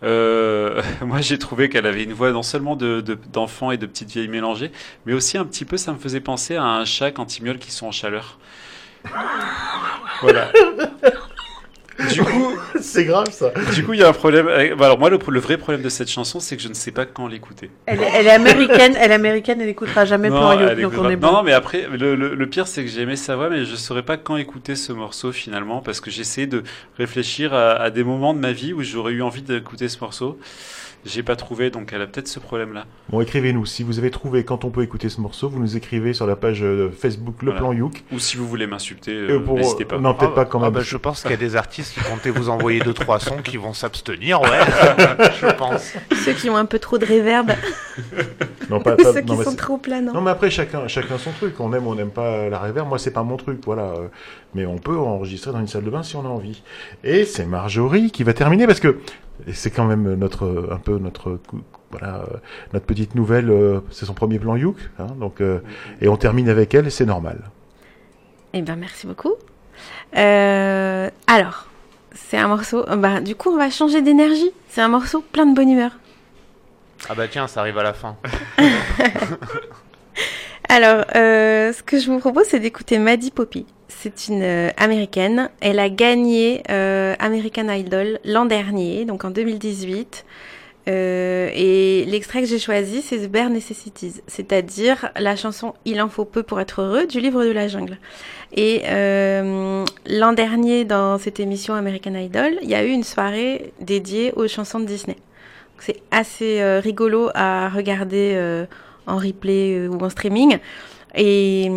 Euh, 0.05 0.81
moi 1.05 1.21
j'ai 1.21 1.39
trouvé 1.41 1.69
qu'elle 1.69 1.87
avait 1.87 2.05
une 2.05 2.13
voix 2.13 2.31
non 2.31 2.45
seulement 2.45 2.77
de- 2.77 3.01
de- 3.01 3.19
d'enfant 3.33 3.73
et 3.73 3.79
de 3.79 3.87
petite 3.87 4.11
vieille 4.13 4.29
mélangée, 4.29 4.71
mais 5.07 5.13
aussi 5.13 5.37
un 5.39 5.45
petit 5.45 5.65
peu 5.65 5.77
ça 5.77 5.93
me 5.93 5.99
faisait 5.99 6.21
penser 6.21 6.55
à 6.55 6.63
un 6.65 6.85
chat 6.85 7.11
quand 7.11 7.37
il 7.37 7.43
miaule 7.45 7.59
qui 7.59 7.73
sont 7.73 7.87
en 7.87 7.93
chaleur. 7.93 8.39
Voilà. 10.21 10.51
Du 12.11 12.23
coup, 12.25 12.53
c'est 12.81 13.05
grave 13.05 13.31
ça. 13.31 13.51
Du 13.75 13.85
coup, 13.85 13.93
il 13.93 14.01
y 14.01 14.03
a 14.03 14.09
un 14.09 14.13
problème. 14.13 14.49
avec- 14.49 14.75
bah, 14.77 14.87
alors 14.87 14.99
moi, 14.99 15.11
le, 15.11 15.19
le 15.29 15.41
vrai 15.41 15.57
problème 15.57 15.83
de 15.83 15.89
cette 15.89 16.09
chanson, 16.11 16.41
c'est 16.41 16.57
que 16.57 16.63
je 16.63 16.69
ne 16.69 16.75
sais 16.75 16.91
pas 16.91 17.05
quand 17.07 17.27
l'écouter. 17.29 17.71
Elle, 17.87 18.01
est- 18.03 18.11
elle 18.15 18.27
est 18.27 18.31
américaine, 18.31 18.97
elle 18.99 19.11
est 19.11 19.15
américaine, 19.15 19.61
elle 19.61 19.69
écoutera 19.69 20.05
jamais 20.05 20.29
Non, 20.31 20.53
Youk, 20.53 20.61
elle 20.71 20.81
donc 20.83 20.93
on 20.99 21.09
est 21.11 21.17
non, 21.17 21.29
bon. 21.29 21.33
non, 21.39 21.43
mais 21.43 21.53
après, 21.53 21.87
le, 21.93 22.15
le- 22.17 22.35
le 22.35 22.47
pire, 22.49 22.67
c'est 22.67 22.83
que 22.85 22.91
j'ai 22.91 23.03
aimé 23.03 23.17
sa 23.17 23.37
voix, 23.37 23.51
mais 23.51 23.65
je 23.65 23.77
saurais 23.77 24.03
pas 24.03 24.17
quand 24.17 24.37
écouter 24.37 24.75
ce 24.75 24.93
morceau 24.93 25.33
finalement, 25.33 25.81
parce 25.81 26.01
que 26.01 26.11
j'essaie 26.11 26.47
de 26.47 26.63
réfléchir 26.99 27.53
à, 27.55 27.73
à 27.73 27.91
des 27.91 28.05
moments 28.05 28.35
de 28.35 28.39
ma 28.41 28.53
vie 28.53 28.73
où 28.73 28.83
j'aurais 28.83 29.13
eu 29.13 29.23
envie 29.23 29.43
d'écouter 29.43 29.89
ce 29.89 29.99
morceau. 30.01 30.39
J'ai 31.05 31.25
pas 31.25 31.35
trouvé, 31.35 31.71
donc 31.71 31.93
elle 31.93 32.01
a 32.01 32.07
peut-être 32.07 32.29
ce 32.29 32.39
problème-là. 32.39 32.85
Bon, 33.09 33.21
écrivez-nous. 33.21 33.67
Si 33.67 33.83
vous 33.83 33.99
avez 33.99 34.13
trouvé 34.13 34.45
quand 34.45 34.65
on 34.65 34.71
peut 34.71 34.83
écouter 34.83 35.09
ce 35.09 35.21
morceau, 35.21 35.49
vous 35.49 35.59
nous 35.59 35.77
écrivez 35.77 36.13
sur 36.13 36.29
la 36.29 36.37
page 36.37 36.63
euh, 36.63 36.91
Facebook 36.97 37.43
Le 37.43 37.47
Voilà. 37.47 37.59
Plan 37.61 37.73
Youk. 37.73 38.05
Ou 38.13 38.21
si 38.21 38.37
vous 38.37 38.47
voulez 38.47 38.69
m'insulter, 38.69 39.13
euh, 39.13 39.41
pour- 39.41 39.57
n'hésitez 39.57 39.85
pas. 39.85 39.99
Non, 39.99 40.15
peut-être 40.15 40.31
Ah, 40.33 40.35
pas 40.37 40.45
quand 40.45 40.61
ah 40.61 40.67
même. 40.67 40.75
bah, 40.75 40.81
je 40.85 40.97
pense 40.97 41.23
qu'il 41.23 41.33
y 41.33 41.35
a 41.35 41.39
des 41.39 41.57
artistes 41.57 41.95
qui 41.95 42.01
comptaient 42.09 42.31
vous 42.31 42.49
envoyer 42.51 42.79
deux 42.81 42.95
trois 42.95 43.19
sons 43.19 43.39
qui 43.43 43.57
vont 43.57 43.73
s'abstenir, 43.73 44.41
ouais. 44.43 44.49
je 45.41 45.53
pense. 45.57 45.93
Ceux 46.25 46.35
qui 46.35 46.49
ont 46.51 46.57
un 46.57 46.67
peu 46.67 46.79
trop 46.79 46.99
de 46.99 47.05
réverb, 47.05 47.51
Non, 48.71 48.81
pas, 48.81 48.95
pas- 48.97 49.13
ceux 49.13 49.23
qui 49.23 49.37
sont 49.43 49.57
trop 49.57 49.79
planants. 49.79 50.13
Non, 50.13 50.21
mais 50.21 50.31
après, 50.31 50.51
chacun, 50.51 50.87
chacun 50.89 51.19
son 51.19 51.33
truc. 51.33 51.59
On 51.61 51.73
aime, 51.73 51.87
on 51.87 51.95
n'aime 51.97 52.11
pas 52.11 52.49
la 52.49 52.59
réverb. 52.61 52.89
Moi, 52.89 52.99
c'est 52.99 53.11
pas 53.11 53.23
mon 53.25 53.37
truc, 53.37 53.59
voilà. 53.65 53.83
Euh, 53.83 54.09
Mais 54.55 54.67
on 54.67 54.77
peut 54.79 54.97
enregistrer 54.97 55.51
dans 55.53 55.61
une 55.61 55.67
salle 55.67 55.85
de 55.85 55.91
bain 55.91 56.03
si 56.03 56.15
on 56.15 56.25
a 56.25 56.29
envie. 56.29 56.63
Et 57.05 57.25
c'est 57.25 57.47
Marjorie 57.47 58.11
qui 58.11 58.23
va 58.23 58.35
terminer 58.35 58.67
parce 58.67 58.81
que 58.81 58.99
c'est 59.53 59.71
quand 59.71 59.85
même 59.85 60.15
notre, 60.15 60.69
un 60.71 60.79
peu 60.79 60.99
notre, 60.99 61.39
voilà, 61.91 62.25
notre 62.73 62.87
petite 62.87 63.15
nouvelle. 63.15 63.51
euh, 63.51 63.81
C'est 63.91 64.05
son 64.07 64.15
premier 64.15 64.39
plan 64.39 64.57
Youk, 64.57 64.77
hein, 64.99 65.07
donc, 65.19 65.41
euh, 65.41 65.61
et 66.01 66.09
on 66.09 66.17
termine 66.17 66.49
avec 66.49 66.75
elle, 66.75 66.91
c'est 66.91 67.07
normal. 67.07 67.51
Eh 68.55 68.63
ben, 68.63 68.77
merci 68.77 69.07
beaucoup. 69.07 69.35
Euh, 70.17 71.09
alors, 71.27 71.67
c'est 72.15 72.37
un 72.37 72.49
morceau. 72.49 72.85
Bah, 72.97 73.21
du 73.21 73.35
coup, 73.35 73.51
on 73.51 73.57
va 73.57 73.71
changer 73.71 74.03
d'énergie. 74.03 74.51
C'est 74.69 74.83
un 74.83 74.89
morceau 74.89 75.23
plein 75.33 75.47
de 75.47 75.55
bonne 75.55 75.71
humeur. 75.71 75.93
Ah 77.09 77.15
bah 77.17 77.27
tiens, 77.29 77.49
ça 77.49 77.61
arrive 77.61 77.79
à 77.79 77.83
la 77.83 77.95
fin. 77.95 78.17
Alors, 80.69 81.05
euh, 81.17 81.73
ce 81.73 81.83
que 81.83 81.99
je 81.99 82.11
vous 82.11 82.19
propose, 82.19 82.45
c'est 82.47 82.61
d'écouter 82.61 82.99
Maddie 82.99 83.31
Poppy. 83.31 83.67
C'est 84.01 84.29
une 84.29 84.43
euh, 84.43 84.71
américaine. 84.77 85.51
Elle 85.61 85.79
a 85.79 85.89
gagné 85.89 86.63
euh, 86.71 87.15
American 87.19 87.69
Idol 87.69 88.19
l'an 88.25 88.47
dernier, 88.47 89.05
donc 89.05 89.25
en 89.25 89.31
2018. 89.31 90.25
Euh, 90.89 91.51
et 91.55 92.05
l'extrait 92.07 92.41
que 92.41 92.49
j'ai 92.49 92.59
choisi, 92.59 93.03
c'est 93.03 93.19
The 93.19 93.31
Bare 93.31 93.51
Necessities, 93.51 94.15
c'est-à-dire 94.27 95.11
la 95.17 95.37
chanson 95.37 95.75
Il 95.85 96.03
en 96.03 96.09
faut 96.09 96.25
peu 96.25 96.43
pour 96.43 96.61
être 96.61 96.83
heureux 96.83 97.07
du 97.07 97.21
livre 97.21 97.45
de 97.45 97.53
la 97.53 97.69
jungle. 97.69 97.99
Et 98.55 98.83
l'an 98.85 100.33
dernier, 100.33 100.85
dans 100.85 101.19
cette 101.19 101.39
émission 101.39 101.75
American 101.75 102.15
Idol, 102.15 102.59
il 102.63 102.69
y 102.69 102.75
a 102.75 102.85
eu 102.85 102.91
une 102.91 103.05
soirée 103.05 103.73
dédiée 103.81 104.33
aux 104.35 104.49
chansons 104.49 104.81
de 104.81 104.87
Disney. 104.87 105.17
C'est 105.79 106.03
assez 106.11 106.63
rigolo 106.81 107.31
à 107.35 107.69
regarder 107.69 108.67
en 109.07 109.17
replay 109.17 109.87
ou 109.87 109.99
en 110.03 110.11
streaming. 110.11 110.59
Et 111.15 111.71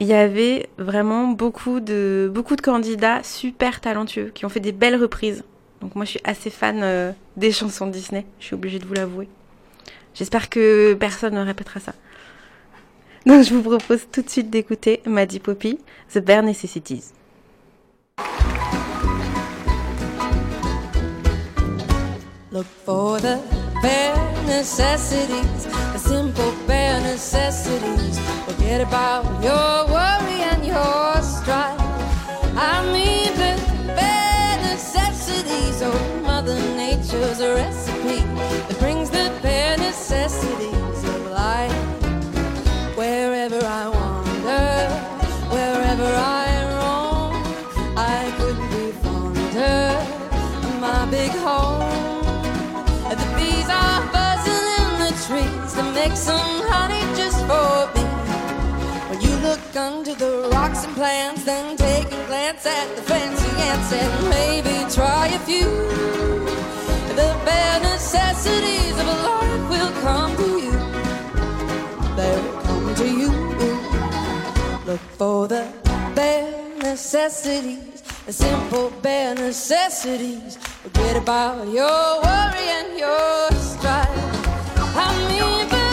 il 0.00 0.06
y 0.06 0.12
avait 0.12 0.68
vraiment 0.78 1.28
beaucoup 1.28 1.80
de, 1.80 2.30
beaucoup 2.32 2.56
de 2.56 2.60
candidats 2.60 3.22
super 3.22 3.80
talentueux 3.80 4.30
qui 4.34 4.44
ont 4.44 4.48
fait 4.48 4.60
des 4.60 4.72
belles 4.72 5.00
reprises. 5.00 5.44
Donc 5.80 5.94
moi 5.94 6.04
je 6.04 6.10
suis 6.12 6.20
assez 6.24 6.50
fan 6.50 6.80
euh, 6.82 7.12
des 7.36 7.52
chansons 7.52 7.86
de 7.86 7.92
Disney, 7.92 8.26
je 8.40 8.46
suis 8.46 8.54
obligée 8.54 8.78
de 8.78 8.86
vous 8.86 8.94
l'avouer. 8.94 9.28
J'espère 10.14 10.48
que 10.48 10.94
personne 10.94 11.34
ne 11.34 11.44
répétera 11.44 11.80
ça. 11.80 11.92
Donc 13.26 13.44
je 13.44 13.54
vous 13.54 13.62
propose 13.62 14.06
tout 14.10 14.22
de 14.22 14.28
suite 14.28 14.50
d'écouter 14.50 15.00
Maddie 15.06 15.40
Poppy, 15.40 15.78
The 16.12 16.18
Bare 16.18 16.42
Necessities. 16.42 17.12
Necessities, 24.46 25.64
the 25.92 25.98
simple 25.98 26.54
bare 26.66 27.00
necessities. 27.00 28.18
Forget 28.46 28.80
about 28.80 29.24
your 29.42 29.86
worry 29.86 30.40
and 30.50 30.64
your 30.64 31.22
strife. 31.22 31.80
I 32.56 32.84
mean 32.92 33.32
the 33.34 33.54
bare 33.94 34.56
necessities. 34.62 35.82
Oh, 35.82 36.20
Mother 36.22 36.58
Nature's 36.76 37.40
a 37.40 37.54
recipe 37.54 38.20
that 38.68 38.76
brings 38.78 39.10
the 39.10 39.32
bare 39.42 39.76
necessities 39.78 40.73
some 56.16 56.62
honey 56.70 57.02
just 57.16 57.40
for 57.48 57.90
me. 57.94 58.04
When 59.08 59.20
you 59.20 59.34
look 59.48 59.76
under 59.76 60.14
the 60.14 60.48
rocks 60.52 60.84
and 60.84 60.94
plants, 60.94 61.44
then 61.44 61.76
take 61.76 62.06
a 62.06 62.26
glance 62.26 62.64
at 62.66 62.96
the 62.96 63.02
fancy 63.02 63.50
ants 63.68 63.92
and 63.92 64.28
maybe 64.28 64.74
try 64.92 65.26
a 65.28 65.38
few. 65.40 65.70
The 67.20 67.30
bare 67.44 67.80
necessities 67.80 68.98
of 68.98 69.06
life 69.06 69.70
will 69.70 69.92
come 70.02 70.36
to 70.36 70.48
you. 70.66 70.76
They'll 72.16 72.62
come 72.62 72.94
to 72.94 73.06
you. 73.20 73.30
Look 74.86 75.00
for 75.18 75.48
the 75.48 75.66
bare 76.14 76.76
necessities, 76.78 78.02
the 78.26 78.32
simple 78.32 78.90
bare 79.02 79.34
necessities. 79.34 80.56
Forget 80.56 81.16
about 81.16 81.66
your 81.68 82.22
worry 82.22 82.66
and 82.78 82.98
your 82.98 83.50
strife. 83.52 84.08
I 84.96 85.08
mean, 85.28 85.83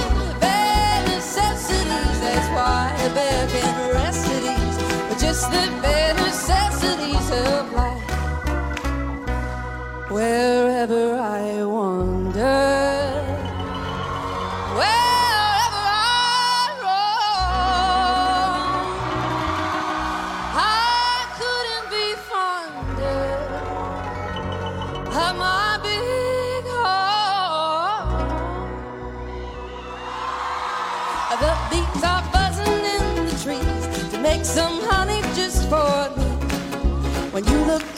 why 3.01 3.07
a 3.07 3.13
bear 3.13 3.47
can 3.47 3.93
rest 3.93 4.25
at 4.27 4.43
ease. 4.43 4.77
But 5.09 5.19
just 5.19 5.51
the 5.51 5.81
bare 5.81 6.13
necessities 6.13 7.31
of 7.31 7.73
life. 7.73 8.09
Wherever 10.09 11.15
I 11.19 11.63
wander. 11.63 12.80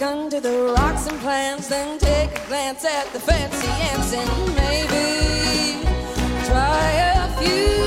Under 0.03 0.39
the 0.39 0.73
rocks 0.77 1.07
and 1.07 1.19
plants, 1.21 1.69
then 1.69 1.97
take 1.97 2.31
a 2.37 2.47
glance 2.47 2.83
at 2.85 3.07
the 3.13 3.19
fancy 3.19 3.67
ants 3.67 4.13
and 4.13 4.55
maybe 4.55 5.85
try 6.45 6.89
a 7.15 7.37
few 7.41 7.82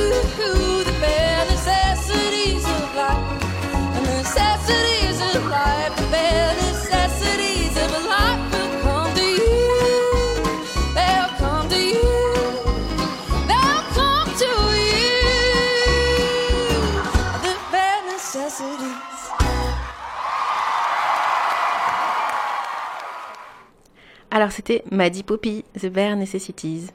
Alors 24.46 24.54
c'était 24.54 24.84
Maddie 24.92 25.24
Poppy, 25.24 25.64
The 25.76 25.86
Bare 25.86 26.14
Necessities. 26.14 26.90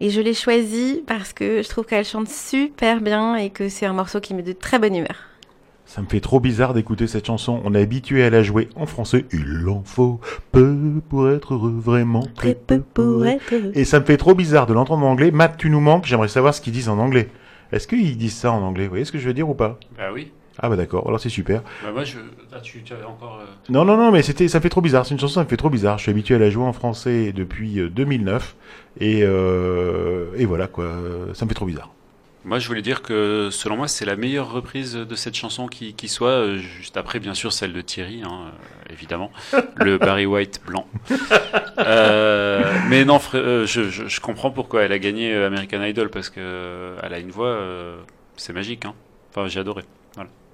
Et 0.00 0.10
je 0.10 0.20
l'ai 0.20 0.34
choisie 0.34 1.04
parce 1.06 1.32
que 1.32 1.62
je 1.62 1.68
trouve 1.68 1.86
qu'elle 1.86 2.04
chante 2.04 2.28
super 2.28 3.00
bien 3.00 3.36
et 3.36 3.50
que 3.50 3.68
c'est 3.68 3.86
un 3.86 3.92
morceau 3.92 4.18
qui 4.18 4.34
met 4.34 4.42
de 4.42 4.50
très 4.50 4.80
bonne 4.80 4.96
humeur. 4.96 5.14
Ça 5.84 6.02
me 6.02 6.08
fait 6.08 6.18
trop 6.18 6.40
bizarre 6.40 6.74
d'écouter 6.74 7.06
cette 7.06 7.24
chanson. 7.24 7.60
On 7.62 7.76
est 7.76 7.80
habitué 7.80 8.24
à 8.24 8.30
la 8.30 8.42
jouer 8.42 8.68
en 8.74 8.86
français. 8.86 9.24
Il 9.32 9.68
en 9.68 9.84
faut 9.84 10.18
peu 10.50 10.76
pour 11.08 11.30
être 11.30 11.54
heureux, 11.54 11.76
vraiment 11.78 12.26
très 12.34 12.56
peu 12.56 12.80
pour 12.80 13.24
être 13.24 13.54
heureux. 13.54 13.70
Et 13.76 13.84
ça 13.84 14.00
me 14.00 14.04
fait 14.04 14.16
trop 14.16 14.34
bizarre 14.34 14.66
de 14.66 14.74
l'entendre 14.74 15.06
en 15.06 15.10
anglais. 15.10 15.30
Matt, 15.30 15.58
tu 15.58 15.70
nous 15.70 15.78
manques. 15.78 16.06
J'aimerais 16.06 16.26
savoir 16.26 16.54
ce 16.54 16.60
qu'ils 16.60 16.72
disent 16.72 16.88
en 16.88 16.98
anglais. 16.98 17.28
Est-ce 17.70 17.86
qu'ils 17.86 18.16
disent 18.16 18.34
ça 18.34 18.50
en 18.50 18.62
anglais? 18.62 18.86
Vous 18.86 18.90
voyez 18.90 19.04
ce 19.04 19.12
que 19.12 19.18
je 19.18 19.28
veux 19.28 19.34
dire 19.34 19.48
ou 19.48 19.54
pas? 19.54 19.78
Bah 19.96 20.10
oui. 20.12 20.32
Ah 20.58 20.68
bah 20.68 20.76
d'accord. 20.76 21.04
Alors 21.06 21.20
c'est 21.20 21.28
super. 21.28 21.62
Bah 21.82 21.90
moi, 21.92 22.04
je... 22.04 22.18
ah, 22.52 22.60
tu, 22.60 22.82
tu 22.82 22.92
avais 22.92 23.04
encore... 23.04 23.40
euh, 23.42 23.46
Non, 23.68 23.84
non, 23.84 23.96
non, 23.96 24.10
mais 24.10 24.22
c'était, 24.22 24.48
ça 24.48 24.60
fait 24.60 24.68
trop 24.70 24.80
bizarre. 24.80 25.04
C'est 25.04 25.14
une 25.14 25.20
chanson, 25.20 25.34
ça 25.34 25.44
me 25.44 25.48
fait 25.48 25.56
trop 25.56 25.70
bizarre. 25.70 25.98
Je 25.98 26.04
suis 26.04 26.10
habitué 26.10 26.34
à 26.34 26.38
la 26.38 26.48
jouer 26.50 26.64
en 26.64 26.72
français 26.72 27.32
depuis 27.34 27.80
euh, 27.80 27.88
2009. 27.90 28.56
Et, 29.00 29.20
euh, 29.22 30.26
et 30.36 30.46
voilà, 30.46 30.66
quoi. 30.66 30.90
Ça 31.34 31.44
me 31.44 31.50
fait 31.50 31.54
trop 31.54 31.66
bizarre. 31.66 31.90
Moi, 32.44 32.60
je 32.60 32.68
voulais 32.68 32.80
dire 32.80 33.02
que 33.02 33.48
selon 33.50 33.76
moi, 33.76 33.88
c'est 33.88 34.04
la 34.04 34.14
meilleure 34.14 34.52
reprise 34.52 34.94
de 34.94 35.14
cette 35.16 35.34
chanson 35.34 35.66
qui, 35.66 35.94
qui 35.94 36.06
soit, 36.08 36.28
euh, 36.30 36.56
juste 36.58 36.96
après, 36.96 37.18
bien 37.18 37.34
sûr, 37.34 37.52
celle 37.52 37.72
de 37.72 37.80
Thierry, 37.80 38.22
hein, 38.24 38.30
euh, 38.46 38.92
évidemment, 38.92 39.32
le 39.76 39.98
Barry 39.98 40.26
White 40.26 40.60
blanc. 40.64 40.86
Euh, 41.78 42.62
mais 42.88 43.04
non, 43.04 43.20
euh, 43.34 43.66
je, 43.66 43.90
je, 43.90 44.06
je 44.06 44.20
comprends 44.20 44.50
pourquoi 44.50 44.82
elle 44.84 44.92
a 44.92 44.98
gagné 44.98 45.34
euh, 45.34 45.46
American 45.48 45.82
Idol 45.82 46.08
parce 46.08 46.30
que 46.30 46.38
euh, 46.38 46.96
elle 47.02 47.14
a 47.14 47.18
une 47.18 47.30
voix, 47.30 47.48
euh, 47.48 47.96
c'est 48.36 48.52
magique. 48.52 48.84
Hein. 48.84 48.94
Enfin, 49.34 49.48
j'ai 49.48 49.60
adoré. 49.60 49.82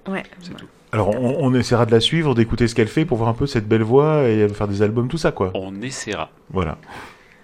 Voilà. 0.05 0.21
Ouais. 0.21 0.29
C'est 0.41 0.55
tout. 0.55 0.67
Alors 0.91 1.09
on, 1.09 1.37
on 1.39 1.53
essaiera 1.55 1.85
de 1.85 1.91
la 1.91 1.99
suivre, 1.99 2.35
d'écouter 2.35 2.67
ce 2.67 2.75
qu'elle 2.75 2.87
fait 2.87 3.03
pour 3.03 3.17
voir 3.17 3.29
un 3.29 3.33
peu 3.33 3.47
cette 3.47 3.67
belle 3.67 3.83
voix 3.83 4.23
et 4.29 4.47
faire 4.49 4.67
des 4.67 4.81
albums, 4.81 5.07
tout 5.07 5.17
ça, 5.17 5.31
quoi. 5.31 5.51
On 5.55 5.81
essaiera. 5.81 6.29
Voilà. 6.51 6.77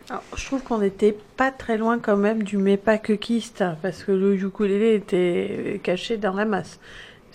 Alors, 0.10 0.24
je 0.36 0.45
trouve 0.45 0.64
qu'on 0.64 0.80
n'était 0.80 1.16
pas 1.38 1.51
très 1.51 1.78
loin 1.78 1.99
quand 1.99 2.18
même 2.18 2.43
du 2.43 2.57
mais 2.57 2.78
pas 2.78 2.97
que 2.97 3.14
Kist, 3.14 3.64
parce 3.82 4.03
que 4.03 4.12
le 4.12 4.36
ukulélé 4.36 4.95
était 4.95 5.80
caché 5.84 6.18
dans 6.18 6.34
la 6.34 6.45
masse. 6.45 6.80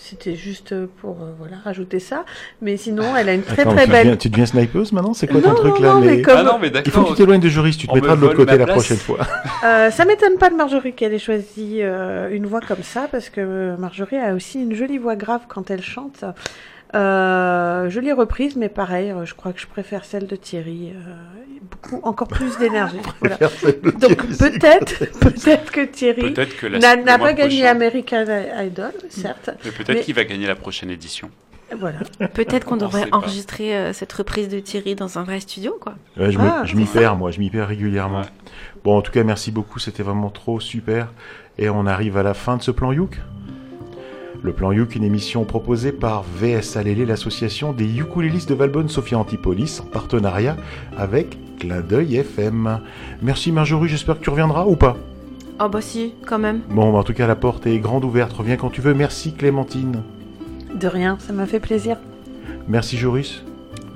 C'était 0.07 0.37
juste 0.37 0.75
pour 1.01 1.13
euh, 1.23 1.33
voilà 1.39 1.57
rajouter 1.65 1.99
ça. 1.99 2.27
Mais 2.61 2.77
sinon, 2.77 3.17
elle 3.17 3.31
a 3.31 3.33
une 3.33 3.41
très 3.43 3.63
Attends, 3.63 3.73
très 3.73 3.87
tu, 3.87 3.91
belle. 3.91 4.03
deviens, 4.03 4.17
tu 4.19 4.29
deviens 4.29 4.45
snipeuse 4.45 4.93
maintenant? 4.93 5.15
C'est 5.15 5.27
quoi 5.27 5.41
Non, 5.41 5.55
ton 5.55 5.55
truc 5.55 5.77
non, 5.77 5.83
là 5.83 5.95
non, 5.95 6.01
mais 6.01 6.21
comme- 6.21 6.37
Ah 6.37 6.43
non, 6.43 6.59
mais 6.61 6.71
Il 6.85 6.91
faut 6.91 7.05
que 7.05 7.09
tu 7.09 7.15
t'éloignes 7.15 7.41
de 7.41 7.49
juriste, 7.49 7.81
tu 7.81 7.87
te 7.87 7.93
On 7.93 7.95
mettras 7.95 8.15
me 8.15 8.17
de 8.17 8.27
l'autre 8.27 8.37
côté 8.37 8.53
ma 8.59 8.67
la 8.67 8.73
prochaine 8.75 8.99
fois. 8.99 9.19
Euh, 9.65 9.91
ça 9.91 10.05
m'étonne 10.05 10.37
pas 10.37 10.51
de 10.51 10.57
Marjorie 10.57 10.93
qu'elle 10.93 11.15
ait 11.15 11.19
choisi 11.19 11.79
euh, 11.81 12.29
une 12.31 12.45
voix 12.45 12.61
comme 12.61 12.83
ça, 12.83 13.09
parce 13.11 13.31
que 13.31 13.75
Marjorie 13.79 14.19
a 14.19 14.35
aussi 14.35 14.61
une 14.63 14.75
jolie 14.75 14.99
voix 14.99 15.17
grave 15.17 15.41
quand 15.49 15.71
elle 15.71 15.81
chante. 15.83 16.23
Euh, 16.95 17.91
jolie 17.91 18.13
reprise, 18.13 18.57
mais 18.57 18.69
pareil, 18.69 19.11
euh, 19.11 19.25
je 19.25 19.35
crois 19.35 19.53
que 19.53 19.61
je 19.61 19.67
préfère 19.67 20.05
celle 20.05 20.27
de 20.27 20.37
Thierry. 20.37 20.93
euh, 20.95 21.15
beaucoup, 21.71 22.01
encore 22.07 22.29
plus 22.29 22.57
d'énergie. 22.59 22.99
voilà. 23.21 23.37
Donc 23.99 24.27
peut-être, 24.39 24.99
peut-être 25.21 25.73
que 25.73 25.85
Thierry 25.87 26.35
n'a 26.35 27.19
pas 27.19 27.33
gagné 27.33 27.63
prochain- 27.63 27.71
American 27.71 28.25
Idol, 28.65 28.93
certes. 29.09 29.51
Mais 29.65 29.71
peut-être 29.71 29.89
Mais- 29.97 30.01
qu'il 30.03 30.15
va 30.15 30.25
gagner 30.25 30.47
la 30.47 30.55
prochaine 30.57 30.91
édition. 30.91 31.31
Voilà. 31.77 31.99
Peut-être 32.35 32.65
qu'on 32.67 32.75
On 32.75 32.79
devrait 32.79 33.07
pas. 33.07 33.17
enregistrer 33.17 33.75
euh, 33.75 33.93
cette 33.93 34.13
reprise 34.13 34.49
de 34.49 34.61
Thierry 34.61 34.95
dans 34.95 35.19
un 35.19 35.25
vrai 35.25 35.41
studio, 35.41 35.77
quoi. 35.81 35.95
Ouais, 36.17 36.31
je 36.31 36.39
Ah, 36.39 36.63
je 36.65 36.77
m'y 36.77 36.85
perds, 36.85 37.17
moi, 37.17 37.31
je 37.33 37.41
m'y 37.41 37.51
perds 37.51 37.67
régulièrement. 37.69 38.21
Ouais. 38.21 38.27
Bon, 38.85 38.99
en 38.99 39.03
tout 39.03 39.11
cas, 39.11 39.25
merci 39.25 39.51
beaucoup, 39.51 39.79
c'était 39.81 40.03
vraiment 40.05 40.31
trop 40.31 40.61
super. 40.61 41.09
Et 41.59 41.71
on 41.71 41.87
arrive 41.87 42.17
à 42.19 42.23
la 42.23 42.35
fin 42.35 42.57
de 42.59 42.63
ce 42.63 42.71
plan 42.71 42.93
Youk? 42.93 43.19
Le 44.45 44.53
plan 44.53 44.73
Youk, 44.73 44.95
une 44.95 45.05
émission 45.05 45.47
proposée 45.47 45.91
par 45.91 46.23
VS 46.23 46.77
Alélé, 46.77 47.07
l'association 47.07 47.73
des 47.73 47.87
ukulélistes 47.87 48.51
de 48.51 48.55
Valbonne 48.55 48.91
Sophia 48.91 49.19
Antipolis, 49.19 49.81
en 49.81 49.87
partenariat 49.87 50.59
avec 50.99 51.39
Clin 51.59 51.81
d'œil 51.81 52.17
FM. 52.17 52.81
Merci 53.23 53.53
Marjorie, 53.53 53.89
j'espère 53.89 54.19
que 54.19 54.23
tu 54.23 54.29
reviendras 54.29 54.67
ou 54.67 54.77
pas? 54.77 54.99
Oh 55.59 55.71
bah 55.71 55.81
si, 55.81 56.13
quand 56.27 56.39
même. 56.39 56.61
Bon, 56.69 56.93
bah, 56.93 56.99
en 56.99 57.03
tout 57.05 57.15
cas, 57.15 57.27
la 57.27 57.37
porte 57.37 57.67
est 57.67 57.79
grande 57.79 58.05
ouverte, 58.05 58.35
reviens 58.35 58.59
quand 58.59 58.69
tu 58.69 58.83
veux. 58.83 58.93
Merci 58.93 59.33
Clémentine. 59.33 60.03
De 60.75 60.89
rien, 60.89 61.17
ça 61.21 61.33
m'a 61.33 61.47
fait 61.47 61.59
plaisir. 61.59 61.97
Merci 62.69 62.99
Joris. 62.99 63.43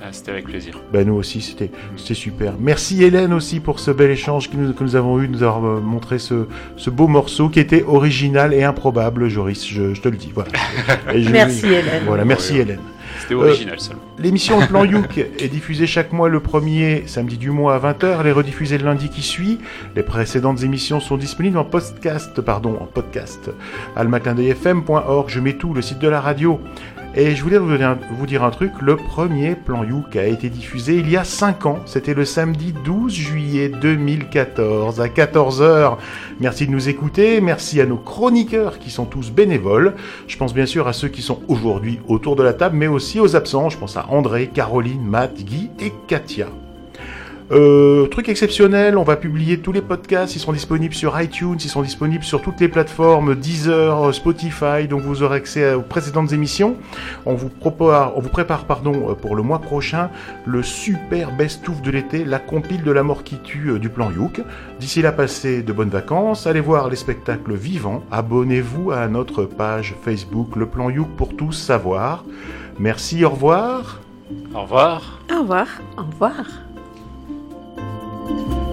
Ah, 0.00 0.08
C'était 0.12 0.30
avec 0.30 0.44
plaisir. 0.46 0.80
Bah 0.92 1.02
nous 1.04 1.14
aussi, 1.14 1.40
c'était 1.40 1.70
c'était 1.96 2.14
super. 2.14 2.54
Merci 2.60 3.02
Hélène 3.02 3.32
aussi 3.32 3.58
pour 3.60 3.80
ce 3.80 3.90
bel 3.90 4.10
échange 4.10 4.48
que 4.48 4.56
nous, 4.56 4.72
que 4.72 4.84
nous 4.84 4.94
avons 4.96 5.20
eu, 5.20 5.26
de 5.26 5.32
nous 5.32 5.42
avoir 5.42 5.64
euh, 5.66 5.80
montré 5.80 6.18
ce, 6.18 6.46
ce 6.76 6.88
beau 6.90 7.08
morceau 7.08 7.48
qui 7.48 7.58
était 7.58 7.82
original 7.82 8.54
et 8.54 8.62
improbable, 8.62 9.28
Joris, 9.28 9.66
je, 9.68 9.94
je 9.94 10.00
te 10.00 10.08
le 10.08 10.16
dis. 10.16 10.30
Voilà. 10.32 10.50
Et 11.12 11.22
je- 11.22 11.30
Merci, 11.30 11.66
Hélène. 11.66 12.02
Voilà, 12.06 12.24
merci 12.24 12.52
Ouais. 12.54 12.60
Hélène. 12.60 12.80
C'était 13.20 13.34
original 13.34 13.80
seulement. 13.80 14.02
L'émission 14.20 14.60
Le 14.60 14.66
Plan 14.66 14.84
Youk 14.92 15.18
est 15.18 15.48
diffusée 15.48 15.86
chaque 15.88 16.12
mois 16.12 16.28
le 16.28 16.38
premier 16.40 17.02
samedi 17.06 17.36
du 17.36 17.50
mois 17.50 17.74
à 17.74 17.78
20h. 17.92 18.18
Elle 18.20 18.26
est 18.28 18.32
rediffusée 18.32 18.78
le 18.78 18.84
lundi 18.84 19.08
qui 19.08 19.22
suit. 19.22 19.58
Les 19.96 20.02
précédentes 20.04 20.62
émissions 20.62 21.00
sont 21.00 21.16
disponibles 21.16 21.58
en 21.58 21.64
podcast, 21.64 22.40
pardon, 22.40 22.78
en 22.80 22.84
podcast. 22.86 23.50
almaclindeuilfm.org. 23.96 25.28
Je 25.28 25.40
mets 25.40 25.54
tout, 25.54 25.74
le 25.74 25.82
site 25.82 25.98
de 25.98 26.08
la 26.08 26.20
radio. 26.20 26.60
Et 27.20 27.34
je 27.34 27.42
voulais 27.42 27.58
vous, 27.58 28.26
dire 28.26 28.44
un 28.44 28.50
truc, 28.50 28.70
le 28.80 28.94
premier 28.94 29.56
plan 29.56 29.82
Youk 29.82 30.14
a 30.14 30.24
été 30.24 30.48
diffusé 30.48 30.94
il 30.94 31.10
y 31.10 31.16
a 31.16 31.24
5 31.24 31.66
ans, 31.66 31.80
c'était 31.84 32.14
le 32.14 32.24
samedi 32.24 32.72
12 32.84 33.12
juillet 33.12 33.68
2014 33.68 35.00
à 35.00 35.08
14h. 35.08 35.96
Merci 36.38 36.68
de 36.68 36.70
nous 36.70 36.88
écouter, 36.88 37.40
merci 37.40 37.80
à 37.80 37.86
nos 37.86 37.96
chroniqueurs 37.96 38.78
qui 38.78 38.92
sont 38.92 39.04
tous 39.04 39.32
bénévoles. 39.32 39.96
Je 40.28 40.36
pense 40.36 40.54
bien 40.54 40.66
sûr 40.66 40.86
à 40.86 40.92
ceux 40.92 41.08
qui 41.08 41.22
sont 41.22 41.40
aujourd'hui 41.48 41.98
autour 42.06 42.36
de 42.36 42.44
la 42.44 42.52
table, 42.52 42.76
mais 42.76 42.86
aussi 42.86 43.18
aux 43.18 43.34
absents, 43.34 43.68
je 43.68 43.78
pense 43.78 43.96
à 43.96 44.06
André, 44.10 44.46
Caroline, 44.46 45.02
Matt, 45.02 45.42
Guy 45.42 45.70
et 45.80 45.92
Katia. 46.06 46.46
Euh, 47.50 48.06
truc 48.08 48.28
exceptionnel, 48.28 48.98
on 48.98 49.04
va 49.04 49.16
publier 49.16 49.58
tous 49.58 49.72
les 49.72 49.80
podcasts, 49.80 50.36
ils 50.36 50.38
sont 50.38 50.52
disponibles 50.52 50.94
sur 50.94 51.18
iTunes, 51.18 51.56
ils 51.58 51.70
sont 51.70 51.80
disponibles 51.80 52.22
sur 52.24 52.42
toutes 52.42 52.60
les 52.60 52.68
plateformes 52.68 53.34
Deezer, 53.34 54.14
Spotify, 54.14 54.86
donc 54.86 55.00
vous 55.00 55.22
aurez 55.22 55.36
accès 55.36 55.72
aux 55.72 55.80
précédentes 55.80 56.32
émissions. 56.32 56.76
On 57.24 57.34
vous, 57.34 57.48
prépare, 57.48 58.12
on 58.16 58.20
vous 58.20 58.28
prépare 58.28 58.66
pardon, 58.66 59.10
euh, 59.10 59.14
pour 59.14 59.34
le 59.34 59.42
mois 59.42 59.60
prochain 59.60 60.10
le 60.44 60.62
super 60.62 61.32
best-of 61.32 61.80
de 61.80 61.90
l'été, 61.90 62.24
la 62.24 62.38
compile 62.38 62.82
de 62.82 62.92
la 62.92 63.02
mort 63.02 63.24
qui 63.24 63.38
tue 63.38 63.70
euh, 63.70 63.78
du 63.78 63.88
plan 63.88 64.10
Youk. 64.10 64.42
D'ici 64.78 65.00
là, 65.00 65.12
passez 65.12 65.62
de 65.62 65.72
bonnes 65.72 65.88
vacances, 65.88 66.46
allez 66.46 66.60
voir 66.60 66.90
les 66.90 66.96
spectacles 66.96 67.54
vivants, 67.54 68.02
abonnez-vous 68.10 68.90
à 68.90 69.08
notre 69.08 69.44
page 69.44 69.94
Facebook 70.02 70.54
Le 70.54 70.66
Plan 70.66 70.90
Youk 70.90 71.08
pour 71.16 71.34
tous 71.34 71.52
savoir. 71.52 72.24
Merci, 72.78 73.24
au 73.24 73.30
revoir. 73.30 74.00
Au 74.54 74.62
revoir. 74.62 75.20
Au 75.32 75.40
revoir. 75.40 75.66
Au 75.96 76.02
revoir. 76.02 76.67
Bye. 78.28 78.67